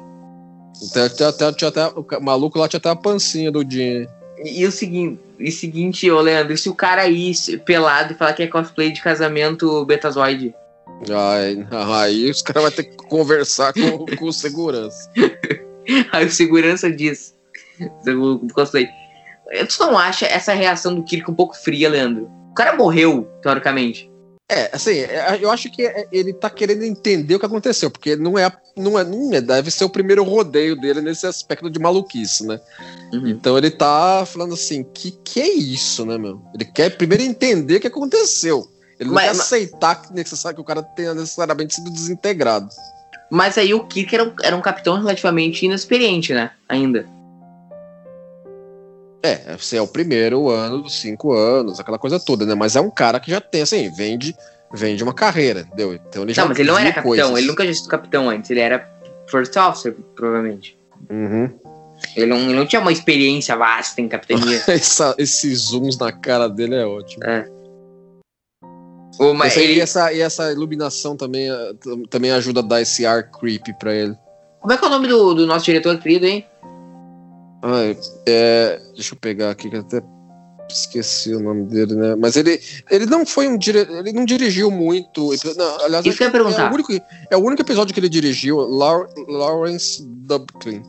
Tinha, 0.92 1.08
tinha, 1.08 1.32
tinha, 1.32 1.52
tinha 1.52 1.68
até, 1.68 1.86
o 1.86 2.04
maluco 2.20 2.58
lá 2.58 2.68
tinha 2.68 2.78
até 2.78 2.90
a 2.90 2.96
pancinha 2.96 3.50
do 3.50 3.62
Jim. 3.62 4.06
E, 4.38 4.60
e 4.60 4.66
o 4.66 4.72
seguinte, 4.72 5.18
e 5.38 5.50
seguinte, 5.50 6.10
ô 6.10 6.20
Leandro, 6.20 6.56
se 6.58 6.68
o 6.68 6.74
cara 6.74 7.06
ir 7.08 7.34
pelado 7.64 8.12
e 8.12 8.16
falar 8.16 8.34
que 8.34 8.42
é 8.42 8.46
cosplay 8.46 8.92
de 8.92 9.00
casamento 9.00 9.84
Betazoide? 9.86 10.54
Aí, 11.08 11.66
aí 11.70 12.30
os 12.30 12.42
caras 12.42 12.62
vão 12.64 12.70
ter 12.72 12.84
que 12.84 12.96
conversar 12.96 13.72
com, 13.72 14.04
com 14.16 14.26
o 14.26 14.32
segurança. 14.32 15.10
Aí 16.12 16.24
o 16.26 16.30
segurança 16.30 16.90
diz. 16.90 17.34
O 18.06 18.46
cosplay. 18.54 18.88
Tu 19.68 19.76
não 19.80 19.98
acha 19.98 20.26
essa 20.26 20.52
reação 20.54 20.94
do 20.94 21.02
Kirk 21.02 21.30
um 21.30 21.34
pouco 21.34 21.54
fria, 21.56 21.88
Leandro? 21.90 22.30
O 22.54 22.56
cara 22.56 22.76
morreu, 22.76 23.28
teoricamente. 23.42 24.08
É, 24.48 24.70
assim, 24.72 24.92
é, 24.98 25.40
eu 25.40 25.50
acho 25.50 25.68
que 25.72 25.84
é- 25.84 26.06
ele 26.12 26.32
tá 26.32 26.48
querendo 26.48 26.84
entender 26.84 27.34
o 27.34 27.40
que 27.40 27.46
aconteceu, 27.46 27.90
porque 27.90 28.14
não 28.14 28.38
é, 28.38 28.48
não 28.76 28.96
é, 28.96 29.02
não 29.02 29.32
é- 29.32 29.40
deve 29.40 29.72
ser 29.72 29.82
o 29.84 29.90
primeiro 29.90 30.22
rodeio 30.22 30.80
dele 30.80 31.00
nesse 31.00 31.26
aspecto 31.26 31.68
de 31.68 31.80
maluquice, 31.80 32.46
né? 32.46 32.60
Uhum. 33.12 33.26
Então 33.26 33.58
ele 33.58 33.72
tá 33.72 34.24
falando 34.24 34.54
assim, 34.54 34.84
que 34.84 35.10
que 35.10 35.40
é 35.40 35.48
isso, 35.52 36.06
né, 36.06 36.16
meu? 36.16 36.40
Ele 36.54 36.64
quer 36.64 36.96
primeiro 36.96 37.24
entender 37.24 37.78
o 37.78 37.80
que 37.80 37.88
aconteceu. 37.88 38.68
Ele 39.00 39.08
não 39.08 39.14
Mas- 39.16 39.24
quer 39.24 39.30
mas- 39.30 39.40
aceitar 39.40 39.94
que, 40.02 40.12
necessário, 40.14 40.54
que 40.54 40.62
o 40.62 40.64
cara 40.64 40.80
tenha 40.80 41.12
necessariamente 41.12 41.74
sido 41.74 41.90
desintegrado. 41.90 42.68
Mas 43.28 43.58
aí 43.58 43.74
o 43.74 43.84
Kirk 43.84 44.14
era 44.14 44.22
um, 44.22 44.32
era 44.44 44.54
um 44.54 44.60
capitão 44.62 44.94
relativamente 44.96 45.66
inexperiente, 45.66 46.32
né? 46.32 46.52
Ainda. 46.68 47.04
É, 49.24 49.56
você 49.56 49.78
é 49.78 49.80
o 49.80 49.86
primeiro 49.88 50.50
ano 50.50 50.82
dos 50.82 51.00
cinco 51.00 51.32
anos, 51.32 51.80
aquela 51.80 51.98
coisa 51.98 52.20
toda, 52.20 52.44
né? 52.44 52.54
Mas 52.54 52.76
é 52.76 52.80
um 52.80 52.90
cara 52.90 53.18
que 53.18 53.30
já 53.30 53.40
tem, 53.40 53.62
assim, 53.62 53.88
vem 53.90 54.18
de, 54.18 54.34
vem 54.72 54.94
de 54.96 55.02
uma 55.02 55.14
carreira, 55.14 55.60
entendeu? 55.60 55.94
Então 55.94 56.24
ele 56.24 56.34
já 56.34 56.42
Não, 56.42 56.50
mas 56.50 56.58
ele 56.58 56.68
não 56.70 56.78
era 56.78 56.90
capitão, 56.92 57.08
coisas. 57.08 57.38
ele 57.38 57.46
nunca 57.46 57.62
tinha 57.62 57.74
sido 57.74 57.88
capitão 57.88 58.28
antes, 58.28 58.50
ele 58.50 58.60
era 58.60 58.86
first 59.30 59.56
officer, 59.56 59.96
provavelmente. 60.14 60.78
Uhum. 61.10 61.50
Ele 62.14 62.26
não, 62.26 62.36
ele 62.38 62.52
não 62.54 62.66
tinha 62.66 62.82
uma 62.82 62.92
experiência 62.92 63.56
vasta 63.56 63.98
em 64.02 64.08
capitania. 64.08 64.62
Essa- 64.68 65.14
esses 65.16 65.58
zooms 65.70 65.96
na 65.96 66.12
cara 66.12 66.46
dele 66.46 66.74
é 66.74 66.84
ótimo. 66.84 67.24
Ô, 69.18 69.32
mas 69.32 69.56
ele, 69.56 69.74
e, 69.74 69.80
essa, 69.80 70.12
e 70.12 70.20
essa 70.20 70.50
iluminação 70.52 71.16
também, 71.16 71.48
eh, 71.48 71.72
também 72.10 72.32
ajuda 72.32 72.60
a 72.60 72.62
dar 72.64 72.82
esse 72.82 73.06
ar 73.06 73.30
creepy 73.30 73.72
pra 73.78 73.94
ele. 73.94 74.14
como 74.60 74.72
é 74.72 74.76
que 74.76 74.84
é 74.84 74.86
o 74.88 74.90
nome 74.90 75.06
do, 75.06 75.34
do 75.34 75.46
nosso 75.46 75.64
diretor 75.64 75.96
querido, 75.98 76.26
hein? 76.26 76.44
Ai, 77.66 77.96
é, 78.26 78.78
deixa 78.94 79.14
eu 79.14 79.18
pegar 79.18 79.50
aqui 79.50 79.70
que 79.70 79.76
eu 79.76 79.80
até 79.80 80.02
esqueci 80.70 81.34
o 81.34 81.40
nome 81.40 81.64
dele, 81.64 81.94
né? 81.94 82.14
Mas 82.14 82.36
ele, 82.36 82.60
ele 82.90 83.06
não 83.06 83.24
foi 83.24 83.48
um 83.48 83.56
dire... 83.56 83.78
ele 83.90 84.12
não 84.12 84.24
dirigiu 84.26 84.70
muito. 84.70 85.30
Não, 85.56 85.80
aliás, 85.84 86.04
Isso 86.04 86.18
que 86.18 86.24
eu 86.24 86.26
ia 86.26 86.28
é, 86.28 86.32
perguntar. 86.32 86.70
o 86.70 86.74
único, 86.74 86.92
é 87.30 87.36
o 87.36 87.40
único 87.40 87.62
episódio 87.62 87.94
que 87.94 88.00
ele 88.00 88.08
dirigiu, 88.10 88.58
Lawrence 88.58 90.02
Dubkin. 90.04 90.82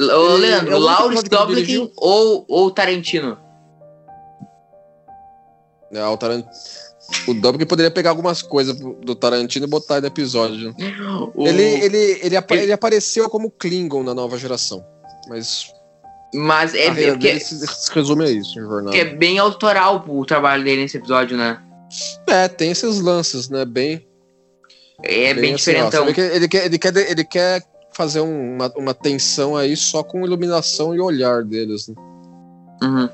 Ô, 0.00 0.02
é 0.02 0.38
Leandro, 0.38 0.72
o 0.74 0.76
único 0.76 0.84
Lawrence 0.86 1.24
dirigiu. 1.46 1.92
ou, 1.96 2.44
ou 2.48 2.70
Tarantino? 2.70 3.38
É, 5.92 6.04
o, 6.04 6.16
Tarant... 6.16 6.44
o 7.26 7.34
Dubkin 7.34 7.64
poderia 7.66 7.90
pegar 7.90 8.10
algumas 8.10 8.42
coisas 8.42 8.76
do 8.78 9.14
Tarantino 9.14 9.66
e 9.66 9.68
botar 9.68 10.00
no 10.00 10.06
episódio. 10.06 10.74
O- 11.34 11.46
Ele, 11.46 11.62
ele, 11.62 11.96
ele, 11.96 12.36
ele- 12.36 12.62
ele 12.62 12.72
apareceu 12.72 13.28
como 13.30 13.50
Klingon 13.50 14.02
na 14.02 14.14
nova 14.14 14.36
geração. 14.36 14.84
Mas 15.28 15.72
Mas 16.34 16.74
é, 16.74 16.84
a 16.84 16.86
carreira 16.88 17.12
porque, 17.12 17.28
dele 17.28 17.40
se, 17.40 17.66
se 17.66 17.92
resume 17.92 18.24
a 18.24 18.30
isso, 18.30 18.58
em 18.58 18.62
jornal. 18.62 18.84
porque 18.84 18.98
é 18.98 19.04
bem 19.04 19.38
autoral 19.38 20.04
o 20.06 20.24
trabalho 20.26 20.62
dele 20.62 20.82
nesse 20.82 20.96
episódio, 20.98 21.36
né? 21.36 21.58
É, 22.26 22.48
tem 22.48 22.70
esses 22.70 23.00
lances, 23.00 23.48
né? 23.48 23.64
Bem. 23.64 24.06
É 25.02 25.32
bem, 25.32 25.54
assim, 25.54 25.70
ó, 25.70 25.88
diferentão. 25.88 26.12
que 26.12 26.20
ele, 26.20 26.48
quer, 26.48 26.66
ele, 26.66 26.78
quer, 26.78 26.96
ele 26.96 27.24
quer 27.24 27.62
fazer 27.92 28.20
um- 28.20 28.56
uma, 28.56 28.72
uma 28.76 28.94
tensão 28.94 29.56
aí 29.56 29.76
só 29.76 30.02
com 30.02 30.24
iluminação 30.24 30.94
e 30.94 31.00
olhar 31.00 31.42
deles. 31.44 31.88
Né? 31.88 31.94
Uhum. 32.82 33.08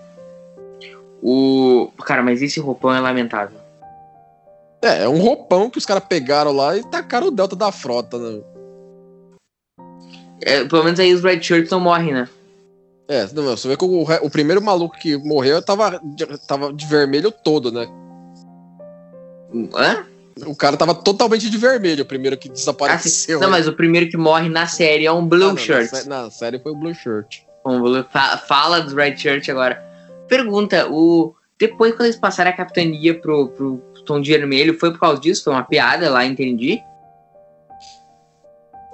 O... 1.22 1.92
Cara, 2.05 2.22
mas 2.22 2.42
esse 2.42 2.59
roupão 2.59 2.92
é 2.94 3.00
lamentável. 3.00 3.59
É, 4.83 5.05
é 5.05 5.09
um 5.09 5.18
roupão 5.18 5.70
que 5.70 5.79
os 5.79 5.87
caras 5.87 6.05
pegaram 6.07 6.53
lá 6.53 6.77
e 6.77 6.83
tacaram 6.83 7.29
o 7.29 7.31
Delta 7.31 7.55
da 7.57 7.70
frota, 7.72 8.18
né? 8.18 8.42
É, 10.42 10.64
pelo 10.64 10.85
menos 10.85 11.00
aí 11.00 11.14
os 11.14 11.22
Red 11.22 11.42
Shirts 11.42 11.70
não 11.70 11.81
morrem, 11.81 12.12
né? 12.12 12.29
É, 13.06 13.26
não, 13.34 13.44
você 13.56 13.68
vê 13.68 13.76
que 13.76 13.84
o, 13.84 14.02
o 14.02 14.30
primeiro 14.30 14.62
maluco 14.62 14.96
que 14.98 15.16
morreu 15.16 15.60
tava 15.60 16.00
de, 16.02 16.26
tava 16.46 16.72
de 16.72 16.86
vermelho 16.86 17.30
todo, 17.30 17.70
né? 17.70 17.86
Hã? 19.74 20.06
O 20.46 20.56
cara 20.56 20.76
tava 20.76 20.94
totalmente 20.94 21.48
de 21.48 21.56
vermelho, 21.56 22.02
o 22.02 22.06
primeiro 22.06 22.36
que 22.36 22.48
Ah, 22.48 22.52
desapareceu. 22.52 23.38
Não, 23.40 23.50
mas 23.50 23.68
o 23.68 23.72
primeiro 23.72 24.08
que 24.10 24.16
morre 24.16 24.48
na 24.48 24.66
série 24.66 25.06
é 25.06 25.12
um 25.12 25.24
Blue 25.26 25.44
Ah, 25.50 25.52
não, 25.52 25.56
Shirt. 25.56 25.92
Na, 25.92 25.98
sé- 25.98 26.08
na 26.08 26.30
série 26.30 26.58
foi 26.58 26.72
o 26.72 26.76
Blue 26.76 26.94
Shirt. 26.94 27.40
Um 27.64 27.80
Blue- 27.80 28.04
fa- 28.10 28.38
Fala 28.38 28.80
dos 28.80 28.92
Red 28.92 29.16
Shirt 29.16 29.48
agora. 29.48 29.80
Pergunta, 30.26 30.88
o... 30.90 31.34
depois 31.58 31.92
quando 31.92 32.06
eles 32.06 32.16
passaram 32.16 32.50
a 32.50 32.54
capitania 32.54 33.14
pro, 33.20 33.48
pro 33.48 33.76
tom 34.04 34.20
de 34.20 34.32
vermelho, 34.36 34.78
foi 34.78 34.90
por 34.90 34.98
causa 34.98 35.20
disso? 35.20 35.44
Foi 35.44 35.52
uma 35.52 35.62
piada 35.62 36.10
lá, 36.10 36.24
entendi? 36.24 36.80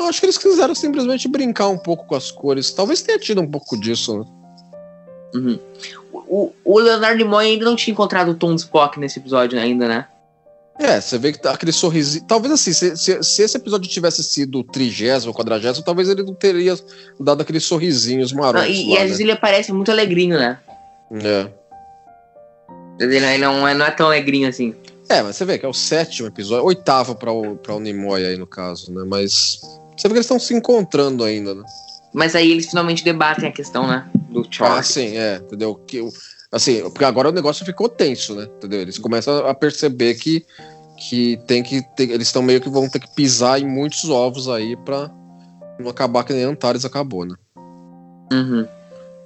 Eu 0.01 0.07
acho 0.09 0.21
que 0.21 0.27
eles 0.27 0.39
quiseram 0.39 0.75
simplesmente 0.75 1.29
brincar 1.29 1.69
um 1.69 1.79
pouco 1.79 2.07
com 2.07 2.15
as 2.15 2.31
cores. 2.31 2.73
Talvez 2.73 3.03
tenha 3.03 3.19
tido 3.19 3.41
um 3.41 3.47
pouco 3.51 3.79
disso, 3.79 4.19
né? 4.19 4.25
Uhum. 5.35 5.59
O, 6.13 6.53
o 6.65 6.79
Leonardo 6.79 7.19
Nimoy 7.19 7.47
ainda 7.47 7.65
não 7.65 7.77
tinha 7.77 7.93
encontrado 7.93 8.31
o 8.31 8.35
Tom 8.35 8.55
Spock 8.55 8.99
nesse 8.99 9.19
episódio 9.19 9.59
ainda, 9.59 9.87
né? 9.87 10.07
É, 10.79 10.99
você 11.01 11.19
vê 11.19 11.31
que 11.33 11.39
tá 11.39 11.53
aquele 11.53 11.73
sorrisinho. 11.73 12.25
Talvez 12.27 12.53
assim, 12.55 12.73
se, 12.73 12.97
se- 12.97 13.23
se 13.23 13.43
esse 13.43 13.57
episódio 13.57 13.89
tivesse 13.91 14.25
sido 14.25 14.65
trigésimo, 14.65 15.35
quadragésimo, 15.35 15.85
talvez 15.85 16.09
ele 16.09 16.23
não 16.23 16.33
teria 16.35 16.75
dado 17.21 17.43
aqueles 17.43 17.65
sorrisinhos 17.65 18.33
marotos. 18.33 18.69
e, 18.71 18.87
e 18.87 18.95
lá, 18.95 18.97
às 18.97 19.03
vezes 19.03 19.19
né? 19.19 19.25
ele 19.25 19.33
aparece 19.33 19.73
muito 19.73 19.91
alegrinho, 19.91 20.39
né? 20.39 20.59
é. 21.23 21.49
Ele, 22.99 23.39
não, 23.39 23.67
é, 23.67 23.75
não 23.75 23.85
é 23.87 23.91
tão 23.91 24.07
alegrinho 24.07 24.49
assim. 24.49 24.75
é, 25.09 25.23
mas 25.23 25.37
você 25.37 25.45
vê 25.45 25.59
que 25.59 25.65
é 25.67 25.69
o 25.69 25.73
sétimo 25.75 26.29
episódio, 26.29 26.65
oitavo 26.65 27.15
pra 27.15 27.33
o, 27.33 27.57
pra 27.57 27.75
o 27.75 27.81
Nimoy 27.81 28.25
aí 28.27 28.37
no 28.37 28.47
caso, 28.47 28.93
né? 28.93 29.05
Mas 29.07 29.61
você 30.01 30.09
vê 30.09 30.15
que 30.15 30.19
eles 30.19 30.27
estão 30.27 30.39
se 30.39 30.55
encontrando 30.55 31.25
ainda, 31.25 31.55
né? 31.55 31.65
Mas 32.13 32.35
aí 32.35 32.51
eles 32.51 32.67
finalmente 32.67 33.05
debatem 33.05 33.49
a 33.49 33.53
questão, 33.53 33.87
né? 33.87 34.09
Do 34.31 34.41
Ah, 34.41 34.47
Charles. 34.51 34.87
sim, 34.89 35.17
é, 35.17 35.37
entendeu? 35.37 35.75
Que, 35.87 36.01
assim, 36.51 36.83
porque 36.91 37.05
agora 37.05 37.29
o 37.29 37.33
negócio 37.33 37.65
ficou 37.65 37.89
tenso, 37.89 38.35
né? 38.35 38.45
Entendeu? 38.57 38.81
Eles 38.81 38.99
começam 38.99 39.47
a 39.47 39.55
perceber 39.55 40.15
que, 40.15 40.45
que 40.97 41.39
tem 41.47 41.63
que. 41.63 41.83
ter- 41.95 42.11
eles 42.11 42.29
estão 42.29 42.43
meio 42.43 42.61
que 42.61 42.69
vão 42.69 42.89
ter 42.89 42.99
que 42.99 43.15
pisar 43.15 43.61
em 43.61 43.67
muitos 43.69 44.09
ovos 44.09 44.49
aí 44.49 44.77
pra 44.79 45.11
não 45.79 45.91
acabar 45.91 46.25
que 46.25 46.33
nem 46.33 46.45
Antares 46.45 46.85
acabou, 46.85 47.25
né? 47.25 47.35
Uhum. 48.33 48.67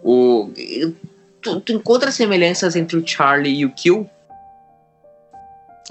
O, 0.03 0.51
tu, 1.41 1.61
tu 1.61 1.73
encontra 1.73 2.11
semelhanças 2.13 2.77
entre 2.77 2.97
o 2.97 3.07
Charlie 3.07 3.61
e 3.61 3.65
o 3.65 3.71
Kill? 3.73 4.09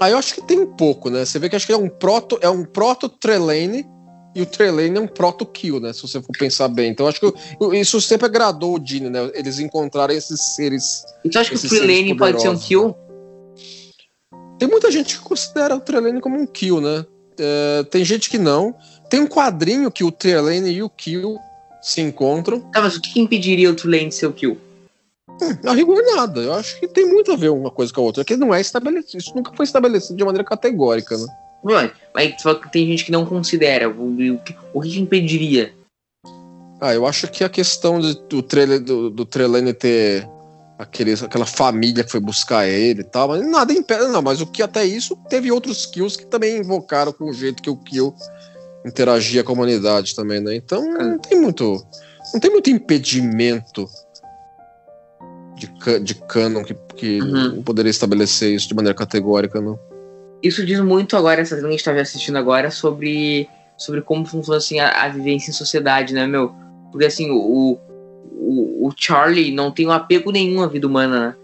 Aí 0.00 0.12
eu 0.12 0.18
acho 0.18 0.34
que 0.34 0.42
tem 0.42 0.58
um 0.60 0.66
pouco, 0.66 1.10
né? 1.10 1.24
Você 1.24 1.38
vê 1.38 1.48
que 1.48 1.56
acho 1.56 1.66
que 1.66 1.72
é 1.72 1.76
um 1.76 1.88
proto, 1.88 2.38
é 2.40 2.48
um 2.48 2.64
proto 2.64 3.08
Trelane 3.08 3.86
e 4.34 4.42
o 4.42 4.46
Trelane 4.46 4.96
é 4.96 5.00
um 5.00 5.06
proto 5.06 5.46
Kill, 5.46 5.78
né? 5.78 5.92
Se 5.92 6.02
você 6.02 6.20
for 6.20 6.32
pensar 6.36 6.68
bem. 6.68 6.90
Então 6.90 7.06
acho 7.06 7.20
que 7.20 7.32
isso 7.76 8.00
sempre 8.00 8.26
agradou 8.26 8.74
o 8.74 8.78
Dini, 8.78 9.08
né? 9.08 9.30
Eles 9.32 9.58
encontrarem 9.58 10.16
esses 10.16 10.54
seres. 10.56 11.04
Então 11.24 11.40
acho 11.40 11.50
que 11.50 11.56
o 11.56 11.68
Trelane 11.68 12.16
pode 12.16 12.42
ser 12.42 12.48
um 12.48 12.58
Kill? 12.58 12.94
Tem 14.58 14.68
muita 14.68 14.90
gente 14.90 15.16
que 15.16 15.22
considera 15.22 15.76
o 15.76 15.80
Trelane 15.80 16.20
como 16.20 16.36
um 16.36 16.46
Kill, 16.46 16.80
né? 16.80 17.06
É, 17.38 17.84
tem 17.84 18.04
gente 18.04 18.28
que 18.28 18.38
não. 18.38 18.74
Tem 19.08 19.20
um 19.20 19.26
quadrinho 19.26 19.90
que 19.90 20.02
o 20.02 20.10
Trelane 20.10 20.70
e 20.70 20.82
o 20.82 20.90
Kill 20.90 21.38
se 21.80 22.00
encontram. 22.00 22.60
Tá, 22.72 22.80
mas 22.80 22.96
o 22.96 23.00
que, 23.00 23.20
impediria 23.20 23.70
o 23.70 23.74
Trelane 23.74 24.08
de 24.08 24.14
ser 24.14 24.26
o 24.26 24.32
Kill? 24.32 24.58
A 25.64 25.72
rigor 25.72 26.02
nada. 26.14 26.40
Eu 26.40 26.54
acho 26.54 26.78
que 26.80 26.88
tem 26.88 27.06
muito 27.06 27.32
a 27.32 27.36
ver 27.36 27.50
uma 27.50 27.70
coisa 27.70 27.92
com 27.92 28.00
a 28.00 28.04
outra. 28.04 28.22
É 28.22 28.24
que 28.24 28.36
não 28.36 28.54
é 28.54 28.60
estabelecido. 28.60 29.18
Isso 29.18 29.34
nunca 29.34 29.52
foi 29.54 29.64
estabelecido 29.64 30.16
de 30.16 30.24
maneira 30.24 30.44
categórica, 30.44 31.16
né? 31.16 31.26
Mas 32.14 32.42
falou 32.42 32.60
que 32.60 32.70
tem 32.70 32.86
gente 32.86 33.04
que 33.04 33.10
não 33.12 33.24
considera. 33.24 33.88
O, 33.88 34.38
que- 34.44 34.54
o 34.72 34.80
que, 34.80 35.00
impediria? 35.00 35.72
Ah, 36.80 36.92
eu 36.94 37.06
acho 37.06 37.26
que 37.28 37.42
a 37.42 37.48
questão 37.48 37.98
de- 37.98 38.20
do, 38.28 38.42
Trele, 38.42 38.78
do, 38.78 39.08
do 39.08 39.24
Trelane 39.24 39.72
ter 39.72 40.28
aquele, 40.78 41.12
aquela 41.14 41.46
família 41.46 42.04
que 42.04 42.10
foi 42.10 42.20
buscar 42.20 42.66
ele 42.68 43.00
e 43.00 43.04
tal, 43.04 43.28
mas 43.28 43.46
nada 43.50 43.72
impede. 43.72 44.08
Não, 44.08 44.20
mas 44.20 44.40
o 44.40 44.46
que 44.46 44.62
até 44.62 44.84
isso 44.84 45.16
teve 45.30 45.50
outros 45.50 45.86
kills 45.86 46.18
que 46.18 46.26
também 46.26 46.58
invocaram 46.58 47.12
com 47.12 47.24
o 47.30 47.32
jeito 47.32 47.62
que 47.62 47.70
o 47.70 47.76
kill 47.76 48.14
interagia 48.84 49.42
com 49.42 49.52
a 49.52 49.54
humanidade 49.54 50.14
também, 50.14 50.40
né? 50.40 50.54
Então 50.54 50.82
não 50.92 51.18
tem 51.18 51.40
muito. 51.40 51.82
não 52.34 52.40
tem 52.40 52.50
muito 52.50 52.68
impedimento 52.68 53.88
de, 55.56 56.00
de 56.00 56.14
canon 56.16 56.62
que, 56.62 56.74
que 56.96 57.22
Uhum. 57.22 57.62
poderia 57.62 57.88
estabelecer 57.90 58.52
isso 58.54 58.68
de 58.68 58.74
maneira 58.74 58.96
categórica, 58.96 59.60
não. 59.60 59.78
Isso 60.44 60.64
diz 60.66 60.78
muito 60.80 61.16
agora, 61.16 61.40
essa 61.40 61.56
cena 61.56 61.62
que 61.62 61.68
a 61.68 61.76
gente 61.78 61.84
tá 61.84 61.92
assistindo 61.92 62.36
agora, 62.36 62.70
sobre, 62.70 63.48
sobre 63.78 64.02
como 64.02 64.26
funciona 64.26 64.58
assim, 64.58 64.78
a, 64.78 65.04
a 65.04 65.08
vivência 65.08 65.50
em 65.50 65.54
sociedade, 65.54 66.12
né, 66.12 66.26
meu? 66.26 66.54
Porque 66.92 67.06
assim, 67.06 67.30
o, 67.30 67.78
o, 68.30 68.86
o 68.86 68.92
Charlie 68.94 69.50
não 69.50 69.72
tem 69.72 69.86
um 69.86 69.90
apego 69.90 70.30
nenhum 70.30 70.62
à 70.62 70.66
vida 70.66 70.86
humana, 70.86 71.28
né? 71.28 71.36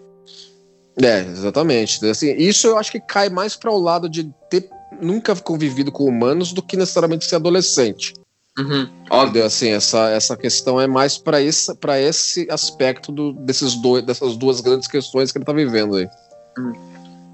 É, 1.03 1.21
exatamente. 1.21 2.05
Assim, 2.07 2.37
isso 2.37 2.67
eu 2.67 2.77
acho 2.77 2.93
que 2.93 3.01
cai 3.01 3.31
mais 3.31 3.57
para 3.57 3.71
o 3.71 3.79
lado 3.79 4.07
de 4.07 4.31
ter 4.51 4.69
nunca 5.01 5.35
convivido 5.35 5.91
com 5.91 6.05
humanos 6.05 6.53
do 6.53 6.61
que 6.63 6.77
necessariamente 6.77 7.25
ser 7.25 7.37
adolescente. 7.37 8.13
Uhum, 8.59 8.87
óbvio. 9.09 9.45
Assim, 9.47 9.71
essa, 9.71 10.11
essa 10.11 10.37
questão 10.37 10.79
é 10.79 10.87
mais 10.87 11.17
para 11.17 11.41
esse, 11.41 11.75
pra 11.77 11.99
esse 11.99 12.47
aspecto 12.51 13.11
do, 13.11 13.33
desses 13.33 13.75
dois, 13.77 14.05
dessas 14.05 14.37
duas 14.37 14.61
grandes 14.61 14.87
questões 14.87 15.33
que 15.33 15.39
ele 15.39 15.45
tá 15.47 15.55
vivendo 15.55 15.97
aí. 15.97 16.09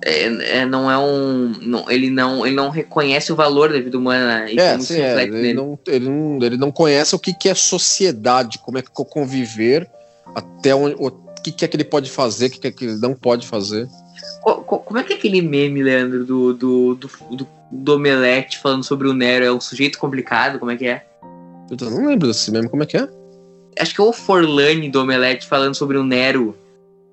É, 0.04 0.58
é, 0.58 0.66
não 0.66 0.90
é 0.90 0.98
um. 0.98 1.52
Não, 1.62 1.90
ele, 1.90 2.10
não, 2.10 2.46
ele 2.46 2.54
não 2.54 2.68
reconhece 2.68 3.32
o 3.32 3.36
valor 3.36 3.72
da 3.72 3.80
vida 3.80 3.96
humana, 3.96 4.40
né? 4.40 4.50
Isso 4.52 4.60
é, 4.60 4.70
muito 4.72 4.84
sim, 4.84 5.00
é, 5.00 5.06
reflete 5.08 5.28
ele, 5.32 5.42
nele. 5.42 5.54
não, 5.54 5.78
ele, 5.86 6.08
não, 6.08 6.38
ele 6.42 6.56
não 6.56 6.70
conhece 6.70 7.14
o 7.14 7.18
que, 7.18 7.32
que 7.32 7.48
é 7.48 7.54
sociedade, 7.54 8.58
como 8.58 8.76
é 8.78 8.82
que 8.82 8.88
é 8.88 9.04
conviver, 9.04 9.88
até 10.34 10.74
onde, 10.74 10.96
o 10.98 11.10
que, 11.42 11.50
que 11.50 11.64
é 11.64 11.68
que 11.68 11.76
ele 11.76 11.84
pode 11.84 12.10
fazer, 12.10 12.46
o 12.46 12.50
que, 12.50 12.58
que 12.60 12.66
é 12.66 12.70
que 12.70 12.84
ele 12.84 12.98
não 12.98 13.14
pode 13.14 13.46
fazer. 13.46 13.88
Co- 14.42 14.56
co- 14.62 14.78
Como 14.80 14.98
é 14.98 15.02
que 15.02 15.14
é 15.14 15.16
aquele 15.16 15.40
meme, 15.40 15.82
Leandro, 15.82 16.24
do, 16.24 16.52
do, 16.52 16.94
do, 16.94 17.10
do, 17.30 17.48
do 17.72 17.94
Omelete 17.94 18.58
falando 18.58 18.84
sobre 18.84 19.08
o 19.08 19.14
Nero? 19.14 19.44
É 19.44 19.52
um 19.52 19.60
sujeito 19.60 19.98
complicado? 19.98 20.58
Como 20.58 20.70
é 20.70 20.76
que 20.76 20.86
é? 20.86 21.06
Eu 21.70 21.90
não 21.90 22.06
lembro 22.06 22.28
desse 22.28 22.50
mesmo, 22.50 22.68
como 22.70 22.82
é 22.82 22.86
que 22.86 22.96
é? 22.96 23.08
Acho 23.78 23.94
que 23.94 24.00
é 24.00 24.04
o 24.04 24.12
Forlane 24.12 24.88
do 24.90 25.00
Omelete 25.00 25.46
falando 25.46 25.74
sobre 25.74 25.96
o 25.98 26.04
Nero. 26.04 26.56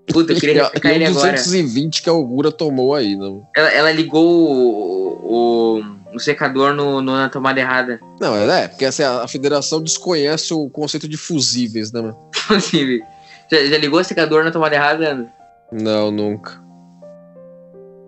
Puta, 0.08 0.34
eu 0.34 0.40
queria 0.40 0.54
E 0.54 0.64
refrescar 0.64 0.92
ele 0.92 1.06
o 1.06 1.08
agora. 1.10 1.32
220 1.34 2.02
que 2.02 2.10
a 2.10 2.14
Ogura 2.14 2.52
tomou 2.52 2.94
aí, 2.94 3.16
né? 3.16 3.40
Ela, 3.56 3.70
ela 3.72 3.92
ligou 3.92 4.26
o, 4.26 5.80
o, 5.80 6.16
o 6.16 6.20
secador 6.20 6.74
no, 6.74 7.02
no- 7.02 7.16
na 7.16 7.30
tomada 7.30 7.60
errada. 7.60 8.00
Não, 8.20 8.36
é, 8.36 8.68
porque 8.68 8.86
assim, 8.86 9.04
a, 9.04 9.24
a 9.24 9.28
federação 9.28 9.82
desconhece 9.82 10.54
o 10.54 10.70
conceito 10.70 11.08
de 11.08 11.16
fusíveis, 11.18 11.92
né, 11.92 12.02
mano? 12.02 12.18
Inclusive. 12.46 13.02
Já, 13.50 13.66
já 13.66 13.78
ligou 13.78 14.00
o 14.00 14.04
secador 14.04 14.44
na 14.44 14.52
tomada 14.52 14.76
errada? 14.76 15.28
Não, 15.72 16.12
nunca. 16.12 16.62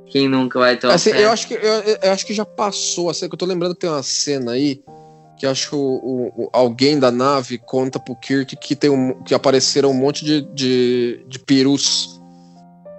Quem 0.07 0.27
nunca 0.29 0.59
vai 0.59 0.73
então? 0.75 0.91
Assim, 0.91 1.11
é. 1.11 1.23
eu, 1.25 1.31
acho 1.31 1.47
que, 1.47 1.55
eu, 1.55 1.59
eu 2.01 2.11
acho 2.11 2.25
que 2.25 2.33
já 2.33 2.45
passou, 2.45 3.09
assim, 3.09 3.27
que 3.27 3.33
eu 3.33 3.39
tô 3.39 3.45
lembrando 3.45 3.73
que 3.73 3.81
tem 3.81 3.89
uma 3.89 4.03
cena 4.03 4.51
aí 4.53 4.81
que 5.37 5.45
acho 5.45 5.69
que 5.69 5.75
o, 5.75 5.79
o- 5.79 6.43
o- 6.45 6.49
alguém 6.53 6.97
da 6.99 7.11
nave 7.11 7.57
conta 7.57 7.99
pro 7.99 8.15
Kirk 8.15 8.55
que, 8.55 8.75
tem 8.75 8.89
um, 8.89 9.21
que 9.23 9.33
apareceram 9.33 9.91
um 9.91 9.93
monte 9.93 10.23
de, 10.23 10.41
de, 10.53 11.25
de 11.27 11.39
perus. 11.39 12.19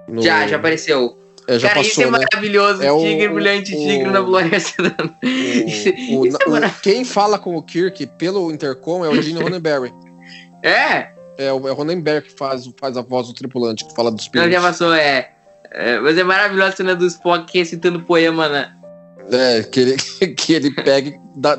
no- 0.09 0.23
Já, 0.23 0.47
já 0.47 0.57
apareceu. 0.57 1.19
É, 1.49 1.59
já 1.61 1.69
Cara, 1.69 1.81
isso 1.81 1.91
passou, 2.01 2.05
é 2.05 2.11
né? 2.19 2.27
maravilhoso. 2.33 2.83
É 2.83 2.91
o- 2.93 3.01
tigre, 3.01 3.29
brilhante 3.29 3.73
o- 3.75 3.79
tigre 3.79 4.11
na 4.11 4.25
floresta. 4.25 4.83
Isso- 5.23 5.91
O- 6.11 6.21
o- 6.21 6.27
isso 6.27 6.39
é 6.41 6.47
o- 6.47 6.51
maravilhoso. 6.51 6.83
quem 6.83 7.05
fala 7.05 7.39
com 7.39 7.57
o 7.57 7.63
Kirk 7.63 8.05
pelo 8.19 8.51
intercom 8.51 9.05
é 9.05 9.09
o 9.09 9.23
Gene 9.23 9.39
Roddenberry. 9.43 9.93
É, 10.63 11.09
É 11.39 11.53
o, 11.53 11.69
é 11.69 11.71
o 11.73 11.75
Roddenberry 11.75 12.25
que 12.27 12.33
faz, 12.33 12.69
faz 12.81 12.97
a 12.97 13.03
voz 13.03 13.29
do 13.29 13.35
tripulante, 13.35 13.85
que 13.85 13.95
fala 13.95 14.11
dos 14.11 14.25
não, 14.27 14.33
perus. 14.33 14.51
já 14.53 14.61
passou, 14.61 14.93
é. 14.93 15.31
É, 15.71 15.99
Mas 16.01 16.17
é 16.17 16.25
maravilhosa 16.25 16.73
a 16.73 16.77
cena 16.77 16.95
do 16.97 17.07
Spock 17.07 17.57
recitando 17.59 18.01
poema, 18.03 18.49
né? 18.49 18.73
É, 19.31 19.63
que 19.63 19.81
ele, 19.81 19.97
que 20.35 20.53
ele 20.53 20.71
pega 20.71 21.11
e 21.11 21.21
dá, 21.37 21.57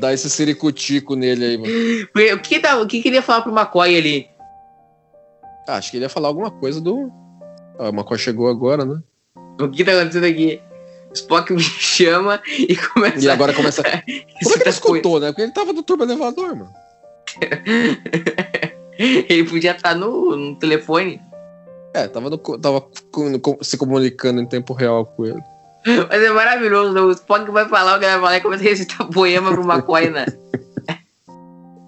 dá 0.00 0.12
esse 0.12 0.28
ciricutico 0.30 1.14
nele 1.14 1.44
aí, 1.44 1.58
mano. 1.58 1.72
O 2.34 2.40
que, 2.40 2.58
tá, 2.58 2.80
o 2.80 2.86
que 2.86 3.02
queria 3.02 3.22
falar 3.22 3.42
pro 3.42 3.52
McCoy 3.52 3.96
ali? 3.96 4.28
Ah, 5.68 5.76
acho 5.76 5.90
que 5.90 5.98
ele 5.98 6.04
ia 6.04 6.08
falar 6.08 6.28
alguma 6.28 6.50
coisa 6.50 6.80
do. 6.80 7.10
Ah, 7.78 7.90
o 7.90 7.92
McCoy 7.92 8.18
chegou 8.18 8.48
agora, 8.48 8.84
né? 8.84 9.00
O 9.60 9.68
que 9.68 9.84
tá 9.84 9.92
acontecendo 9.92 10.24
aqui? 10.24 10.60
O 11.10 11.12
Spock 11.12 11.52
me 11.52 11.60
chama 11.62 12.40
e 12.46 12.76
começa 12.76 13.18
E 13.18 13.28
agora 13.28 13.52
começa. 13.52 13.82
a 13.84 13.84
Como 13.84 13.96
é 13.96 14.02
que 14.02 14.38
ele 14.40 14.58
poema. 14.58 14.70
escutou, 14.70 15.20
né? 15.20 15.28
Porque 15.28 15.42
ele 15.42 15.52
tava 15.52 15.72
no 15.72 15.82
turbo 15.82 16.04
elevador, 16.04 16.56
mano. 16.56 16.72
Ele 18.98 19.44
podia 19.44 19.72
estar 19.72 19.94
no, 19.94 20.34
no 20.34 20.56
telefone. 20.56 21.20
É, 21.94 22.08
tava, 22.08 22.30
no, 22.30 22.38
tava 22.38 22.86
se 23.62 23.76
comunicando 23.76 24.40
em 24.40 24.46
tempo 24.46 24.72
real 24.72 25.06
com 25.06 25.24
ele. 25.24 25.42
Mas 25.86 26.22
é 26.22 26.30
maravilhoso. 26.30 26.92
né? 26.92 27.00
O 27.00 27.10
Spock 27.12 27.50
vai 27.50 27.68
falar, 27.68 27.96
o 27.96 28.00
cara 28.00 28.12
vai 28.14 28.20
falar 28.20 28.36
e 28.36 28.40
começa 28.40 28.64
a 28.64 28.66
recitar 28.66 29.06
poema 29.08 29.52
pro 29.52 29.62
McCoy, 29.62 30.10
né? 30.10 30.26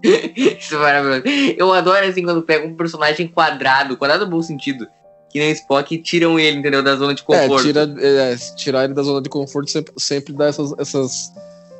Isso 0.36 0.74
é 0.74 0.78
maravilhoso. 0.78 1.22
Eu 1.56 1.72
adoro 1.72 2.06
assim 2.06 2.22
quando 2.22 2.42
pega 2.42 2.66
um 2.66 2.74
personagem 2.74 3.28
quadrado, 3.28 3.96
quadrado 3.96 4.24
no 4.24 4.30
bom 4.30 4.42
sentido, 4.42 4.86
que 5.30 5.38
nem 5.38 5.50
o 5.50 5.52
Spock, 5.52 5.94
e 5.94 6.02
tiram 6.02 6.38
ele, 6.38 6.58
entendeu? 6.58 6.82
Da 6.82 6.96
zona 6.96 7.14
de 7.14 7.22
conforto. 7.22 7.60
É, 7.60 7.86
tira, 7.86 7.94
é, 8.00 8.36
tirar 8.56 8.84
ele 8.84 8.94
da 8.94 9.02
zona 9.02 9.20
de 9.20 9.28
conforto 9.28 9.70
sempre, 9.70 9.92
sempre 9.98 10.32
dá 10.32 10.46
essas, 10.46 10.72
essas, 10.78 11.32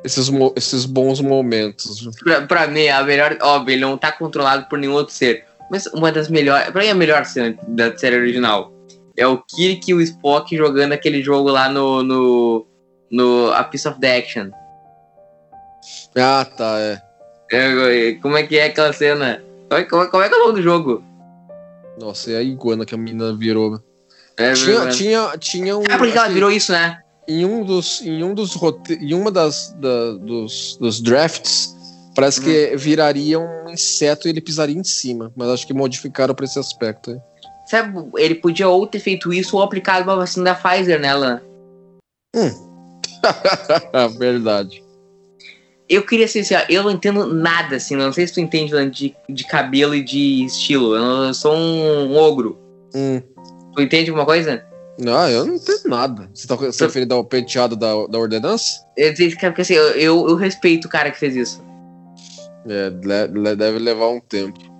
esses, 0.03 0.29
esses 0.55 0.85
bons 0.85 1.19
momentos. 1.19 2.07
Pra, 2.23 2.41
pra 2.41 2.67
mim, 2.67 2.87
a 2.87 3.01
melhor. 3.03 3.37
Óbvio, 3.41 3.73
ele 3.73 3.81
não 3.81 3.97
tá 3.97 4.11
controlado 4.11 4.67
por 4.69 4.77
nenhum 4.77 4.93
outro 4.93 5.13
ser. 5.13 5.45
Mas 5.71 5.87
uma 5.87 6.11
das 6.11 6.29
melhores. 6.29 6.69
Pra 6.69 6.83
mim, 6.83 6.89
a 6.89 6.95
melhor 6.95 7.25
cena 7.25 7.57
da 7.67 7.97
série 7.97 8.17
original 8.17 8.71
é 9.21 9.27
o 9.27 9.37
Kirk 9.37 9.89
e 9.89 9.93
o 9.93 10.01
Spock 10.01 10.55
jogando 10.55 10.93
aquele 10.93 11.21
jogo 11.21 11.49
lá 11.49 11.69
no. 11.69 12.03
no, 12.03 12.67
no 13.09 13.51
A 13.53 13.63
Piece 13.63 13.87
of 13.87 13.99
the 13.99 14.17
Action. 14.17 14.49
Ah, 16.15 16.45
tá, 16.45 16.79
é. 16.79 17.01
É, 17.51 18.13
como 18.21 18.37
é 18.37 18.43
que 18.43 18.57
é 18.57 18.65
aquela 18.65 18.93
cena? 18.93 19.43
Como 19.69 19.81
é, 19.81 19.83
como 19.85 20.03
é- 20.03 20.07
como 20.07 20.23
é 20.23 20.29
que 20.29 20.35
é 20.35 20.37
o 20.37 20.41
nome 20.47 20.53
do 20.53 20.61
jogo? 20.61 21.03
Nossa, 21.99 22.31
é 22.31 22.37
a 22.37 22.41
iguana 22.41 22.85
que 22.85 22.95
a 22.95 22.97
menina 22.97 23.33
virou. 23.35 23.79
É, 24.37 24.53
tinha, 24.53 24.89
tinha, 24.89 25.37
tinha 25.37 25.77
um. 25.77 25.83
Ah, 25.89 25.97
porque 25.97 26.13
ela 26.17 26.25
assim, 26.25 26.33
virou 26.33 26.51
isso, 26.51 26.71
né? 26.71 26.97
em 27.27 27.45
um 27.45 27.63
dos 27.63 28.01
em 28.01 28.23
um 28.23 28.33
dos 28.33 28.55
rote... 28.55 28.93
em 28.93 29.13
uma 29.13 29.29
das 29.31 29.71
da- 29.79 30.13
dos, 30.13 30.75
dos 30.77 30.99
drafts 30.99 31.75
parece 32.15 32.41
Hum. 32.41 32.43
que 32.45 32.75
viraria 32.75 33.39
um 33.39 33.69
inseto 33.69 34.27
e 34.27 34.31
ele 34.31 34.41
pisaria 34.41 34.75
em 34.75 34.83
cima 34.83 35.31
mas 35.35 35.47
acho 35.49 35.67
que 35.67 35.73
modificaram 35.73 36.33
pra 36.33 36.45
esse 36.45 36.57
aspecto 36.57 37.11
aí. 37.11 37.17
Sabe, 37.71 37.97
ele 38.17 38.35
podia 38.35 38.67
ou 38.67 38.85
ter 38.85 38.99
feito 38.99 39.31
isso 39.31 39.55
ou 39.55 39.63
aplicado 39.63 40.03
uma 40.03 40.17
vacina 40.17 40.43
da 40.43 40.55
Pfizer 40.55 40.99
nela. 40.99 41.41
verdade 44.19 44.83
Eu 45.87 46.05
queria 46.05 46.27
ser 46.27 46.41
assim, 46.41 46.55
ó, 46.55 46.65
eu 46.67 46.83
não 46.83 46.91
entendo 46.91 47.33
nada, 47.33 47.77
assim, 47.77 47.95
não 47.95 48.11
sei 48.11 48.27
se 48.27 48.33
tu 48.33 48.41
entende 48.41 48.73
de, 48.89 49.15
de 49.29 49.47
cabelo 49.47 49.95
e 49.95 50.03
de 50.03 50.43
estilo. 50.43 50.95
Eu, 50.97 51.01
não- 51.01 51.23
eu 51.27 51.33
sou 51.33 51.55
um, 51.55 52.17
ogro. 52.17 52.59
hum. 52.93 53.21
Tu 53.73 53.81
entende 53.83 54.09
alguma 54.09 54.25
coisa? 54.25 54.65
não 54.99 55.29
eu 55.29 55.45
não 55.45 55.55
entendo 55.55 55.87
nada 55.87 56.29
você 56.33 56.45
tá 56.45 56.57
se 56.73 56.83
referindo 56.83 57.15
ao 57.15 57.23
penteado 57.23 57.77
da, 57.77 58.05
da 58.07 58.19
ordenança 58.19 58.85
Eu, 58.97 59.13
cara, 59.37 59.51
porque 59.51 59.61
assim, 59.61 59.75
eu, 59.75 59.87
eu, 59.91 60.27
eu 60.27 60.35
respeito 60.35 60.85
o 60.85 60.89
cara 60.89 61.09
que 61.09 61.17
fez 61.17 61.37
isso. 61.37 61.63
é, 62.67 62.89
deve 63.55 63.79
levar 63.79 64.09
um 64.09 64.19
tempo 64.19 64.70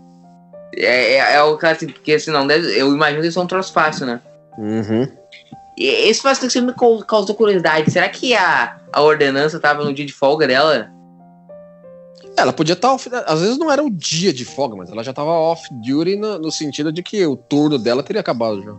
É, 0.78 1.14
é, 1.16 1.34
é 1.36 1.44
o 1.44 1.58
cara 1.58 1.76
assim, 1.76 1.88
porque 1.88 2.14
assim, 2.14 2.32
não 2.32 2.48
deve, 2.48 2.68
eu 2.80 2.94
imagino 2.94 3.22
que 3.22 3.28
isso 3.28 3.40
é 3.40 3.44
um 3.44 3.48
troço 3.48 3.74
fácil, 3.74 4.06
né? 4.06 4.20
Uhum. 4.58 5.08
E 5.78 5.86
esse 5.86 6.22
faz 6.22 6.38
que 6.40 6.50
sempre 6.50 6.72
me 6.72 6.78
cau- 6.78 7.04
causou 7.06 7.36
curiosidade. 7.36 7.92
Será 7.92 8.08
que 8.10 8.34
a, 8.36 8.78
a 8.92 9.02
ordenança 9.02 9.60
tava 9.60 9.84
no 9.84 9.94
dia 9.94 10.06
de 10.06 10.14
folga 10.14 10.48
dela? 10.48 10.90
ela 12.38 12.54
podia 12.54 12.74
estar 12.74 12.94
off, 12.94 13.10
às 13.28 13.42
vezes 13.42 13.58
não 13.58 13.70
era 13.72 13.84
o 13.84 13.90
dia 13.90 14.32
de 14.32 14.46
folga 14.46 14.76
mas 14.76 14.90
ela 14.90 15.04
já 15.04 15.12
tava 15.14 15.30
off 15.32 15.62
duty 15.74 16.16
no, 16.16 16.40
no 16.40 16.52
sentido 16.52 16.92
de 16.92 17.04
que 17.04 17.24
o 17.26 17.36
turno 17.36 17.78
dela 17.78 18.02
teria 18.02 18.22
acabado 18.22 18.64
já 18.64 18.72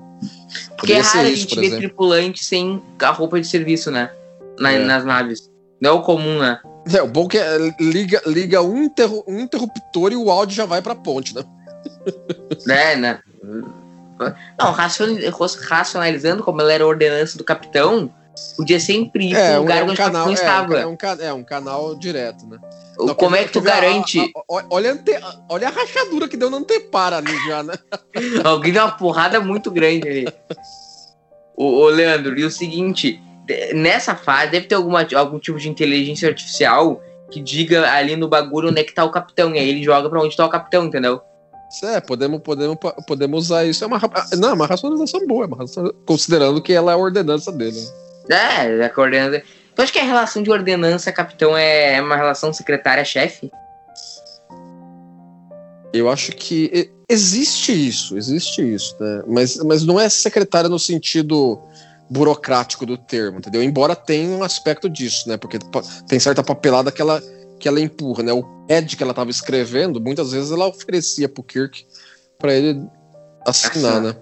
Porque 0.76 0.95
é 0.95 0.97
Poderia 0.97 1.03
raro 1.03 1.26
a 1.26 1.30
isso, 1.30 1.40
gente 1.43 1.49
por 1.55 1.61
ver 1.61 1.66
exemplo. 1.66 1.82
tripulante 1.82 2.45
sem 2.45 2.82
a 3.01 3.11
roupa 3.11 3.38
de 3.40 3.47
serviço, 3.47 3.90
né? 3.90 4.11
Na- 4.59 4.72
É. 4.72 4.78
Nas 4.78 5.05
naves. 5.05 5.51
Não 5.80 5.90
é 5.90 5.93
o 5.93 6.01
comum, 6.03 6.38
né? 6.38 6.59
É, 6.95 7.03
o 7.03 7.07
bom 7.07 7.28
que 7.28 7.36
é, 7.38 7.59
liga, 7.78 8.22
liga 8.26 8.62
um, 8.62 8.82
interru- 8.84 9.24
um 9.28 9.38
interruptor 9.38 10.11
e 10.12 10.16
o 10.16 10.30
áudio 10.30 10.57
já 10.57 10.64
vai 10.64 10.80
pra 10.80 10.95
ponte, 10.95 11.34
né? 11.34 11.45
Né, 12.66 12.97
né? 12.97 13.20
Não, 14.59 14.72
racionalizando 14.72 16.43
como 16.43 16.61
ela 16.61 16.72
era 16.72 16.85
a 16.85 16.87
ordenança 16.87 17.37
do 17.37 17.45
capitão, 17.45 18.12
podia 18.57 18.78
sempre 18.78 19.30
ir 19.30 19.35
pro 19.35 19.43
um, 19.43 19.59
lugar 19.59 19.78
é 19.78 19.83
um 19.83 19.85
onde 19.87 19.95
o 19.95 19.97
canal, 19.97 20.12
capitão 20.26 20.30
é, 20.30 20.35
estava. 20.35 20.78
é, 20.78 20.87
um, 20.87 20.97
é 21.20 21.33
um 21.33 21.43
canal 21.45 21.95
direto, 21.97 22.47
né? 22.47 22.59
O- 22.99 23.07
Não, 23.07 23.14
como 23.14 23.35
é 23.35 23.45
que 23.45 23.53
tu 23.53 23.61
ver 23.61 23.70
a- 23.70 23.74
garante? 23.80 24.20
a- 24.20 24.24
a- 24.59 24.64
olha, 24.70 24.91
a 24.91 24.93
ante- 24.95 25.20
olha 25.49 25.68
a 25.68 25.70
rachadura 25.70 26.28
que 26.28 26.37
deu 26.37 26.51
na 26.51 26.59
antepara 26.59 27.16
ali 27.16 27.37
já, 27.47 27.62
né? 27.62 27.74
Alguém 28.45 28.72
deu 28.72 28.83
uma 28.85 28.93
porrada 28.93 29.41
muito 29.41 29.70
grande 29.70 30.09
ali. 30.09 30.28
Ô, 31.57 31.80
ô, 31.80 31.89
Leandro, 31.89 32.39
e 32.39 32.45
o 32.45 32.51
seguinte, 32.51 33.20
nessa 33.74 34.14
fase 34.14 34.53
deve 34.53 34.66
ter 34.66 34.74
alguma, 34.74 35.07
algum 35.14 35.39
tipo 35.39 35.59
de 35.59 35.68
inteligência 35.68 36.28
artificial 36.28 37.01
que 37.30 37.41
diga 37.41 37.91
ali 37.91 38.14
no 38.14 38.28
bagulho 38.28 38.68
onde 38.68 38.80
é 38.80 38.85
que 38.85 38.95
tá 38.95 39.05
o 39.05 39.11
capitão. 39.11 39.55
E 39.55 39.59
aí 39.59 39.68
ele 39.68 39.83
joga 39.83 40.09
pra 40.09 40.20
onde 40.20 40.37
tá 40.37 40.45
o 40.47 40.51
capitão, 40.51 40.85
entendeu? 40.85 41.20
É, 41.82 42.00
podemos, 42.00 42.40
podemos, 42.42 42.76
podemos 43.06 43.44
usar 43.46 43.64
isso. 43.64 43.82
É 43.84 43.86
uma, 43.86 43.98
ra- 43.98 44.26
não, 44.36 44.50
é 44.50 44.52
uma 44.52 44.66
racionalização 44.66 45.26
boa, 45.26 45.44
é 45.44 45.46
uma 45.46 45.56
raciona- 45.56 45.92
considerando 46.06 46.60
que 46.60 46.72
ela 46.72 46.92
é 46.92 46.94
a 46.94 46.98
ordenança 46.98 47.50
dele. 47.52 47.80
né? 48.28 48.78
É, 48.80 48.84
a 48.84 48.90
coordenança. 48.90 49.42
Tu 49.74 49.80
acha 49.82 49.92
que 49.92 49.98
a 49.98 50.04
relação 50.04 50.42
de 50.42 50.50
ordenança-capitão 50.50 51.56
é 51.56 52.00
uma 52.02 52.14
relação 52.16 52.52
secretária-chefe? 52.52 53.50
Eu 55.92 56.08
acho 56.10 56.32
que 56.32 56.90
existe 57.08 57.72
isso, 57.72 58.16
existe 58.16 58.62
isso, 58.62 58.96
né? 58.98 59.22
Mas, 59.26 59.56
mas 59.58 59.84
não 59.84 60.00
é 60.00 60.08
secretária 60.08 60.68
no 60.68 60.78
sentido 60.78 61.58
burocrático 62.08 62.84
do 62.86 62.96
termo, 62.96 63.38
entendeu? 63.38 63.62
Embora 63.62 63.94
tenha 63.94 64.28
um 64.36 64.42
aspecto 64.42 64.88
disso, 64.88 65.28
né? 65.28 65.36
Porque 65.36 65.58
tem 66.08 66.18
certa 66.18 66.42
papelada 66.42 66.90
que 66.90 67.00
ela, 67.02 67.22
que 67.58 67.68
ela 67.68 67.80
empurra, 67.80 68.22
né? 68.22 68.32
O 68.32 68.42
pad 68.80 68.96
que 68.96 69.02
ela 69.02 69.12
estava 69.12 69.30
escrevendo, 69.30 70.00
muitas 70.00 70.32
vezes 70.32 70.50
ela 70.50 70.66
oferecia 70.68 71.28
pro 71.28 71.42
Kirk 71.42 71.84
para 72.38 72.54
ele 72.54 72.80
assinar, 73.46 74.00
né? 74.00 74.16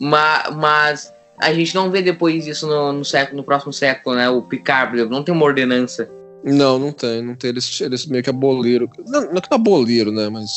Ma- 0.00 0.50
Mas 0.50 1.12
a 1.40 1.52
gente 1.52 1.74
não 1.74 1.90
vê 1.90 2.02
depois 2.02 2.46
isso 2.46 2.66
no, 2.66 2.92
no 2.92 3.04
século, 3.04 3.36
no 3.36 3.44
próximo 3.44 3.72
século, 3.72 4.16
né? 4.16 4.28
O 4.28 4.42
Picard, 4.42 5.04
não 5.06 5.22
tem 5.22 5.34
uma 5.34 5.44
ordenança. 5.44 6.08
Não, 6.44 6.78
não 6.78 6.92
tem, 6.92 7.20
não 7.22 7.34
tem. 7.34 7.50
Eles, 7.50 7.80
eles 7.80 8.06
meio 8.06 8.22
que 8.22 8.30
aboliram. 8.30 8.88
Não, 9.06 9.22
não 9.22 9.38
é 9.38 9.40
que 9.40 9.50
não 9.50 9.56
aboliram, 9.56 10.12
né? 10.12 10.28
Mas 10.28 10.50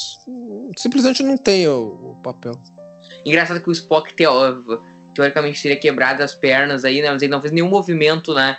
simplesmente 0.78 1.24
não 1.24 1.38
tem 1.38 1.68
o, 1.68 2.12
o 2.12 2.16
papel. 2.24 2.53
Engraçado 3.26 3.62
que 3.62 3.70
o 3.70 3.72
Spock 3.72 4.14
teo- 4.14 4.82
teoricamente 5.14 5.62
teria 5.62 5.78
quebrado 5.78 6.22
as 6.24 6.36
pernas 6.36 6.86
aí, 6.86 7.01
né? 7.01 7.12
Mas 7.12 7.22
ele 7.22 7.32
não 7.32 7.41
fez 7.41 7.51
nenhum 7.51 7.68
movimento, 7.70 8.34
né? 8.34 8.57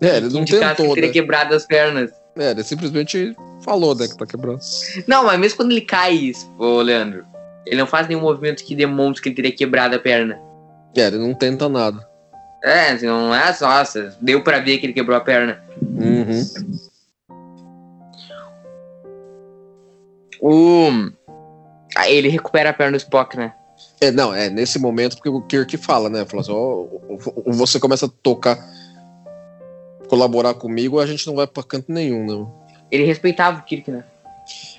É, 0.00 0.18
ele 0.18 0.28
não 0.28 0.44
tentou, 0.44 0.88
que 0.88 0.94
teria 0.94 1.08
né? 1.08 1.12
quebrado 1.12 1.54
as 1.54 1.66
pernas. 1.66 2.10
É, 2.38 2.50
ele 2.52 2.62
simplesmente 2.62 3.34
falou, 3.66 3.94
né, 3.94 4.06
que 4.06 4.16
tá 4.16 4.24
quebrando. 4.24 4.60
Não, 5.06 5.24
mas 5.24 5.38
mesmo 5.38 5.56
quando 5.56 5.72
ele 5.72 5.80
cai, 5.80 6.32
ô 6.56 6.80
Leandro, 6.80 7.26
ele 7.66 7.76
não 7.76 7.86
faz 7.86 8.06
nenhum 8.06 8.20
movimento 8.20 8.64
que 8.64 8.76
demonstre 8.76 9.22
que 9.22 9.28
ele 9.28 9.36
teria 9.36 9.52
quebrado 9.52 9.96
a 9.96 9.98
perna. 9.98 10.40
É, 10.96 11.08
ele 11.08 11.18
não 11.18 11.34
tenta 11.34 11.68
nada. 11.68 12.08
É, 12.64 12.92
assim, 12.92 13.06
não 13.06 13.34
é 13.34 13.52
só, 13.52 13.68
nossa, 13.68 14.16
deu 14.20 14.42
pra 14.42 14.60
ver 14.60 14.78
que 14.78 14.86
ele 14.86 14.92
quebrou 14.92 15.16
a 15.16 15.20
perna. 15.20 15.62
Uhum. 15.82 16.42
O. 20.40 20.88
Aí 21.96 22.14
ele 22.14 22.28
recupera 22.28 22.70
a 22.70 22.72
perna 22.72 22.92
do 22.92 23.00
Spock, 23.00 23.36
né? 23.36 23.52
É, 24.00 24.10
não, 24.10 24.34
é 24.34 24.48
nesse 24.48 24.78
momento 24.78 25.16
porque 25.16 25.28
o 25.28 25.42
Kirk 25.42 25.76
fala, 25.76 26.08
né? 26.08 26.24
Fala 26.24 26.42
assim, 26.42 26.52
ó, 26.52 26.56
ou 26.56 27.52
você 27.52 27.80
começa 27.80 28.06
a 28.06 28.10
tocar, 28.22 28.58
colaborar 30.08 30.54
comigo, 30.54 31.00
a 31.00 31.06
gente 31.06 31.26
não 31.26 31.34
vai 31.34 31.46
pra 31.46 31.62
canto 31.62 31.90
nenhum, 31.90 32.26
né? 32.26 32.46
Ele 32.90 33.04
respeitava 33.04 33.58
o 33.58 33.62
Kirk, 33.62 33.90
né? 33.90 34.04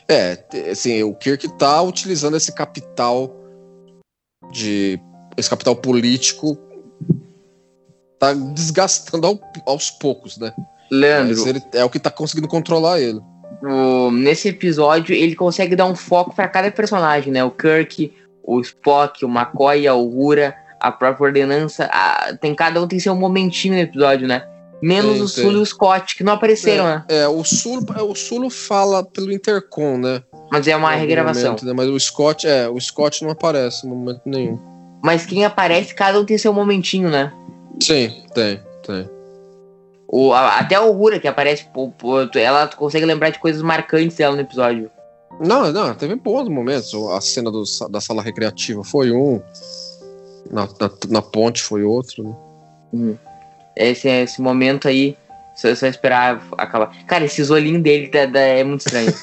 É, 0.07 0.37
assim, 0.71 1.03
o 1.03 1.13
Kirk 1.13 1.47
tá 1.57 1.81
utilizando 1.81 2.37
esse 2.37 2.53
capital 2.53 3.33
de. 4.51 4.99
esse 5.35 5.49
capital 5.49 5.75
político 5.75 6.57
tá 8.19 8.33
desgastando 8.33 9.27
ao- 9.27 9.39
aos 9.65 9.91
poucos, 9.91 10.37
né? 10.37 10.53
Leandro, 10.89 11.47
ele, 11.47 11.61
é 11.73 11.83
o 11.83 11.89
que 11.89 11.99
tá 11.99 12.09
conseguindo 12.09 12.47
controlar 12.47 12.99
ele. 12.99 13.19
o- 13.61 14.11
nesse 14.11 14.47
episódio 14.49 15.15
ele 15.15 15.35
consegue 15.35 15.75
dar 15.75 15.85
um 15.85 15.95
foco 15.95 16.33
pra 16.33 16.47
cada 16.47 16.71
personagem, 16.71 17.31
né? 17.33 17.43
O 17.43 17.51
Kirk, 17.51 18.13
o 18.43 18.61
Spock, 18.61 19.25
o 19.25 19.29
McCoy, 19.29 19.87
a 19.87 19.95
Uhura, 19.95 20.55
a 20.79 20.91
própria 20.91 21.25
Ordenança. 21.27 21.89
a- 21.91 22.35
tem 22.39 22.53
cada 22.55 22.81
um 22.81 22.87
tem 22.87 22.99
seu 22.99 23.15
momentinho 23.15 23.73
no 23.73 23.79
episódio, 23.81 24.27
né? 24.27 24.47
Menos 24.81 25.13
Tem, 25.13 25.21
o 25.21 25.25
tem. 25.29 25.43
Sul 25.43 25.51
e 25.53 25.55
o 25.61 25.65
Scott, 25.65 26.15
que 26.15 26.23
não 26.23 26.33
apareceram, 26.33 26.85
né? 26.85 27.05
É, 27.09 27.27
o 27.27 27.43
Sulo, 27.43 27.83
o 28.09 28.15
Sulo 28.15 28.49
fala 28.49 29.03
pelo 29.03 29.31
intercom, 29.31 29.97
né? 29.97 30.21
Mas 30.51 30.67
é 30.67 30.75
uma 30.75 30.91
regravação. 30.93 31.43
momento, 31.45 31.65
né? 31.65 31.73
Mas 31.73 31.89
o 31.89 31.99
Scott, 31.99 32.47
é, 32.47 32.69
o 32.69 32.79
Scott 32.79 33.23
não 33.23 33.31
aparece 33.31 33.85
em 33.85 33.89
momento 33.89 34.21
nenhum. 34.25 34.59
Mas 35.03 35.25
quem 35.25 35.43
aparece, 35.45 35.95
cada 35.95 36.19
um 36.19 36.25
tem 36.25 36.37
seu 36.37 36.53
momentinho, 36.53 37.09
né? 37.09 37.33
Sim, 37.81 38.23
tem, 38.33 38.59
tem. 38.85 39.09
O, 40.07 40.31
a- 40.31 40.59
até 40.59 40.75
a 40.75 40.81
Uhura, 40.83 41.19
que 41.19 41.27
aparece, 41.27 41.65
ela 42.35 42.67
consegue 42.67 43.05
lembrar 43.05 43.29
de 43.31 43.39
coisas 43.39 43.61
marcantes 43.61 44.15
dela 44.17 44.35
no 44.35 44.41
episódio. 44.41 44.89
Não, 45.39 45.71
não, 45.71 45.93
teve 45.93 46.15
bons 46.15 46.47
momentos. 46.49 46.93
A 47.11 47.21
cena 47.21 47.51
do 47.51 47.63
da 47.89 47.99
sala 48.01 48.21
recreativa 48.21 48.83
foi 48.83 49.11
um. 49.11 49.41
Na, 50.49 50.67
na, 50.79 50.89
na 51.09 51.21
ponte 51.21 51.61
foi 51.61 51.83
outro. 51.83 52.35
Né? 52.93 53.15
Esse, 53.79 54.07
esse 54.09 54.41
momento 54.41 54.87
aí, 54.87 55.15
só, 55.55 55.73
só 55.75 55.85
esperar 55.87 56.41
acabar. 56.57 56.91
Cara, 57.05 57.25
esses 57.25 57.49
olhinhos 57.51 57.81
dele 57.83 58.07
tá- 58.07 58.27
tá- 58.27 58.39
é 58.39 58.63
muito 58.63 58.81
estranho. 58.81 59.13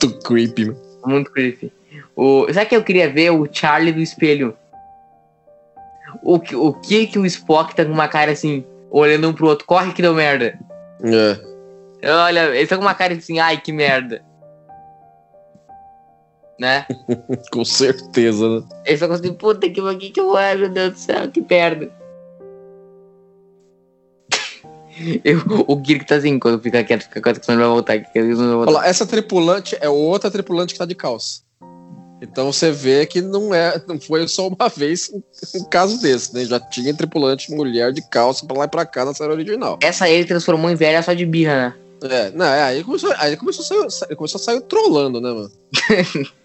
Muito 0.00 0.18
creepy, 0.20 0.64
né? 0.66 0.74
muito 1.04 1.30
creepy. 1.32 1.72
O, 2.16 2.46
sabe 2.52 2.66
que 2.66 2.76
eu 2.76 2.82
queria 2.84 3.10
ver? 3.10 3.30
O 3.30 3.48
Charlie 3.50 3.92
do 3.92 4.00
espelho. 4.00 4.56
O, 6.22 6.38
que- 6.40 6.56
o 6.56 6.72
que 6.72 7.06
que 7.06 7.18
o 7.18 7.26
Spock 7.26 7.74
tá 7.74 7.84
com 7.84 7.92
uma 7.92 8.08
cara 8.08 8.32
assim, 8.32 8.64
olhando 8.90 9.28
um 9.28 9.32
pro 9.32 9.46
outro? 9.48 9.66
Corre 9.66 9.92
que 9.92 10.02
deu 10.02 10.14
merda. 10.14 10.58
É. 11.02 12.10
Olha, 12.10 12.54
ele 12.56 12.66
tá 12.66 12.76
com 12.76 12.82
uma 12.82 12.94
cara 12.94 13.14
assim, 13.14 13.38
ai 13.38 13.60
que 13.60 13.72
merda. 13.72 14.22
Né? 16.58 16.86
Com 17.52 17.64
certeza, 17.64 18.48
né? 18.48 18.66
Ele 18.84 18.98
só 18.98 19.04
assim, 19.10 19.32
puta 19.32 19.68
que 19.70 19.80
que 19.96 20.10
que 20.10 20.20
eu 20.20 20.36
ai 20.36 20.56
meu 20.56 20.68
Deus 20.68 20.92
do 20.94 20.98
céu, 20.98 21.30
que 21.30 21.40
merda. 21.40 21.90
Eu, 25.24 25.40
o 25.66 25.80
Kirk 25.80 26.04
tá 26.04 26.16
assim, 26.16 26.38
quando 26.38 26.60
fica 26.60 26.82
quieto, 26.84 27.02
fica 27.04 27.20
quieto, 27.20 27.40
que 27.40 27.50
ele 27.50 27.58
vai 27.58 27.68
voltar. 27.68 27.98
Que 27.98 28.20
não 28.20 28.36
vai 28.36 28.46
voltar. 28.46 28.70
Olha 28.70 28.78
lá, 28.80 28.86
essa 28.86 29.06
tripulante 29.06 29.76
é 29.80 29.88
outra 29.88 30.30
tripulante 30.30 30.72
que 30.74 30.78
tá 30.78 30.84
de 30.84 30.94
calça. 30.94 31.42
Então 32.20 32.52
você 32.52 32.72
vê 32.72 33.06
que 33.06 33.20
não 33.20 33.54
é, 33.54 33.80
não 33.86 34.00
foi 34.00 34.26
só 34.26 34.48
uma 34.48 34.68
vez 34.74 35.10
um, 35.12 35.64
caso 35.64 36.00
desse, 36.02 36.34
né? 36.34 36.44
Já 36.44 36.58
tinha 36.58 36.92
tripulante 36.92 37.52
mulher 37.52 37.92
de 37.92 38.02
calça 38.02 38.44
pra 38.44 38.58
lá 38.58 38.64
e 38.64 38.68
pra 38.68 38.84
cá 38.84 39.04
na 39.04 39.14
série 39.14 39.32
original. 39.32 39.78
Essa 39.80 40.06
aí 40.06 40.14
ele 40.14 40.24
transformou 40.24 40.70
em 40.70 40.74
velha 40.74 41.02
só 41.02 41.12
de 41.12 41.24
birra, 41.24 41.54
né? 41.54 41.74
É, 42.10 42.30
não, 42.30 42.46
é, 42.46 42.62
aí 42.62 42.84
começou, 42.84 43.12
aí 43.18 43.36
começou, 43.36 43.64
a 43.84 43.90
sair, 43.90 44.14
começou 44.14 44.40
a 44.40 44.42
sair 44.42 44.60
trolando, 44.62 45.20
né, 45.20 45.32
mano? 45.32 45.50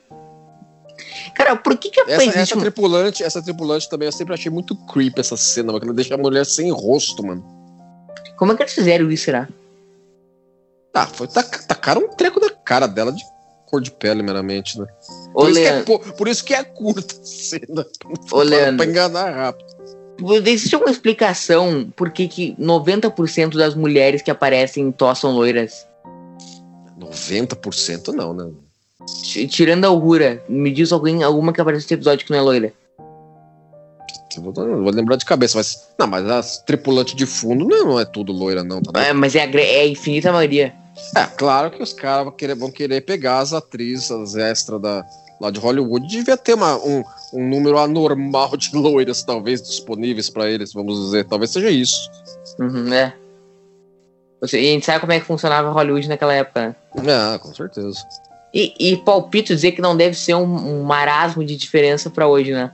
Cara, 1.35 1.55
por 1.55 1.77
que 1.77 1.89
que 1.89 2.01
Essa, 2.01 2.23
existe 2.23 2.39
essa 2.39 2.57
um- 2.57 2.59
tripulante, 2.61 3.23
essa 3.23 3.41
tripulante 3.41 3.89
também 3.89 4.07
eu 4.07 4.11
sempre 4.11 4.33
achei 4.33 4.51
muito 4.51 4.75
creepy 4.75 5.19
essa 5.19 5.37
cena, 5.37 5.67
mano, 5.67 5.79
que 5.79 5.85
ela 5.85 5.95
deixa 5.95 6.15
a 6.15 6.17
mulher 6.17 6.45
sem 6.45 6.71
rosto, 6.71 7.25
mano. 7.25 7.62
Como 8.38 8.51
é 8.51 8.55
que 8.55 8.63
eles 8.63 8.73
fizeram 8.73 9.09
isso, 9.11 9.25
será? 9.25 9.47
Ah, 10.93 11.07
foi 11.07 11.27
tac- 11.27 11.65
tacaram 11.65 12.01
um 12.03 12.09
treco 12.09 12.39
na 12.39 12.49
cara 12.49 12.88
dela 12.88 13.11
de 13.11 13.23
cor 13.65 13.81
de 13.81 13.89
pele, 13.91 14.21
meramente, 14.21 14.79
né? 14.79 14.86
Ô, 15.34 15.41
Por, 15.45 15.49
isso 15.49 15.59
que, 15.59 15.65
é, 15.65 15.71
Leandro, 15.71 15.86
po- 15.86 16.13
por 16.13 16.27
isso 16.27 16.45
que 16.45 16.53
é 16.53 16.63
curta 16.63 17.15
a 17.15 17.25
cena. 17.25 17.86
Ô, 18.31 18.41
Leandro. 18.43 18.77
Pra 18.77 18.86
enganar 18.86 19.31
rápido. 19.31 19.65
existe 20.45 20.75
alguma 20.75 20.91
explicação 20.91 21.91
por 21.95 22.11
que, 22.11 22.27
que 22.27 22.55
90% 22.59 23.57
das 23.57 23.73
mulheres 23.73 24.21
que 24.21 24.29
aparecem 24.29 24.86
em 24.88 24.91
Thor 24.91 25.15
são 25.15 25.31
loiras? 25.31 25.88
90% 26.99 28.09
não, 28.13 28.34
né? 28.34 28.51
T- 29.34 29.47
Tirando 29.47 29.86
a 29.86 29.89
Uhura, 29.91 30.43
me 30.47 30.71
diz 30.71 30.91
alguém, 30.91 31.23
alguma 31.23 31.51
que 31.51 31.59
aparece 31.59 31.86
nesse 31.86 31.93
episódio 31.95 32.25
que 32.25 32.31
não 32.31 32.38
é 32.39 32.41
loira. 32.41 32.73
Vou, 34.41 34.53
vou 34.53 34.91
lembrar 34.91 35.15
de 35.15 35.25
cabeça, 35.25 35.57
mas. 35.57 35.89
Não, 35.97 36.07
mas 36.07 36.25
as 36.29 36.57
tripulantes 36.59 37.15
de 37.15 37.25
fundo 37.25 37.65
não 37.65 37.75
é, 37.75 37.84
não 37.84 37.99
é 37.99 38.05
tudo 38.05 38.31
loira, 38.31 38.63
não, 38.63 38.81
tá? 38.81 39.03
É, 39.03 39.13
mas 39.13 39.36
é 39.36 39.43
a, 39.43 39.49
é 39.49 39.81
a 39.81 39.88
infinita 39.88 40.31
maioria. 40.31 40.73
É, 41.15 41.25
claro 41.25 41.71
que 41.71 41.81
os 41.81 41.93
caras 41.93 42.25
vão 42.25 42.34
querer, 42.34 42.55
vão 42.55 42.71
querer 42.71 43.01
pegar 43.01 43.39
as 43.39 43.53
atrizes, 43.53 44.11
as 44.11 44.36
extras 44.36 44.81
da, 44.81 45.05
lá 45.39 45.49
de 45.49 45.59
Hollywood. 45.59 46.07
Devia 46.07 46.38
ter 46.38 46.53
uma, 46.53 46.77
um, 46.77 47.03
um 47.34 47.49
número 47.49 47.77
anormal 47.77 48.55
de 48.55 48.73
loiras, 48.77 49.23
talvez, 49.23 49.61
disponíveis 49.61 50.29
pra 50.29 50.49
eles, 50.49 50.73
vamos 50.73 50.99
dizer. 51.05 51.25
Talvez 51.25 51.51
seja 51.51 51.69
isso. 51.69 52.09
Uhum, 52.59 52.93
é. 52.93 53.13
E 54.41 54.57
a 54.57 54.59
gente 54.59 54.86
sabe 54.86 54.99
como 54.99 55.13
é 55.13 55.19
que 55.19 55.25
funcionava 55.25 55.71
Hollywood 55.71 56.07
naquela 56.09 56.34
época, 56.34 56.75
né? 56.95 57.34
É, 57.34 57.38
com 57.38 57.53
certeza. 57.53 57.97
E, 58.53 58.73
e 58.77 58.97
palpito 58.97 59.55
dizer 59.55 59.71
que 59.71 59.81
não 59.81 59.95
deve 59.95 60.15
ser 60.15 60.36
um, 60.36 60.43
um 60.43 60.84
marasmo 60.84 61.43
de 61.43 61.55
diferença 61.55 62.09
pra 62.09 62.27
hoje, 62.27 62.51
né? 62.51 62.69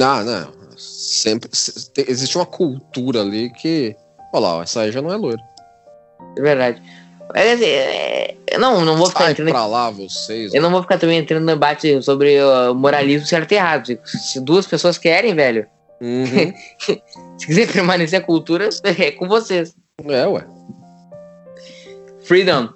Ah, 0.00 0.22
não. 0.24 0.52
Sempre. 0.76 1.48
se- 1.52 1.90
tem- 1.90 2.06
existe 2.08 2.36
uma 2.36 2.46
cultura 2.46 3.20
ali 3.20 3.50
que. 3.50 3.94
Olha 4.32 4.48
lá, 4.48 4.62
essa 4.62 4.80
aí 4.80 4.90
já 4.92 5.00
não 5.00 5.12
é 5.12 5.16
loira. 5.16 5.40
É 6.36 6.40
verdade. 6.40 6.82
É, 7.34 8.34
é, 8.48 8.58
não, 8.58 8.84
não 8.84 8.96
vou 8.96 9.06
ficar 9.08 9.24
Sai 9.24 9.32
entrando 9.32 9.50
pra 9.50 9.66
lá, 9.66 9.90
vocês. 9.90 10.52
Eu 10.52 10.60
não 10.60 10.70
vou 10.70 10.82
ficar 10.82 10.98
também 10.98 11.18
entrando 11.18 11.40
no 11.42 11.46
debate 11.52 12.02
sobre 12.02 12.36
uh, 12.42 12.74
moralismo 12.74 13.26
certo 13.26 13.52
e 13.52 13.54
errado. 13.54 13.98
Se 14.04 14.40
duas 14.40 14.66
pessoas 14.66 14.98
querem, 14.98 15.34
velho, 15.34 15.66
Uhum. 16.00 16.52
se 17.38 17.46
quiser 17.46 17.72
permanecer 17.72 18.18
a 18.18 18.22
cultura, 18.22 18.68
é 18.84 19.10
com 19.12 19.26
vocês. 19.28 19.74
é, 20.06 20.26
ué. 20.26 20.44
Freedom. 22.24 22.68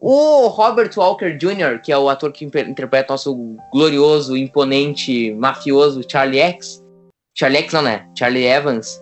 O 0.00 0.46
Robert 0.48 0.90
Walker 0.96 1.36
Jr., 1.36 1.80
que 1.82 1.90
é 1.90 1.98
o 1.98 2.08
ator 2.08 2.30
que 2.32 2.44
interpreta 2.44 3.12
nosso 3.12 3.56
glorioso, 3.72 4.36
imponente, 4.36 5.32
mafioso 5.34 6.02
Charlie 6.08 6.38
X. 6.40 6.82
Charlie 7.34 7.62
X 7.62 7.72
não, 7.72 7.82
né? 7.82 8.06
Charlie 8.16 8.44
Evans. 8.44 9.00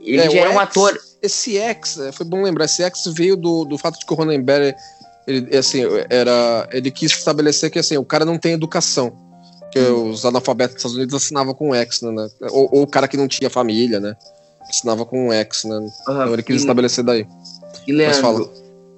Ele 0.00 0.20
É, 0.20 0.30
já 0.30 0.40
era 0.40 0.50
um 0.50 0.60
X- 0.60 0.62
ator. 0.62 0.98
Esse 1.22 1.56
X, 1.56 1.98
é, 1.98 2.10
foi 2.12 2.26
bom 2.26 2.42
lembrar, 2.42 2.64
esse 2.64 2.82
X 2.82 3.04
veio 3.14 3.36
do, 3.36 3.64
do 3.64 3.78
fato 3.78 3.98
de 3.98 4.04
que 4.04 4.12
o 4.12 4.16
Ronenberg, 4.16 4.74
ele, 5.26 5.56
assim, 5.56 5.82
era, 6.10 6.68
ele 6.72 6.90
quis 6.90 7.12
estabelecer 7.12 7.70
que 7.70 7.78
assim, 7.78 7.96
o 7.96 8.04
cara 8.04 8.24
não 8.24 8.36
tem 8.38 8.52
educação. 8.54 9.16
Que 9.70 9.78
os 9.78 10.26
analfabetos 10.26 10.74
dos 10.74 10.80
Estados 10.80 10.96
Unidos 10.98 11.14
assinavam 11.14 11.54
com 11.54 11.74
X, 11.74 12.02
né? 12.02 12.10
né? 12.10 12.28
Ou, 12.50 12.68
ou 12.70 12.82
o 12.82 12.86
cara 12.86 13.08
que 13.08 13.16
não 13.16 13.26
tinha 13.26 13.48
família, 13.48 13.98
né? 14.00 14.14
Assinava 14.68 15.06
com 15.06 15.32
X, 15.32 15.64
né? 15.64 15.80
Então 16.02 16.32
ele 16.34 16.42
quis 16.42 16.60
estabelecer 16.60 17.02
daí. 17.02 17.26
e 17.86 17.92
Mas 17.92 17.96
Leandro, 17.96 18.20
fala. 18.20 18.50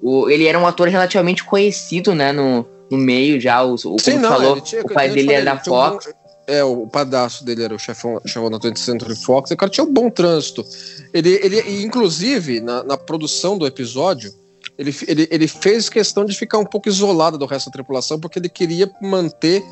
O- 0.07 0.29
ele 0.29 0.45
era 0.47 0.57
um 0.59 0.67
ator 0.67 0.87
relativamente 0.87 1.43
conhecido, 1.43 2.13
né? 2.13 2.31
No, 2.31 2.65
no 2.91 2.97
meio 2.97 3.39
já, 3.41 3.63
o, 3.63 3.73
o 3.73 3.99
Sim, 3.99 4.17
não, 4.17 4.29
falou, 4.29 4.61
tinha- 4.61 4.81
o 4.83 4.93
pai 4.93 5.09
dele 5.09 5.21
falei, 5.25 5.35
era 5.41 5.45
da 5.55 5.61
um 5.61 5.63
Fox. 5.65 6.05
bom- 6.05 6.11
é, 6.47 6.63
o 6.63 6.85
padastro 6.85 7.43
dele 7.43 7.63
era 7.63 7.73
o 7.73 7.79
chefão, 7.79 8.21
chefão 8.25 8.51
da 8.51 8.59
20th 8.59 8.77
Century 8.77 9.15
Fox. 9.15 9.49
O 9.49 9.57
cara 9.57 9.71
tinha 9.71 9.83
um 9.83 9.91
bom 9.91 10.11
trânsito. 10.11 10.63
Ele, 11.11 11.39
ele 11.43 11.83
inclusive, 11.83 12.59
na, 12.61 12.83
na 12.83 12.95
produção 12.97 13.57
do 13.57 13.65
episódio, 13.65 14.31
ele, 14.77 14.95
ele, 15.07 15.27
ele 15.31 15.47
fez 15.47 15.89
questão 15.89 16.23
de 16.23 16.35
ficar 16.37 16.59
um 16.59 16.65
pouco 16.65 16.87
isolado 16.87 17.35
do 17.37 17.47
resto 17.47 17.67
da 17.67 17.71
tripulação, 17.71 18.19
porque 18.19 18.37
ele 18.37 18.49
queria 18.49 18.87
manter 19.01 19.63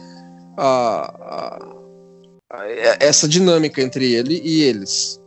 a, 0.57 1.13
a- 2.49 2.57
a- 2.57 2.97
essa 2.99 3.27
dinâmica 3.27 3.79
entre 3.81 4.11
ele 4.11 4.41
e 4.43 4.63
eles. 4.63 5.19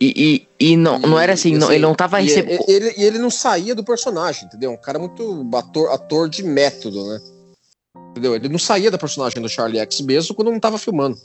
E, 0.00 0.46
e, 0.60 0.72
e 0.72 0.76
não, 0.76 0.98
não 0.98 1.18
era 1.18 1.32
assim, 1.32 1.56
não, 1.56 1.70
ele 1.70 1.82
não 1.82 1.94
tava 1.94 2.20
e 2.20 2.24
recebendo. 2.26 2.64
ele, 2.68 2.86
ele, 2.88 2.94
e 2.98 3.04
ele 3.04 3.18
não 3.18 3.30
saía 3.30 3.74
do 3.74 3.84
personagem, 3.84 4.44
entendeu? 4.46 4.70
Um 4.70 4.76
cara 4.76 4.98
muito 4.98 5.48
ator, 5.54 5.92
ator 5.92 6.28
de 6.28 6.42
método, 6.42 7.06
né? 7.08 7.20
Entendeu? 8.10 8.34
Ele 8.34 8.48
não 8.48 8.58
saía 8.58 8.90
da 8.90 8.98
personagem 8.98 9.40
do 9.40 9.48
Charlie 9.48 9.80
X 9.80 10.00
mesmo 10.00 10.34
quando 10.34 10.50
não 10.50 10.60
tava 10.60 10.78
filmando. 10.78 11.16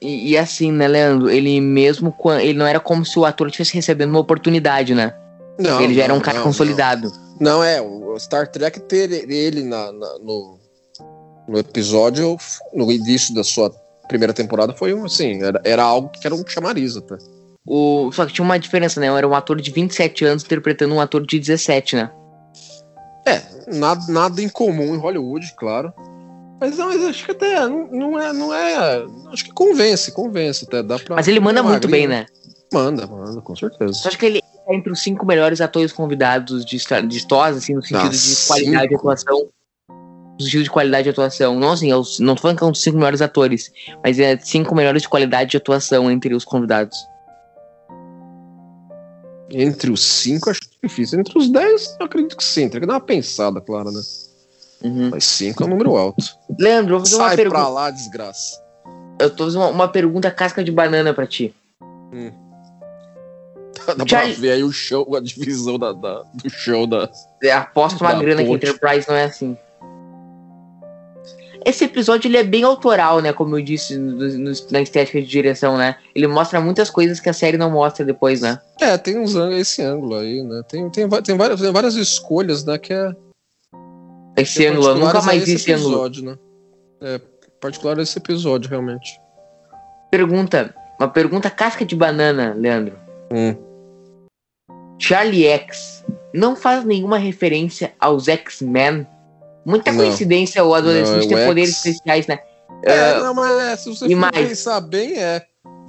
E, 0.00 0.30
e 0.32 0.38
assim, 0.38 0.70
né, 0.70 0.86
Leandro? 0.86 1.30
Ele 1.30 1.60
mesmo. 1.60 2.14
Ele 2.40 2.58
não 2.58 2.66
era 2.66 2.78
como 2.78 3.04
se 3.04 3.18
o 3.18 3.24
ator 3.24 3.48
estivesse 3.48 3.74
recebendo 3.74 4.10
uma 4.10 4.20
oportunidade, 4.20 4.94
né? 4.94 5.14
Não, 5.58 5.80
ele 5.80 5.94
já 5.94 6.04
era 6.04 6.14
um 6.14 6.20
cara 6.20 6.38
não, 6.38 6.44
consolidado. 6.44 7.10
Não, 7.40 7.58
não 7.58 7.64
é, 7.64 7.80
o 7.80 8.18
Star 8.18 8.50
Trek 8.50 8.80
ter 8.80 9.10
ele 9.30 9.62
na, 9.62 9.90
na- 9.92 10.18
no, 10.18 10.58
no 11.48 11.58
episódio, 11.58 12.36
no 12.72 12.90
início 12.92 13.34
da 13.34 13.42
sua 13.42 13.70
primeira 14.08 14.32
temporada, 14.32 14.74
foi 14.74 14.92
um, 14.92 15.04
assim, 15.04 15.42
era, 15.42 15.60
era 15.64 15.82
algo 15.82 16.08
que 16.10 16.26
era 16.26 16.34
um 16.34 16.46
chamariz 16.46 16.96
até. 16.96 17.16
O, 17.66 18.10
só 18.12 18.26
que 18.26 18.32
tinha 18.32 18.44
uma 18.44 18.58
diferença, 18.58 18.98
né? 19.00 19.06
Era 19.06 19.26
um 19.26 19.34
ator 19.34 19.60
de 19.60 19.70
27 19.70 20.24
anos 20.24 20.44
interpretando 20.44 20.94
um 20.94 21.00
ator 21.00 21.24
de 21.24 21.38
17, 21.38 21.96
né? 21.96 22.10
É, 23.26 23.40
nada, 23.76 24.00
nada 24.08 24.42
incomum 24.42 24.94
em 24.94 24.98
Hollywood, 24.98 25.54
claro. 25.56 25.92
Mas, 26.60 26.76
não, 26.76 26.88
mas 26.88 27.04
acho 27.04 27.24
que 27.24 27.30
até 27.32 27.60
não, 27.68 27.86
não 27.88 28.18
é, 28.20 28.32
não 28.32 28.54
é. 28.54 29.04
Acho 29.32 29.44
que 29.44 29.52
convence, 29.52 30.12
convence 30.12 30.64
até. 30.64 30.82
Dá 30.82 30.98
pra, 30.98 31.16
Mas 31.16 31.28
ele 31.28 31.40
manda 31.40 31.62
muito 31.62 31.88
bem, 31.88 32.06
né? 32.06 32.26
Manda, 32.72 33.06
manda, 33.06 33.40
com 33.40 33.54
certeza. 33.54 33.92
Só 33.92 34.08
acho 34.08 34.18
que 34.18 34.26
ele 34.26 34.38
é 34.38 34.74
entre 34.74 34.92
os 34.92 35.02
cinco 35.02 35.26
melhores 35.26 35.60
atores 35.60 35.92
convidados 35.92 36.64
de, 36.64 36.78
de 36.78 37.26
TOS, 37.26 37.56
assim, 37.56 37.74
no 37.74 37.82
sentido 37.82 38.06
Ah, 38.06 38.08
de 38.08 38.46
qualidade 38.46 38.82
de 38.82 38.88
cinco? 38.88 38.94
atuação. 39.00 39.48
No 39.88 40.40
sentido 40.44 40.62
de 40.64 40.70
qualidade 40.70 41.04
de 41.04 41.10
atuação. 41.10 41.58
Não, 41.60 41.72
assim, 41.72 41.90
eu 41.90 42.02
não 42.20 42.34
tô 42.34 42.42
falando 42.42 42.58
que 42.58 42.64
é 42.64 42.66
um 42.66 42.72
dos 42.72 42.82
cinco 42.82 42.96
melhores 42.96 43.20
atores, 43.20 43.72
mas 44.02 44.18
é 44.18 44.36
cinco 44.38 44.74
melhores 44.74 45.02
de 45.02 45.08
qualidade 45.08 45.50
de 45.50 45.56
atuação 45.56 46.10
entre 46.10 46.34
os 46.34 46.44
convidados. 46.44 46.96
Entre 49.52 49.90
os 49.90 50.02
cinco, 50.02 50.50
acho 50.50 50.60
difícil. 50.82 51.20
Entre 51.20 51.36
os 51.38 51.48
dez, 51.50 51.94
eu 52.00 52.06
acredito 52.06 52.36
que 52.36 52.44
sim. 52.44 52.68
Tem 52.68 52.80
que 52.80 52.86
dar 52.86 52.94
uma 52.94 53.00
pensada, 53.00 53.60
claro, 53.60 53.90
né? 53.90 54.00
Uhum. 54.82 55.10
Mas 55.10 55.24
cinco 55.24 55.62
é 55.62 55.66
um 55.66 55.70
número 55.70 55.94
alto. 55.96 56.24
Leandro, 56.58 56.92
vou 56.96 57.00
fazer 57.00 57.16
uma 57.16 57.26
Sai 57.28 57.36
pra 57.36 57.44
pergunta. 57.50 57.68
lá, 57.68 57.90
desgraça. 57.90 58.62
Eu 59.20 59.30
tô 59.30 59.44
fazendo 59.44 59.60
uma, 59.62 59.68
uma 59.70 59.88
pergunta 59.88 60.30
casca 60.30 60.64
de 60.64 60.72
banana 60.72 61.12
pra 61.14 61.26
ti. 61.26 61.54
Dá 63.96 64.06
Charlie- 64.06 64.34
pra 64.34 64.40
ver 64.42 64.50
aí 64.52 64.62
o 64.64 64.70
show, 64.72 65.16
a 65.16 65.20
divisão 65.20 65.78
da, 65.78 65.92
da- 65.92 66.22
do 66.34 66.50
show 66.50 66.86
da. 66.86 67.10
Eu 67.42 67.56
aposto 67.56 68.00
uma 68.00 68.12
Da 68.12 68.20
grana 68.20 68.42
que 68.42 68.48
ponte. 68.48 68.66
Enterprise 68.66 69.08
não 69.08 69.16
é 69.16 69.24
assim. 69.24 69.56
Esse 71.64 71.84
episódio 71.84 72.28
ele 72.28 72.36
é 72.36 72.42
bem 72.42 72.64
autoral, 72.64 73.20
né? 73.20 73.32
Como 73.32 73.56
eu 73.58 73.62
disse 73.62 73.96
no- 73.96 74.16
no- 74.38 74.52
na 74.70 74.80
estética 74.80 75.20
de 75.20 75.26
direção, 75.26 75.76
né? 75.76 75.96
Ele 76.14 76.26
mostra 76.26 76.60
muitas 76.60 76.90
coisas 76.90 77.20
que 77.20 77.28
a 77.28 77.32
série 77.32 77.56
não 77.56 77.70
mostra 77.70 78.04
depois, 78.04 78.40
né? 78.40 78.60
É, 78.80 78.96
tem 78.98 79.18
uns 79.18 79.34
esse 79.34 79.82
ângulo 79.82 80.16
aí, 80.16 80.42
né? 80.42 80.62
Tem, 80.68 80.88
tem, 80.90 81.08
tem, 81.08 81.36
várias, 81.38 81.60
tem 81.60 81.72
várias 81.72 81.94
escolhas, 81.94 82.64
né? 82.64 82.78
Que 82.78 82.92
é. 82.92 83.12
Esse 84.36 84.64
é 84.64 84.70
ângulo, 84.70 84.88
eu 84.88 84.94
nunca 84.96 85.20
mais 85.22 85.44
vi 85.44 85.52
esse 85.54 85.70
esse 85.70 85.72
ângulo. 85.72 85.94
episódio, 85.94 86.24
né? 86.24 86.38
É, 87.00 87.20
particular 87.60 87.98
esse 87.98 88.18
episódio, 88.18 88.68
realmente. 88.70 89.20
Pergunta, 90.10 90.74
uma 90.98 91.08
pergunta 91.08 91.50
casca 91.50 91.84
de 91.84 91.94
banana, 91.94 92.54
Leandro. 92.56 92.96
Hum. 93.32 93.54
Charlie 94.98 95.46
X 95.46 96.04
não 96.34 96.54
faz 96.54 96.84
nenhuma 96.84 97.18
referência 97.18 97.92
aos 97.98 98.28
X-Men? 98.28 99.06
Muita 99.64 99.92
Não. 99.92 99.98
coincidência 100.04 100.64
o 100.64 100.74
adolescente 100.74 101.22
Não, 101.22 101.28
ter 101.28 101.44
o 101.44 101.46
poderes 101.46 101.70
especiais, 101.70 102.26
né? 102.26 102.38
É, 102.84 102.92
Ah, 103.12 103.20
não, 103.20 103.34
mas 103.34 103.60
é, 103.62 103.76
se 103.76 103.88
você 103.88 104.08
for 104.08 104.16
mais? 104.16 104.48
pensar 104.48 104.80
bem, 104.80 105.16
é. 105.18 105.42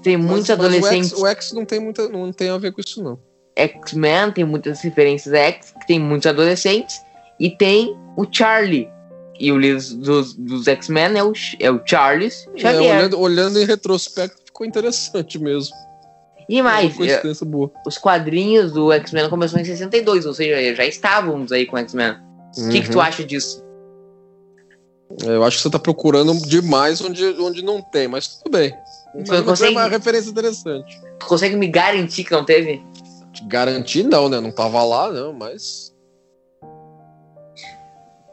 tem 0.04 0.18
Mas- 0.18 0.26
muitos 0.26 0.50
mas 0.50 0.60
adolescentes 0.60 1.12
O 1.14 1.16
X, 1.16 1.22
o 1.24 1.28
X 1.28 1.52
não, 1.54 1.66
tem 1.66 1.80
muita, 1.80 2.08
não 2.10 2.32
tem 2.32 2.50
a 2.50 2.58
ver 2.58 2.72
com 2.72 2.82
isso, 2.82 3.02
não. 3.04 3.18
X-Men, 3.56 4.32
tem 4.32 4.44
muitas 4.44 4.82
referências 4.82 5.34
a 5.34 5.38
X, 5.40 5.74
que 5.80 5.88
tem 5.88 6.00
muitos 6.00 6.26
adolescentes, 6.28 7.00
e 7.40 7.50
tem 7.50 7.96
o 8.18 8.26
Charlie. 8.32 8.90
E 9.40 9.52
o 9.52 9.58
líder 9.58 9.82
dos, 9.96 10.34
dos 10.36 10.68
X-Men 10.68 11.18
é 11.18 11.24
o, 11.24 11.34
é 11.60 11.72
o 11.72 11.82
Charles 11.86 12.48
É, 12.56 12.60
Xavier. 12.60 12.82
olhando, 12.96 13.20
olhando 13.20 13.60
em 13.60 13.66
retrospecto, 13.66 14.42
ficou 14.46 14.66
interessante 14.66 15.40
mesmo. 15.40 15.74
e 16.48 16.60
É 16.60 16.62
mais, 16.62 17.00
é, 17.00 17.22
boa. 17.46 17.72
os 17.88 17.98
quadrinhos 17.98 18.72
do 18.74 18.92
X-Men 18.92 19.30
começaram 19.30 19.62
em 19.62 19.66
62, 19.66 20.26
ou 20.26 20.34
seja, 20.34 20.76
já 20.76 20.86
estávamos 20.86 21.52
aí 21.52 21.66
com 21.66 21.78
X-Men. 21.78 22.18
O 22.58 22.70
que, 22.70 22.82
que 22.82 22.90
tu 22.90 22.96
Uhum. 22.98 23.02
acha 23.02 23.24
disso? 23.24 23.64
Eu 25.24 25.44
acho 25.44 25.58
que 25.58 25.64
você 25.64 25.70
tá 25.70 25.80
procurando 25.80 26.34
demais 26.48 27.00
onde, 27.02 27.24
onde 27.40 27.64
não 27.64 27.82
tem, 27.82 28.08
mas 28.08 28.28
tudo 28.38 28.52
bem. 28.52 28.74
Mas 29.28 29.42
consegue- 29.42 29.76
É 29.76 29.80
uma 29.80 29.88
referência 29.88 30.30
interessante. 30.30 31.00
Tu 31.20 31.26
consegue 31.28 31.56
me 31.56 31.68
garantir 31.68 32.24
que 32.24 32.32
não 32.32 32.44
teve? 32.44 32.84
Te 33.32 33.44
garantir, 33.46 34.04
não, 34.04 34.28
né? 34.30 34.40
Não 34.40 34.52
tava 34.52 34.84
lá, 34.84 35.12
não, 35.12 35.32
mas. 35.34 35.94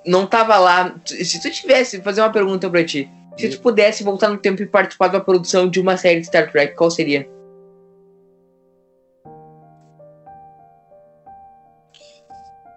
Não 0.07 0.27
tava 0.27 0.59
lá. 0.59 0.95
Se 1.05 1.41
tu 1.43 1.51
tivesse, 1.51 1.99
vou 1.99 2.05
fazer 2.05 2.23
uma 2.23 2.33
pergunta 2.33 2.69
pra 2.71 2.85
ti. 2.85 3.11
Se 3.39 3.49
tu 3.51 3.61
pudesse 3.61 4.03
voltar 4.03 4.29
no 4.29 4.39
tempo 4.39 4.63
e 4.63 4.67
participar 4.67 5.09
da 5.09 5.21
produção 5.21 5.69
de 5.69 5.81
uma 5.81 5.97
série 5.97 6.21
de 6.21 6.27
Star 6.27 6.51
Trek, 6.51 6.75
qual 6.75 6.91
seria? 6.91 7.29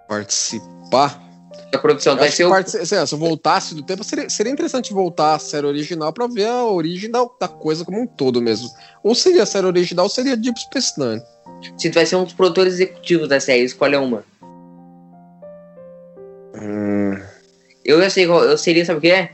Participar. 0.08 1.20
Da 1.74 1.80
produção, 1.80 2.14
Eu 2.14 2.20
vai 2.20 2.30
ser 2.30 2.46
o 2.46 2.50
partici- 2.50 2.86
se 2.86 3.08
se 3.08 3.14
eu 3.16 3.18
voltasse 3.18 3.74
do 3.74 3.82
tempo, 3.82 4.04
seria, 4.04 4.30
seria 4.30 4.52
interessante 4.52 4.94
voltar 4.94 5.34
à 5.34 5.40
série 5.40 5.66
original 5.66 6.14
pra 6.14 6.28
ver 6.28 6.46
a 6.46 6.64
origem 6.66 7.10
da, 7.10 7.26
da 7.40 7.48
coisa 7.48 7.84
como 7.84 8.00
um 8.00 8.06
todo 8.06 8.40
mesmo. 8.40 8.70
Ou 9.04 9.16
seria 9.16 9.42
a 9.42 9.46
série 9.48 9.66
original, 9.66 10.06
ou 10.06 10.10
seria 10.10 10.38
Deep 10.38 10.60
Space 10.60 10.94
Nine. 11.00 11.20
Se 11.80 11.90
tu 11.90 11.96
vai 11.96 12.06
ser 12.06 12.16
um 12.16 12.26
dos 12.26 12.34
produtores 12.34 12.76
executivos 12.76 13.28
da 13.28 13.40
série, 13.40 13.64
escolhe 13.64 13.96
uma. 13.96 14.24
Hum, 16.56 17.20
Eu 17.84 18.00
já 18.02 18.10
sei 18.12 18.28
qual, 18.28 18.44
eu 18.44 18.56
seria, 18.58 18.86
sabe 18.86 19.00
o 19.00 19.02
que 19.02 19.10
é? 19.12 19.32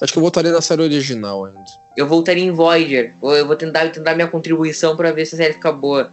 acho 0.00 0.12
que 0.12 0.18
eu 0.18 0.22
voltaria 0.22 0.52
na 0.52 0.62
série 0.62 0.80
original 0.82 1.44
ainda. 1.44 1.60
Eu 1.96 2.06
voltaria 2.08 2.42
em 2.44 2.50
Voyager. 2.50 3.14
Ou 3.20 3.36
Eu 3.36 3.46
vou 3.46 3.56
tentar, 3.56 3.90
tentar 3.90 4.14
minha 4.14 4.26
contribuição 4.28 4.96
pra 4.96 5.12
ver 5.12 5.26
se 5.26 5.34
a 5.34 5.38
série 5.38 5.52
fica 5.54 5.70
boa. 5.70 6.10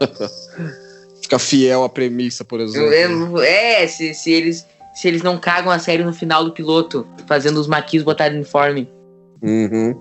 Ficar 1.22 1.38
fiel 1.40 1.82
à 1.82 1.88
premissa, 1.88 2.44
por 2.44 2.60
exemplo. 2.60 2.92
Eu- 2.92 3.30
eu- 3.30 3.42
é, 3.42 3.86
se, 3.88 4.14
se 4.14 4.30
eles 4.30 4.64
se 4.96 5.06
eles 5.06 5.22
não 5.22 5.38
cagam 5.38 5.70
a 5.70 5.78
série 5.78 6.02
no 6.02 6.12
final 6.12 6.42
do 6.44 6.52
piloto, 6.52 7.06
fazendo 7.28 7.60
os 7.60 7.68
maquis 7.68 8.02
botarem 8.02 8.36
uniforme. 8.38 8.90
Uhum. 9.42 9.94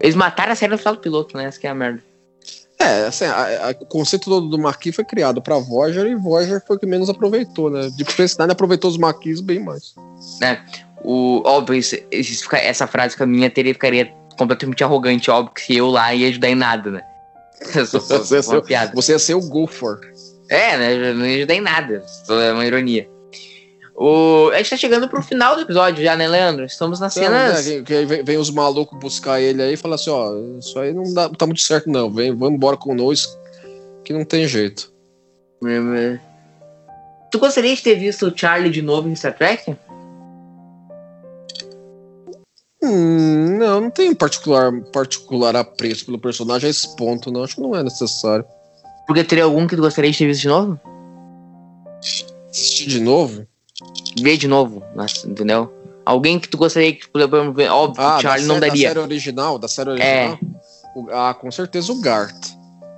Eles 0.00 0.14
mataram 0.14 0.52
a 0.52 0.54
série 0.54 0.70
no 0.72 0.78
final 0.78 0.94
do 0.94 1.00
piloto, 1.00 1.36
né? 1.36 1.44
Essa 1.46 1.58
que 1.58 1.66
é 1.66 1.70
a 1.70 1.74
merda. 1.74 2.02
É, 2.78 3.06
assim, 3.06 3.24
a- 3.26 3.68
a- 3.68 3.74
o 3.78 3.86
conceito 3.86 4.24
todo 4.30 4.48
do 4.48 4.58
Marquis 4.58 4.94
foi 4.94 5.04
criado 5.04 5.42
pra 5.42 5.58
Voyager 5.58 6.06
e 6.06 6.14
Voyager 6.14 6.62
foi 6.66 6.76
o 6.76 6.78
que 6.78 6.86
menos 6.86 7.10
aproveitou, 7.10 7.68
né? 7.70 7.90
Space 8.08 8.38
Nine 8.38 8.52
aproveitou 8.52 8.90
os 8.90 8.96
Marquis 8.96 9.40
bem 9.42 9.58
mais. 9.60 9.94
O, 11.04 11.42
óbvio, 11.44 11.74
isso- 11.76 11.96
isso 12.10 12.44
fica- 12.44 12.56
essa 12.58 12.86
frase 12.86 13.16
com 13.16 13.24
a 13.24 13.26
minha 13.26 13.50
teria 13.50 13.74
ficaria 13.74 14.10
completamente 14.38 14.82
arrogante, 14.82 15.30
óbvio 15.30 15.52
que 15.54 15.76
eu 15.76 15.88
lá 15.90 16.14
ia 16.14 16.28
ajudar 16.28 16.48
em 16.48 16.54
nada, 16.54 16.90
né? 16.90 17.02
Eu 17.76 17.84
sou, 17.84 18.00
Você 18.00 18.36
ia 18.36 18.42
ser-. 18.42 18.94
Você 18.94 19.12
ia 19.12 19.18
ser 19.18 19.34
o 19.34 19.40
Gopher. 19.46 19.98
É, 20.48 20.78
né? 20.78 21.10
eu 21.10 21.14
Não 21.14 21.26
ia 21.26 21.36
ajudar 21.38 21.54
em 21.54 21.60
nada. 21.60 22.02
É 22.30 22.52
uma 22.52 22.64
ironia. 22.64 23.06
O, 24.02 24.48
a 24.54 24.56
gente 24.56 24.70
tá 24.70 24.76
chegando 24.78 25.10
pro 25.10 25.22
final 25.22 25.54
do 25.54 25.60
episódio 25.60 26.02
já, 26.02 26.16
né, 26.16 26.26
Leandro? 26.26 26.64
Estamos 26.64 26.98
nas 27.00 27.14
Então, 27.14 27.28
cenas. 27.28 27.66
né, 27.66 27.72
que- 27.74 27.82
que 27.82 28.04
vem, 28.06 28.24
vem 28.24 28.38
os 28.38 28.48
malucos 28.50 28.98
buscar 28.98 29.42
ele 29.42 29.62
aí 29.62 29.74
e 29.74 29.76
falar 29.76 29.96
assim, 29.96 30.08
ó, 30.08 30.32
isso 30.58 30.78
aí 30.78 30.94
não 30.94 31.12
dá, 31.12 31.28
tá 31.28 31.44
muito 31.44 31.60
certo 31.60 31.90
não, 31.90 32.10
vem, 32.10 32.34
vamos 32.34 32.54
embora 32.54 32.78
conosco, 32.78 33.36
que 34.02 34.14
não 34.14 34.24
tem 34.24 34.48
jeito. 34.48 34.90
Tu 37.30 37.38
gostaria 37.38 37.76
de 37.76 37.82
ter 37.82 37.94
visto 37.96 38.26
o 38.26 38.32
Charlie 38.34 38.70
de 38.72 38.80
novo 38.80 39.06
em 39.06 39.14
Star 39.14 39.36
Trek? 39.36 39.76
Hum, 42.82 43.58
não, 43.58 43.82
não 43.82 43.90
tem 43.90 44.14
particular, 44.14 44.72
particular 44.90 45.54
apreço 45.54 46.06
pelo 46.06 46.18
personagem 46.18 46.68
a 46.68 46.70
esse 46.70 46.96
ponto, 46.96 47.30
não, 47.30 47.44
acho 47.44 47.56
que 47.56 47.60
não 47.60 47.76
é 47.76 47.82
necessário. 47.82 48.46
Porque 49.06 49.22
teria 49.24 49.44
algum 49.44 49.66
que 49.66 49.76
tu 49.76 49.82
gostaria 49.82 50.10
de 50.10 50.16
ter 50.16 50.26
visto 50.26 50.40
de 50.40 50.48
novo? 50.48 50.80
Assistir 52.50 52.86
de 52.88 52.98
novo? 52.98 53.46
Ver 54.18 54.36
de 54.36 54.48
novo, 54.48 54.82
entendeu? 55.26 55.72
Alguém 56.04 56.38
que 56.40 56.48
tu 56.48 56.56
gostaria 56.58 56.92
que 56.94 57.08
pudesse 57.08 57.30
ver. 57.52 57.68
Óbvio, 57.70 57.94
que 57.96 58.00
o 58.00 58.04
Ah, 58.14 58.20
Charlie 58.20 58.46
não 58.46 58.54
série, 58.56 58.60
da 58.60 58.66
daria. 58.68 58.88
série 58.88 58.98
original, 59.00 59.58
da 59.58 59.68
série 59.68 59.90
É. 59.90 59.92
original? 60.28 60.38
O- 60.96 61.06
ah, 61.12 61.34
com 61.34 61.50
certeza 61.50 61.92
o 61.92 62.00
Gart. 62.00 62.34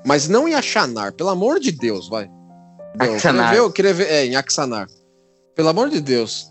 Mas 0.06 0.28
não 0.28 0.48
em 0.48 0.54
Axanar, 0.54 1.12
pelo 1.12 1.28
amor 1.28 1.60
de 1.60 1.70
Deus, 1.72 2.08
vai. 2.08 2.24
Eu 2.94 2.98
queria 2.98 3.16
Axanar. 3.16 3.50
ver- 3.52 3.58
Eu 3.58 3.72
queria 3.72 3.94
ver, 3.94 4.08
é, 4.10 4.26
em 4.26 4.36
Axanar. 4.36 4.86
Pelo 5.54 5.68
amor 5.68 5.90
de 5.90 6.00
Deus. 6.00 6.50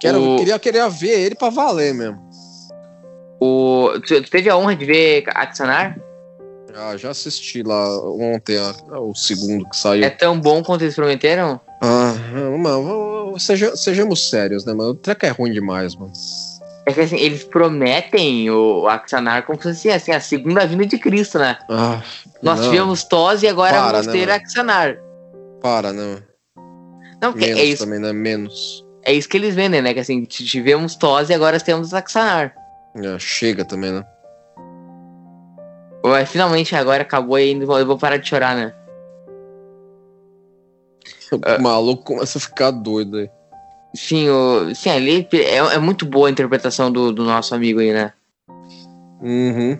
Quero, 0.00 0.34
O- 0.34 0.36
queria, 0.38 0.58
queria 0.58 0.88
ver 0.88 1.20
ele 1.20 1.34
pra 1.34 1.50
valer 1.50 1.92
mesmo. 1.94 2.20
O, 3.40 3.90
tu, 4.06 4.22
tu 4.22 4.30
teve 4.30 4.48
a 4.48 4.56
honra 4.56 4.76
de 4.76 4.84
ver 4.84 5.24
Axanar? 5.28 5.98
Ah, 6.74 6.96
já 6.96 7.10
assisti 7.10 7.62
lá 7.62 7.98
ontem 8.08 8.56
ó, 8.58 9.00
o 9.10 9.14
segundo 9.14 9.68
que 9.68 9.76
saiu. 9.76 10.04
É 10.04 10.10
tão 10.10 10.40
bom 10.40 10.62
quanto 10.62 10.82
eles 10.82 10.94
prometeram? 10.94 11.60
Ah, 11.84 12.14
mano, 12.58 13.34
seja- 13.40 13.76
sejamos 13.76 14.30
sérios, 14.30 14.64
né, 14.64 14.72
mano? 14.72 14.90
O 14.90 14.94
treco 14.94 15.26
é 15.26 15.30
ruim 15.30 15.50
demais, 15.52 15.96
mano. 15.96 16.12
É 16.86 16.92
que 16.92 17.00
assim, 17.00 17.16
eles 17.16 17.42
prometem 17.44 18.48
o 18.50 18.86
Axanar 18.88 19.44
como 19.44 19.56
se 19.60 19.68
fosse 19.68 19.90
assim, 19.90 20.12
a 20.12 20.20
segunda 20.20 20.64
vinda 20.66 20.86
de 20.86 20.98
Cristo, 20.98 21.38
né? 21.38 21.58
Ah, 21.68 22.00
Nós 22.42 22.60
não, 22.60 22.70
tivemos 22.70 23.04
Tos 23.04 23.42
e 23.42 23.48
agora 23.48 23.72
Para, 23.74 23.90
vamos 23.92 24.06
né, 24.08 24.12
ter 24.12 24.20
mano? 24.26 24.32
Axanar. 24.32 24.96
Para, 25.60 25.92
né? 25.92 26.18
Não, 27.20 27.32
porque 27.32 27.46
Menos 27.46 27.60
é 27.60 27.64
isso, 27.64 27.84
também, 27.84 27.98
né? 28.00 28.12
Menos. 28.12 28.84
é 29.04 29.12
isso 29.12 29.28
que 29.28 29.36
eles 29.36 29.54
vendem, 29.54 29.80
né? 29.82 29.92
Que 29.94 30.00
assim, 30.00 30.24
tivemos 30.24 30.94
Tos 30.96 31.30
e 31.30 31.34
agora 31.34 31.58
temos 31.60 31.94
Axanar. 31.94 32.52
É, 32.96 33.18
chega 33.18 33.64
também, 33.64 33.92
né? 33.92 34.04
Ué, 36.04 36.26
finalmente 36.26 36.74
agora 36.74 37.02
acabou 37.02 37.38
e 37.38 37.50
ainda 37.50 37.64
vou- 37.64 37.78
eu 37.78 37.86
vou 37.86 37.96
parar 37.96 38.16
de 38.16 38.28
chorar, 38.28 38.56
né? 38.56 38.72
O 41.58 41.62
maluco 41.62 42.04
começa 42.04 42.38
a 42.38 42.40
ficar 42.40 42.70
doido 42.70 43.18
aí. 43.18 43.30
Sim, 43.94 44.28
o, 44.28 44.74
sim 44.74 44.90
ali 44.90 45.28
é, 45.32 45.56
é 45.56 45.78
muito 45.78 46.06
boa 46.06 46.28
a 46.28 46.30
interpretação 46.30 46.90
do, 46.90 47.12
do 47.12 47.24
nosso 47.24 47.54
amigo 47.54 47.80
aí, 47.80 47.92
né? 47.92 48.12
Uhum. 49.20 49.78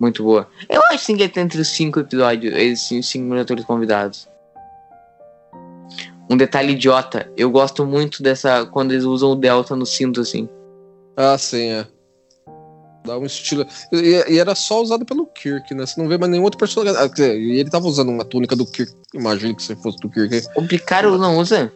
Muito 0.00 0.22
boa. 0.22 0.48
Eu 0.68 0.80
acho 0.90 1.04
sim 1.04 1.16
que 1.16 1.22
ele 1.22 1.32
tá 1.32 1.40
entre 1.40 1.60
os 1.60 1.68
cinco 1.68 2.00
episódios, 2.00 2.54
esses 2.54 3.06
cinco 3.06 3.34
atores 3.34 3.64
convidados. 3.64 4.28
Um 6.28 6.36
detalhe 6.36 6.72
idiota, 6.72 7.30
eu 7.36 7.50
gosto 7.50 7.86
muito 7.86 8.22
dessa. 8.22 8.66
quando 8.66 8.92
eles 8.92 9.04
usam 9.04 9.30
o 9.30 9.36
Delta 9.36 9.76
no 9.76 9.86
cinto, 9.86 10.20
assim. 10.20 10.48
Ah, 11.16 11.38
sim, 11.38 11.70
é. 11.70 11.86
Dá 13.06 13.18
um 13.18 13.24
estilo. 13.24 13.66
E, 13.92 14.34
e 14.34 14.38
era 14.38 14.54
só 14.54 14.82
usado 14.82 15.04
pelo 15.04 15.26
Kirk, 15.26 15.74
né? 15.74 15.86
Você 15.86 16.00
não 16.00 16.08
vê 16.08 16.18
mais 16.18 16.30
nenhum 16.30 16.44
outro 16.44 16.58
personagem. 16.58 17.00
Ah, 17.00 17.06
dizer, 17.06 17.38
e 17.38 17.58
ele 17.60 17.70
tava 17.70 17.86
usando 17.86 18.10
uma 18.10 18.24
túnica 18.24 18.56
do 18.56 18.66
Kirk. 18.66 18.92
Imagino 19.14 19.54
que 19.54 19.62
se 19.62 19.74
fosse 19.76 19.98
do 19.98 20.08
Kirk. 20.10 20.42
O 20.56 20.66
Picaro 20.66 21.16
não 21.16 21.38
usa? 21.38 21.72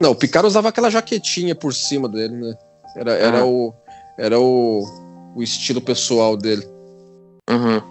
Não, 0.00 0.12
o 0.12 0.14
Picard 0.14 0.46
usava 0.46 0.68
aquela 0.68 0.90
jaquetinha 0.90 1.54
por 1.54 1.74
cima 1.74 2.08
dele, 2.08 2.36
né? 2.36 2.54
Era, 2.96 3.12
era 3.12 3.38
Ah. 3.40 3.46
o. 3.46 3.74
Era 4.18 4.40
o, 4.40 4.82
o 5.34 5.42
estilo 5.42 5.80
pessoal 5.80 6.36
dele. 6.36 6.66
Uhum. 7.50 7.82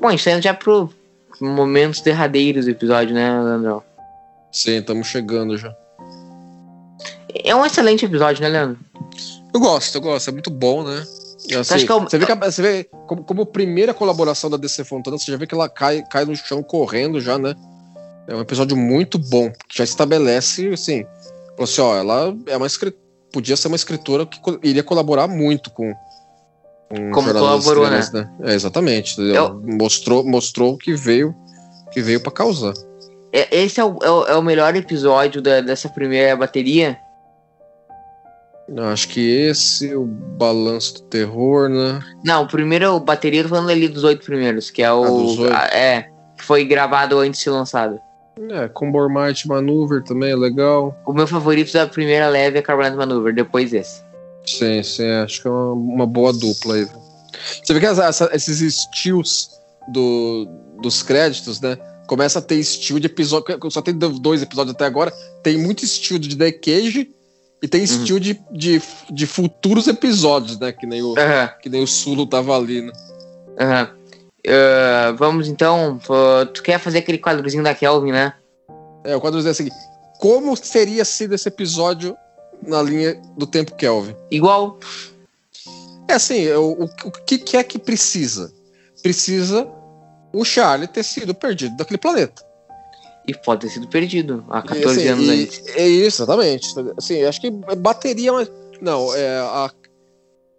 Bom, 0.00 0.10
isso 0.10 0.28
aí 0.28 0.40
já 0.40 0.52
pro 0.54 0.90
momentos 1.40 2.00
derradeiros 2.00 2.64
do 2.64 2.70
episódio, 2.70 3.14
né, 3.14 3.40
Leandrão? 3.40 3.82
Sim, 4.52 4.78
estamos 4.78 5.06
chegando 5.08 5.56
já. 5.56 5.74
É 7.44 7.54
um 7.54 7.66
excelente 7.66 8.04
episódio, 8.04 8.42
né, 8.42 8.48
Leandro? 8.48 8.78
Eu 9.54 9.60
gosto, 9.60 9.94
eu 9.94 10.00
gosto, 10.00 10.28
é 10.28 10.32
muito 10.32 10.50
bom, 10.50 10.82
né? 10.82 11.04
Assim, 11.60 11.74
que 11.86 11.92
é 11.92 12.00
Você 12.10 12.18
vê, 12.18 12.26
que 12.26 12.34
você 12.50 12.62
vê 12.62 12.84
como, 13.06 13.22
como 13.22 13.46
primeira 13.46 13.94
colaboração 13.94 14.50
da 14.50 14.56
DC 14.56 14.82
Fontana, 14.84 15.16
você 15.18 15.30
já 15.30 15.36
vê 15.38 15.46
que 15.46 15.54
ela 15.54 15.68
cai, 15.68 16.02
cai 16.10 16.24
no 16.24 16.34
chão 16.34 16.62
correndo 16.62 17.20
já, 17.20 17.38
né? 17.38 17.54
É 18.26 18.34
um 18.34 18.40
episódio 18.40 18.76
muito 18.76 19.18
bom, 19.18 19.50
que 19.68 19.76
já 19.78 19.84
estabelece, 19.84 20.68
assim, 20.68 21.04
assim, 21.60 21.80
ó, 21.80 21.94
ela 21.96 22.34
é 22.46 22.56
uma 22.56 22.66
escri- 22.66 22.96
podia 23.32 23.56
ser 23.56 23.68
uma 23.68 23.76
escritora 23.76 24.24
que 24.26 24.40
iria 24.62 24.82
colaborar 24.82 25.28
muito 25.28 25.70
com, 25.70 25.92
com 26.88 27.10
Como 27.12 27.32
colaborou, 27.32 27.84
Estrelas, 27.84 28.12
né? 28.12 28.30
É, 28.42 28.54
exatamente. 28.54 29.20
Eu- 29.20 29.60
Mostrou, 29.62 30.24
mostrou 30.24 30.76
que 30.78 30.94
veio 30.94 31.34
que 31.92 32.00
veio 32.00 32.20
para 32.20 32.32
causar. 32.32 32.72
É- 33.32 33.56
Esse 33.62 33.78
é 33.80 33.84
o, 33.84 33.98
é 34.02 34.10
o, 34.10 34.24
é 34.26 34.34
o 34.36 34.42
melhor 34.42 34.74
episódio 34.74 35.42
da- 35.42 35.60
dessa 35.60 35.88
primeira 35.88 36.34
bateria. 36.34 36.98
Eu 38.68 38.84
Acho 38.84 39.08
que 39.08 39.20
esse, 39.20 39.94
o 39.94 40.04
Balanço 40.06 40.94
do 40.94 41.00
Terror, 41.02 41.68
né? 41.68 42.00
Não, 42.24 42.44
o 42.44 42.48
primeiro 42.48 42.98
bateria, 43.00 43.40
eu 43.40 43.44
tô 43.44 43.50
falando 43.50 43.70
ali 43.70 43.88
dos 43.88 44.04
oito 44.04 44.24
primeiros, 44.24 44.70
que 44.70 44.82
é 44.82 44.92
o. 44.92 45.04
Ah, 45.04 45.08
dos 45.10 45.38
oito? 45.38 45.52
a- 45.54 45.66
é, 45.66 46.08
que 46.36 46.44
foi 46.44 46.64
gravado 46.64 47.18
antes 47.18 47.38
de 47.40 47.44
ser 47.44 47.50
lançado. 47.50 47.98
É, 48.50 48.66
Combor 48.68 49.08
Might 49.08 49.46
Maneuver 49.46 50.02
também 50.02 50.30
é 50.32 50.36
legal. 50.36 50.96
O 51.06 51.12
meu 51.12 51.26
favorito 51.26 51.72
da 51.72 51.86
primeira 51.86 52.28
leve 52.28 52.58
é 52.58 52.62
Carbonate 52.62 52.96
Maneuver, 52.96 53.34
depois 53.34 53.72
esse. 53.72 54.02
Sim, 54.46 54.82
sim, 54.82 55.08
acho 55.10 55.40
que 55.42 55.46
é 55.48 55.50
uma, 55.50 55.72
uma 55.72 56.06
boa 56.06 56.32
dupla 56.32 56.74
aí. 56.74 56.88
Você 57.62 57.72
vê 57.74 57.80
que 57.80 57.86
essa- 57.86 58.04
essa- 58.06 58.30
esses 58.34 58.60
estilos 58.60 59.50
do, 59.92 60.48
dos 60.82 61.02
créditos, 61.02 61.60
né? 61.60 61.76
Começa 62.06 62.38
a 62.38 62.42
ter 62.42 62.56
estilo 62.56 62.98
de 62.98 63.06
episódio. 63.06 63.58
Só 63.70 63.80
tem 63.80 63.94
dois 63.96 64.42
episódios 64.42 64.74
até 64.74 64.84
agora. 64.84 65.12
Tem 65.42 65.56
muito 65.56 65.84
estilo 65.84 66.18
de 66.18 66.36
The 66.36 66.52
Cage 66.52 67.10
e 67.64 67.68
tem 67.68 67.82
estilo 67.82 68.20
de, 68.20 68.38
de, 68.50 68.82
de 69.10 69.26
futuros 69.26 69.88
episódios, 69.88 70.58
né? 70.58 70.70
Que 70.70 70.86
nem 70.86 71.02
o, 71.02 71.18
Aham, 71.18 71.48
que 71.62 71.70
nem 71.70 71.82
o 71.82 71.86
Sulo 71.86 72.26
tava 72.26 72.54
ali, 72.54 72.82
né? 72.82 72.92
aham. 73.58 73.90
Ah, 74.46 75.14
vamos 75.16 75.48
então. 75.48 75.98
pô, 76.06 76.14
tu 76.52 76.62
quer 76.62 76.78
fazer 76.78 76.98
aquele 76.98 77.16
quadrozinho 77.16 77.64
da 77.64 77.74
Kelvin, 77.74 78.12
né? 78.12 78.34
É, 79.02 79.16
o 79.16 79.20
quadro 79.20 79.40
diz 79.40 79.48
assim: 79.48 79.70
como 80.18 80.54
teria 80.58 81.06
sido 81.06 81.34
esse 81.34 81.48
episódio 81.48 82.14
na 82.62 82.82
linha 82.82 83.18
do 83.34 83.46
tempo 83.46 83.74
Kelvin? 83.76 84.14
Igual. 84.30 84.78
É 86.06 86.12
assim, 86.12 86.46
o, 86.50 86.82
o, 86.82 86.84
o 86.84 87.10
que, 87.10 87.38
que 87.38 87.56
é 87.56 87.64
que 87.64 87.78
precisa? 87.78 88.52
Precisa 89.02 89.66
o 90.34 90.44
Charlie 90.44 90.86
ter 90.86 91.02
sido 91.02 91.34
perdido 91.34 91.78
daquele 91.78 91.96
planeta. 91.96 92.44
E 93.26 93.34
pode 93.34 93.62
ter 93.62 93.70
sido 93.70 93.88
perdido 93.88 94.44
há 94.50 94.58
E, 94.58 94.62
14 94.62 95.00
assim, 95.00 95.08
anos 95.08 95.26
e- 95.26 95.30
antes. 95.42 95.62
É 95.76 95.88
isso, 95.88 96.22
exatamente. 96.22 96.68
Assim, 96.96 97.22
acho 97.22 97.40
que 97.40 97.50
bateria, 97.50 98.32
mas. 98.32 98.50
Não, 98.80 99.14
é, 99.14 99.38
há 99.38 99.70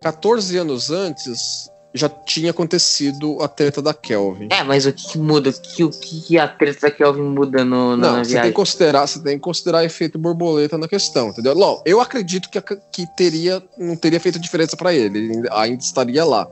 14 0.01 0.57
anos 0.57 0.89
antes 0.89 1.69
já 1.93 2.09
tinha 2.09 2.51
acontecido 2.51 3.41
a 3.41 3.47
treta 3.47 3.81
da 3.81 3.93
Kelvin. 3.93 4.49
É, 4.51 4.63
mas 4.63 4.85
o 4.85 4.91
que, 4.91 5.11
que 5.13 5.17
muda? 5.17 5.49
O 5.49 5.53
que, 5.53 5.83
o 5.83 5.89
que 5.89 6.37
a 6.37 6.45
treta 6.47 6.81
da 6.87 6.91
Kelvin 6.91 7.21
muda 7.21 7.63
no, 7.63 7.95
na, 7.95 8.07
Não, 8.07 8.17
na 8.17 8.23
você 8.23 8.23
tem, 8.23 8.33
viagem? 8.33 8.51
que 8.51 8.55
considerar, 8.55 9.07
você 9.07 9.23
tem 9.23 9.35
que 9.37 9.41
considerar 9.43 9.85
efeito 9.85 10.19
borboleta 10.19 10.77
na 10.77 10.89
questão, 10.89 11.29
entendeu? 11.29 11.53
Ló, 11.53 11.81
eu 11.85 12.01
acredito 12.01 12.49
que, 12.49 12.59
que 12.91 13.07
teria, 13.15 13.63
não 13.77 13.95
teria 13.95 14.19
feito 14.19 14.37
diferença 14.39 14.75
pra 14.75 14.93
ele, 14.93 15.19
ele 15.19 15.47
ainda 15.51 15.81
estaria 15.81 16.25
lá. 16.25 16.45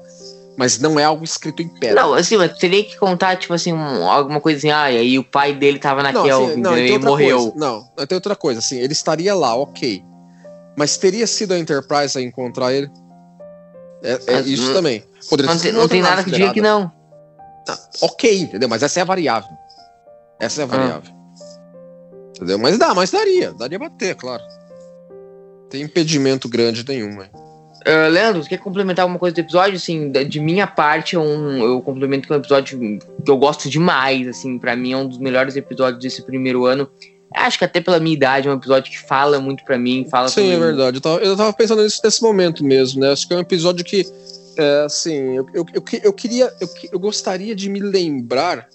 Mas 0.58 0.78
não 0.78 1.00
é 1.00 1.04
algo 1.04 1.24
escrito 1.24 1.62
em 1.64 1.68
pedra. 1.68 2.02
Não, 2.02 2.14
assim, 2.14 2.38
mas 2.38 2.56
teria 2.60 2.84
que 2.84 2.96
contar, 2.98 3.36
tipo 3.38 3.54
assim, 3.54 3.74
um- 3.74 4.08
alguma 4.10 4.40
coisa 4.40 4.60
assim, 4.60 4.70
ah, 4.70 4.92
e 4.92 4.98
aí 4.98 5.18
o 5.20 5.24
pai 5.24 5.54
dele 5.54 5.80
tava 5.80 6.04
na 6.04 6.12
Não, 6.12 6.24
Kelvin, 6.24 6.52
assim, 6.52 6.62
não, 6.62 6.78
e 6.78 6.98
morreu. 7.00 7.38
coisa. 7.52 7.54
Não, 7.58 8.06
tem 8.06 8.16
outra 8.16 8.36
coisa, 8.36 8.60
assim, 8.60 8.78
ele 8.78 8.94
estaria 8.94 9.34
lá, 9.34 9.56
ok. 9.56 10.04
Mas 10.78 10.96
teria 10.98 11.26
sido 11.26 11.54
a 11.54 11.60
Enterprise 11.60 12.18
a 12.18 12.22
encontrar 12.22 12.72
ele? 12.74 12.90
É, 14.04 14.12
é 14.28 14.34
Mas 14.34 14.48
isso 14.48 14.68
não- 14.68 14.74
também. 14.74 15.04
Poderia 15.30 15.54
Não, 15.54 15.60
ter 15.62 15.72
não 15.72 15.88
tem 15.88 16.02
nada 16.02 16.24
que 16.24 16.30
diga 16.32 16.54
que 16.54 16.62
não. 16.62 16.92
Tá, 17.66 17.78
ok, 18.02 18.40
entendeu? 18.42 18.68
Mas 18.70 18.84
essa 18.84 19.00
é 19.00 19.02
a 19.02 19.06
variável. 19.06 19.50
Essa 20.40 20.62
é 20.62 20.64
a 20.64 20.66
Ah. 20.66 20.70
variável. 20.70 21.14
Entendeu? 22.36 22.60
Mas 22.60 22.78
dá, 22.78 22.94
mas 22.94 23.10
daria. 23.12 23.54
Daria 23.54 23.80
bater, 23.80 24.16
claro. 24.16 24.44
Não 25.10 25.70
tem 25.70 25.82
impedimento 25.84 26.50
grande 26.50 26.86
nenhum, 26.88 27.16
né? 27.18 27.30
Ah, 27.86 28.08
Leandro, 28.08 28.42
tu 28.42 28.50
quer 28.50 28.58
complementar 28.58 29.04
alguma 29.04 29.20
coisa 29.20 29.34
do 29.34 29.40
episódio? 29.40 29.76
Assim, 29.76 30.12
de 30.12 30.40
minha 30.40 30.68
parte, 30.68 31.16
é 31.16 31.20
um, 31.20 31.64
eu 31.64 31.82
complemento 31.82 32.28
que 32.28 32.34
é 32.34 32.36
um 32.36 32.40
episódio 32.40 32.80
que 32.80 33.32
eu 33.32 33.38
gosto 33.38 33.70
demais, 33.70 34.28
assim, 34.28 34.58
pra 34.58 34.76
mim 34.76 34.94
é 34.94 34.98
um 34.98 35.08
dos 35.08 35.18
melhores 35.18 35.56
episódios 35.56 36.02
desse 36.02 36.24
primeiro 36.24 36.66
ano. 36.66 36.90
Acho 37.36 37.58
que 37.58 37.66
até 37.66 37.82
pela 37.82 38.00
minha 38.00 38.14
idade 38.14 38.48
é 38.48 38.52
um 38.52 38.56
episódio 38.56 38.92
que 38.92 39.00
fala 39.00 39.40
muito 39.40 39.64
pra 39.66 39.78
mim, 39.78 40.06
fala 40.10 40.28
Sim, 40.28 40.52
é 40.54 40.60
verdade. 40.60 40.98
Eu 40.98 41.02
tava, 41.02 41.20
eu 41.20 41.36
tava 41.36 41.52
pensando 41.54 41.82
nisso 41.82 42.00
nesse 42.04 42.22
momento 42.22 42.64
mesmo, 42.64 43.02
né? 43.02 43.12
Acho 43.12 43.28
que 43.28 43.34
é 43.34 43.38
um 43.38 43.42
episódio 43.42 43.84
que, 43.84 44.06
é, 44.58 44.84
assim, 44.86 45.16
eu, 45.36 45.48
eu, 45.54 45.66
eu, 45.74 45.84
eu 46.04 46.14
queria, 46.14 46.54
eu, 46.62 46.70
eu 46.92 47.00
gostaria 47.00 47.56
de 47.56 47.70
me 47.70 47.80
lembrar 47.80 48.70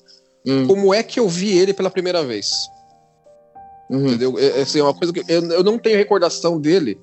Hum, 0.48 0.66
como 0.66 0.94
é 0.94 1.02
que 1.02 1.20
eu 1.20 1.28
vi 1.28 1.58
ele 1.58 1.74
pela 1.74 1.90
primeira 1.90 2.24
vez. 2.24 2.50
uhum. 3.90 4.06
Entendeu? 4.06 4.38
É, 4.38 4.58
é, 4.58 4.62
assim, 4.62 4.80
é 4.80 4.82
uma 4.82 4.94
coisa 4.94 5.12
que 5.12 5.20
eu, 5.28 5.44
eu 5.50 5.62
não 5.62 5.78
tenho 5.78 5.98
recordação 5.98 6.58
dele, 6.58 6.98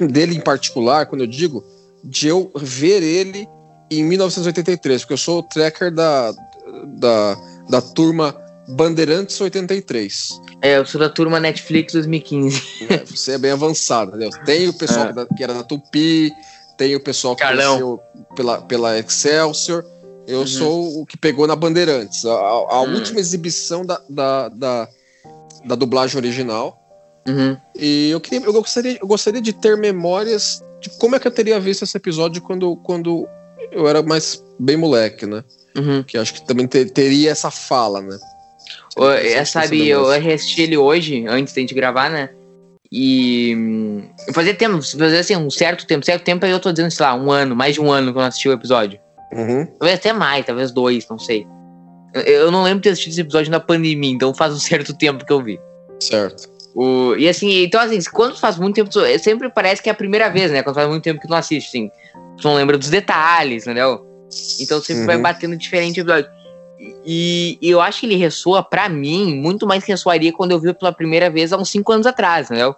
dele 0.00 0.36
em 0.36 0.40
particular, 0.40 1.06
quando 1.06 1.22
eu 1.22 1.26
digo, 1.26 1.64
de 2.02 2.28
eu 2.28 2.50
ver 2.56 3.02
ele 3.02 3.46
em 3.90 4.04
1983, 4.04 5.02
porque 5.02 5.12
eu 5.14 5.18
sou 5.18 5.38
o 5.38 5.42
tracker 5.42 5.92
da, 5.92 6.32
da, 6.98 7.36
da 7.68 7.80
turma 7.82 8.34
Bandeirantes 8.68 9.38
83. 9.40 10.40
É, 10.62 10.78
eu 10.78 10.86
sou 10.86 10.98
da 11.00 11.08
turma 11.10 11.38
Netflix 11.38 11.92
2015. 11.92 12.62
né? 12.88 13.02
Você 13.06 13.32
é 13.32 13.38
bem 13.38 13.50
avançado, 13.50 14.10
entendeu? 14.16 14.30
Tem 14.44 14.68
o 14.68 14.72
pessoal 14.72 15.04
É. 15.04 15.08
que, 15.08 15.12
da- 15.14 15.26
que 15.26 15.44
era 15.44 15.54
da 15.54 15.62
Tupi, 15.62 16.32
tem 16.78 16.96
o 16.96 17.00
pessoal 17.00 17.36
que 17.36 17.46
cresceu 17.46 18.00
pela, 18.34 18.62
pela 18.62 18.98
Excelsior. 18.98 19.84
Eu 20.26 20.40
Uhum. 20.40 20.46
sou 20.46 21.02
o 21.02 21.06
que 21.06 21.18
pegou 21.18 21.46
na 21.46 21.54
Bandeirantes. 21.54 22.24
A, 22.24 22.32
a- 22.32 22.76
a 22.76 22.82
Hum. 22.82 22.94
última 22.94 23.20
exibição 23.20 23.84
da, 23.84 24.00
da, 24.08 24.48
da, 24.48 24.88
da 25.66 25.74
dublagem 25.74 26.16
original. 26.16 26.80
Uhum. 27.26 27.56
E 27.74 28.10
eu, 28.10 28.20
queria, 28.20 28.46
eu, 28.46 28.52
gostaria, 28.52 28.98
eu 29.00 29.06
gostaria 29.06 29.40
de 29.40 29.52
ter 29.52 29.76
memórias 29.76 30.62
de 30.80 30.90
como 30.98 31.16
é 31.16 31.18
que 31.18 31.26
eu 31.26 31.32
teria 31.32 31.58
visto 31.58 31.82
esse 31.82 31.96
episódio 31.96 32.42
quando, 32.42 32.76
quando 32.76 33.26
eu 33.72 33.88
era 33.88 34.02
mais 34.02 34.42
bem 34.58 34.76
moleque, 34.76 35.26
né? 35.26 35.42
Uhum. 35.76 36.02
Que 36.02 36.18
acho 36.18 36.34
que 36.34 36.46
também 36.46 36.66
ter- 36.66 36.90
teria 36.90 37.30
essa 37.30 37.50
fala, 37.50 38.00
né? 38.00 38.18
É, 38.96 39.20
interessante 39.20 39.64
sabe, 39.64 39.88
eu 39.88 40.06
reassisti 40.08 40.62
ele 40.62 40.76
hoje, 40.76 41.26
antes 41.26 41.52
da 41.54 41.60
gente 41.60 41.74
gravar, 41.74 42.10
né? 42.10 42.30
E 42.92 43.54
hum, 43.56 44.08
fazia 44.32 44.54
tempo, 44.54 44.80
fazia 44.80 45.18
assim, 45.18 45.34
um 45.36 45.50
certo 45.50 45.84
tempo, 45.84 46.06
certo 46.06 46.22
tempo 46.22 46.44
aí 46.44 46.52
eu 46.52 46.60
tô 46.60 46.70
dizendo, 46.70 46.92
sei 46.92 47.04
lá, 47.04 47.14
um 47.14 47.32
ano, 47.32 47.56
mais 47.56 47.74
de 47.74 47.80
um 47.80 47.90
ano 47.90 48.12
que 48.12 48.18
eu 48.18 48.20
não 48.20 48.28
assisti 48.28 48.48
o 48.48 48.52
episódio. 48.52 49.00
Uhum. 49.32 49.66
Talvez 49.66 49.98
até 49.98 50.12
mais, 50.12 50.46
talvez 50.46 50.70
dois, 50.70 51.08
não 51.08 51.18
sei. 51.18 51.44
Eu, 52.14 52.22
eu 52.22 52.50
não 52.52 52.62
lembro 52.62 52.78
de 52.78 52.84
ter 52.84 52.90
assistido 52.90 53.12
esse 53.14 53.20
episódio 53.22 53.50
na 53.50 53.58
pandemia, 53.58 54.12
então 54.12 54.32
faz 54.32 54.54
um 54.54 54.58
certo 54.60 54.96
tempo 54.96 55.24
que 55.24 55.32
eu 55.32 55.42
vi. 55.42 55.58
Certo. 55.98 56.53
O, 56.74 57.14
e 57.16 57.28
assim, 57.28 57.62
então 57.62 57.80
assim, 57.80 57.98
quando 58.12 58.36
faz 58.36 58.56
muito 58.58 58.74
tempo, 58.74 58.90
sempre 59.20 59.48
parece 59.48 59.80
que 59.82 59.88
é 59.88 59.92
a 59.92 59.94
primeira 59.94 60.28
vez, 60.28 60.50
né? 60.50 60.62
Quando 60.62 60.74
faz 60.74 60.88
muito 60.88 61.04
tempo 61.04 61.20
que 61.20 61.26
tu 61.26 61.30
não 61.30 61.38
assiste, 61.38 61.68
assim. 61.68 61.90
Tu 62.40 62.48
não 62.48 62.54
lembra 62.56 62.76
dos 62.76 62.88
detalhes, 62.90 63.62
entendeu? 63.64 64.04
Então 64.60 64.80
sempre 64.80 65.02
Uhum. 65.02 65.06
vai 65.06 65.18
batendo 65.18 65.56
diferente 65.56 66.00
episódio. 66.00 66.28
E, 67.06 67.56
e 67.62 67.70
eu 67.70 67.80
acho 67.80 68.00
que 68.00 68.06
ele 68.06 68.16
ressoa, 68.16 68.62
pra 68.62 68.88
mim, 68.88 69.36
muito 69.36 69.66
mais 69.66 69.84
que 69.84 69.92
ressoaria 69.92 70.32
quando 70.32 70.50
eu 70.50 70.58
vi 70.60 70.74
pela 70.74 70.92
primeira 70.92 71.30
vez 71.30 71.52
há 71.52 71.56
uns 71.56 71.70
5 71.70 71.92
anos 71.92 72.06
atrás, 72.06 72.46
entendeu? 72.50 72.74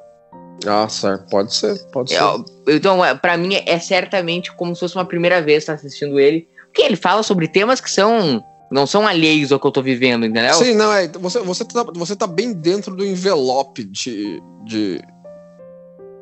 Ah, 0.67 0.89
certo. 0.89 1.25
Pode 1.31 1.55
ser, 1.55 1.79
pode 1.91 2.11
ser. 2.11 2.21
Eu- 2.21 2.45
então, 2.69 3.05
é, 3.05 3.15
pra 3.15 3.37
mim, 3.37 3.55
é 3.67 3.79
certamente 3.79 4.55
como 4.55 4.75
se 4.75 4.81
fosse 4.81 4.95
uma 4.97 5.05
primeira 5.05 5.41
vez 5.43 5.63
estar 5.63 5.73
assistindo 5.75 6.21
ele. 6.21 6.47
Porque 6.67 6.83
ele 6.83 6.97
fala 6.97 7.23
sobre 7.23 7.49
temas 7.49 7.81
que 7.81 7.91
são. 7.91 8.43
Não 8.71 8.87
são 8.87 9.07
alheios 9.07 9.53
ao 9.53 9.61
que 9.61 9.67
eu 9.67 9.71
tô 9.71 9.83
vivendo, 9.83 10.27
entendeu? 10.27 10.55
Sim, 10.55 10.75
não, 10.75 10.93
é. 10.93 11.07
Você, 11.09 11.39
você, 11.41 11.65
tá, 11.65 11.85
você 11.95 12.17
tá 12.17 12.27
bem 12.27 12.53
dentro 12.53 12.95
do 12.95 13.05
envelope 13.05 13.85
de. 13.85 14.43
de 14.65 15.01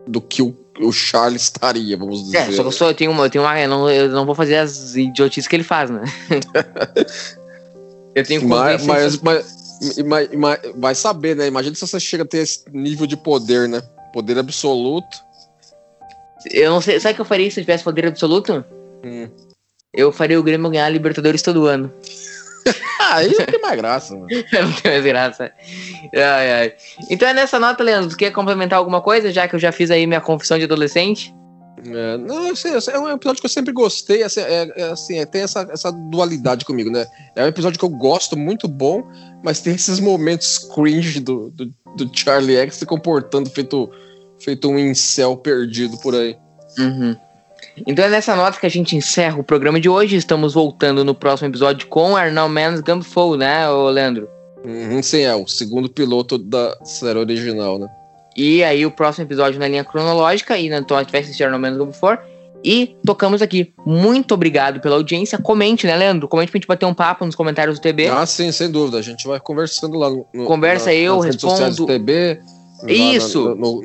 do 0.07 0.21
que 0.21 0.43
o, 0.43 0.55
o 0.81 0.93
Charlie 0.93 1.39
estaria, 1.39 1.97
vamos 1.97 2.25
dizer. 2.25 2.37
É, 2.37 2.53
só 2.53 2.63
que 2.63 2.69
eu, 2.69 2.73
sou, 2.73 2.89
eu 2.89 2.95
tenho 2.95 3.11
uma. 3.11 3.25
Eu, 3.25 3.31
tenho 3.31 3.45
uma 3.45 3.59
eu, 3.59 3.69
não, 3.69 3.91
eu 3.91 4.09
não 4.11 4.27
vou 4.27 4.35
fazer 4.35 4.57
as 4.57 4.95
idiotices 4.95 5.49
que 5.49 5.57
ele 5.57 5.65
faz, 5.65 5.89
né? 5.89 6.03
eu 8.15 8.25
tenho 8.25 8.47
Mas, 8.47 8.85
mas, 8.85 9.19
mas, 9.23 9.99
mas- 10.05 10.29
mas 10.35 10.59
vai 10.77 10.95
saber, 10.95 11.35
né? 11.35 11.47
Imagina 11.47 11.75
se 11.75 11.87
você 11.87 11.99
chega 11.99 12.25
a 12.25 12.27
ter 12.27 12.39
esse 12.39 12.65
nível 12.71 13.07
de 13.07 13.17
poder, 13.17 13.67
né? 13.67 13.81
Poder 14.13 14.39
absoluto. 14.39 15.17
Eu 16.51 16.71
não 16.71 16.83
sei. 16.83 17.01
Sabe 17.01 17.13
o 17.13 17.17
que 17.17 17.21
eu 17.23 17.27
faria 17.27 17.51
se 17.51 17.61
eu 17.61 17.65
tivesse 17.65 17.83
poder 17.83 18.07
absoluto? 18.07 18.63
Hum. 19.03 19.29
Eu 19.93 20.13
faria 20.13 20.39
o 20.39 20.43
Grêmio 20.43 20.71
ganhar 20.71 20.87
a 20.87 20.91
Libertadores 20.91 21.41
todo 21.41 21.67
ano. 21.67 21.91
Aí 23.11 23.29
não 23.29 23.47
tem 23.47 23.61
mais 23.61 23.77
graça, 23.77 24.15
mano. 24.15 24.27
não 24.53 24.73
tem 24.73 24.93
mais 24.93 25.05
graça. 25.05 25.53
Ai, 26.15 26.53
ai. 26.53 26.73
Então 27.11 27.29
é 27.29 27.35
nessa 27.35 27.59
nota, 27.59 27.83
Leandro. 27.83 28.11
Tu 28.11 28.17
quer 28.17 28.31
complementar 28.31 28.79
alguma 28.79 29.01
coisa, 29.01 29.33
já 29.33 29.47
que 29.47 29.55
eu 29.55 29.61
já 29.61 29.73
fiz 29.73 29.91
aí 29.91 30.07
minha 30.07 30.21
confissão 30.21 30.59
de 30.59 30.65
adolescente? 30.65 31.35
É, 31.87 32.17
não, 32.17 32.51
assim, 32.51 32.69
é 32.69 32.99
um 32.99 33.11
episódio 33.11 33.41
que 33.41 33.47
eu 33.47 33.51
sempre 33.51 33.73
gostei, 33.73 34.23
assim, 34.23 34.41
é, 34.41 34.73
é, 34.77 34.83
assim, 34.85 35.19
é, 35.19 35.27
tem 35.27 35.43
essa, 35.43 35.69
essa 35.71 35.93
dualidade 35.93 36.65
comigo, 36.65 36.91
né? 36.91 37.07
É 37.37 37.45
um 37.45 37.49
episódio 37.49 37.79
que 37.79 37.85
eu 37.85 37.91
gosto, 37.91 38.37
muito 38.37 38.67
bom, 38.67 39.03
mas 39.43 39.61
tem 39.61 39.75
esses 39.75 40.01
momentos 40.01 40.59
cringe 40.59 41.21
do, 41.21 41.51
do, 41.51 41.67
do 41.97 42.11
Charlie 42.13 42.57
X 42.57 42.77
se 42.77 42.87
comportando 42.87 43.51
feito, 43.51 43.91
feito 44.41 44.69
um 44.69 44.79
incel 44.79 45.37
perdido 45.37 45.99
por 45.99 46.15
aí. 46.15 46.37
Uhum. 46.79 47.15
Então 47.87 48.05
é 48.05 48.09
nessa 48.09 48.37
nota 48.37 48.59
que 48.59 48.67
a 48.67 48.71
gente 48.71 48.97
encerra 48.97 49.39
o 49.39 49.45
programa 49.45 49.81
de 49.81 49.89
hoje. 49.89 50.17
Estamos 50.17 50.55
voltando 50.55 51.05
no 51.05 51.15
próximo 51.15 51.49
episódio 51.49 51.89
com 51.89 52.17
Arnal 52.17 52.49
Man's 52.49 52.81
Gumbfall, 52.81 53.37
né, 53.37 53.69
Leandro? 53.69 54.29
Uhum, 54.65 55.03
sim, 55.03 55.23
é 55.23 55.35
o 55.35 55.47
segundo 55.47 55.91
piloto 55.91 56.39
da 56.39 56.77
série 56.85 57.19
original, 57.19 57.79
né? 57.79 57.89
E 58.37 58.65
aí 58.65 58.87
o 58.87 58.91
próximo 58.91 59.27
episódio 59.27 59.61
na 59.61 59.69
linha 59.69 59.85
cronológica, 59.85 60.57
e 60.57 60.69
então 60.69 60.97
a 60.97 61.03
gente 61.03 61.13
vai 61.13 61.21
assistir 61.21 61.45
Arnal 61.45 61.61
Man's 61.61 61.77
Gumbfall. 61.77 62.19
E 62.65 62.97
tocamos 63.05 63.43
aqui. 63.43 63.75
Muito 63.85 64.33
obrigado 64.33 64.81
pela 64.81 64.95
audiência. 64.95 65.37
Comente, 65.37 65.87
né, 65.87 65.95
Leandro? 65.95 66.27
Comente 66.27 66.51
pra 66.51 66.59
gente 66.59 66.67
bater 66.67 66.87
um 66.87 66.95
papo 66.95 67.27
nos 67.27 67.35
comentários 67.35 67.79
do 67.79 67.83
TB. 67.83 68.07
Ah, 68.09 68.25
sim, 68.25 68.51
sem 68.51 68.71
dúvida. 68.71 68.97
A 68.97 69.03
gente 69.03 69.27
vai 69.27 69.39
conversando 69.39 69.99
lá 69.99 70.09
no. 70.09 70.25
Conversa, 70.47 70.95
eu 70.95 71.17
sociais 71.17 71.77
do 71.77 71.85
respondo. 71.85 71.87
TB. 71.87 72.41
Isso. 72.87 73.51
Na, 73.51 73.55
no- 73.55 73.83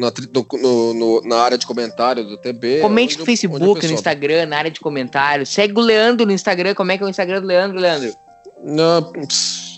no- 0.61 0.93
no- 0.93 1.21
na 1.21 1.37
área 1.37 1.57
de 1.57 1.65
comentário 1.65 2.23
do 2.25 2.37
TB. 2.37 2.81
Comente 2.81 3.13
onde 3.13 3.17
no 3.19 3.23
o- 3.23 3.25
Facebook, 3.25 3.63
o 3.63 3.67
no 3.67 3.73
pessoal- 3.75 3.93
Instagram, 3.93 4.45
na 4.47 4.57
área 4.57 4.71
de 4.71 4.79
comentários. 4.79 5.49
Segue 5.49 5.73
o 5.77 5.81
Leandro 5.81 6.25
no 6.25 6.31
Instagram. 6.31 6.73
Como 6.73 6.91
é 6.91 6.97
que 6.97 7.03
é 7.03 7.05
o 7.05 7.09
Instagram 7.09 7.41
do 7.41 7.47
Leandro, 7.47 7.79
Leandro? 7.79 8.13
Não, 8.63 9.13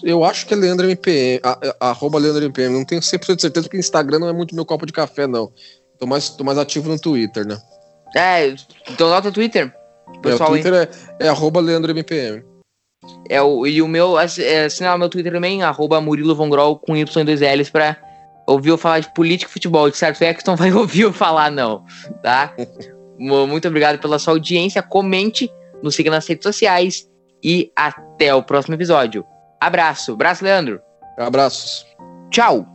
eu 0.04 0.24
acho 0.24 0.46
que 0.48 0.54
é 0.54 0.58
Leandro 0.58 0.88
MPM, 0.88 1.40
a- 1.44 1.58
a- 1.80 1.90
arroba 1.90 2.18
Leandro 2.18 2.44
MPM. 2.44 2.74
Não 2.74 2.84
tenho 2.86 3.02
100% 3.02 3.36
de 3.36 3.42
certeza 3.44 3.66
porque 3.68 3.78
Instagram 3.78 4.20
não 4.20 4.30
é 4.30 4.34
muito 4.34 4.56
meu 4.56 4.66
copo 4.66 4.86
de 4.86 4.94
café, 4.94 5.28
não. 5.28 5.52
Tô 6.00 6.08
mais, 6.08 6.30
tô 6.30 6.44
mais 6.44 6.58
ativo 6.58 6.90
no 6.90 6.98
Twitter, 7.00 7.46
né? 7.46 7.60
É, 8.16 8.56
então 8.90 9.10
nota 9.10 9.30
o 9.30 9.32
Twitter. 9.32 9.72
É, 10.08 10.18
o 10.18 10.20
Pessoal, 10.22 10.56
hein? 10.56 10.64
Twitter 10.64 10.90
é, 11.20 11.26
é 11.26 11.30
arroba 11.30 11.60
Leandro 11.60 11.92
MPM. 11.92 12.44
É 13.30 13.42
o, 13.42 13.66
e 13.68 13.82
o 13.82 13.88
meu, 13.88 14.18
é, 14.20 14.26
o 14.96 14.98
meu 14.98 15.10
Twitter 15.10 15.32
também, 15.32 15.62
arroba 15.64 16.02
Murilo 16.02 16.36
Von 16.36 16.50
Grol 16.50 16.78
com 16.78 16.96
Y 16.98 17.22
e 17.22 17.24
dois 17.24 17.42
L's 17.42 17.70
pra 17.70 17.98
ouvir 18.52 18.70
eu 18.70 18.78
falar 18.78 19.00
de 19.00 19.14
política 19.14 19.50
e 19.50 19.54
futebol. 19.54 19.90
De 19.90 19.98
certo 19.98 20.22
é 20.22 20.34
que 20.34 20.46
não 20.48 20.56
vai 20.56 20.72
ouvir 20.74 21.02
eu 21.02 21.14
falar, 21.14 21.52
não. 21.52 21.84
Tá? 22.24 22.54
Mu- 23.18 23.48
Muito 23.48 23.68
obrigado 23.68 24.00
pela 24.00 24.18
sua 24.20 24.34
audiência. 24.34 24.82
Comente, 24.82 25.52
nos 25.84 25.96
siga 25.96 26.10
nas 26.12 26.28
redes 26.28 26.44
sociais 26.44 27.08
e 27.44 27.72
até 27.76 28.34
o 28.36 28.44
próximo 28.44 28.76
episódio. 28.76 29.26
Abraço. 29.60 30.14
Abraço, 30.14 30.44
Leandro. 30.44 30.80
Abraços. 31.18 31.86
Tchau. 32.30 32.71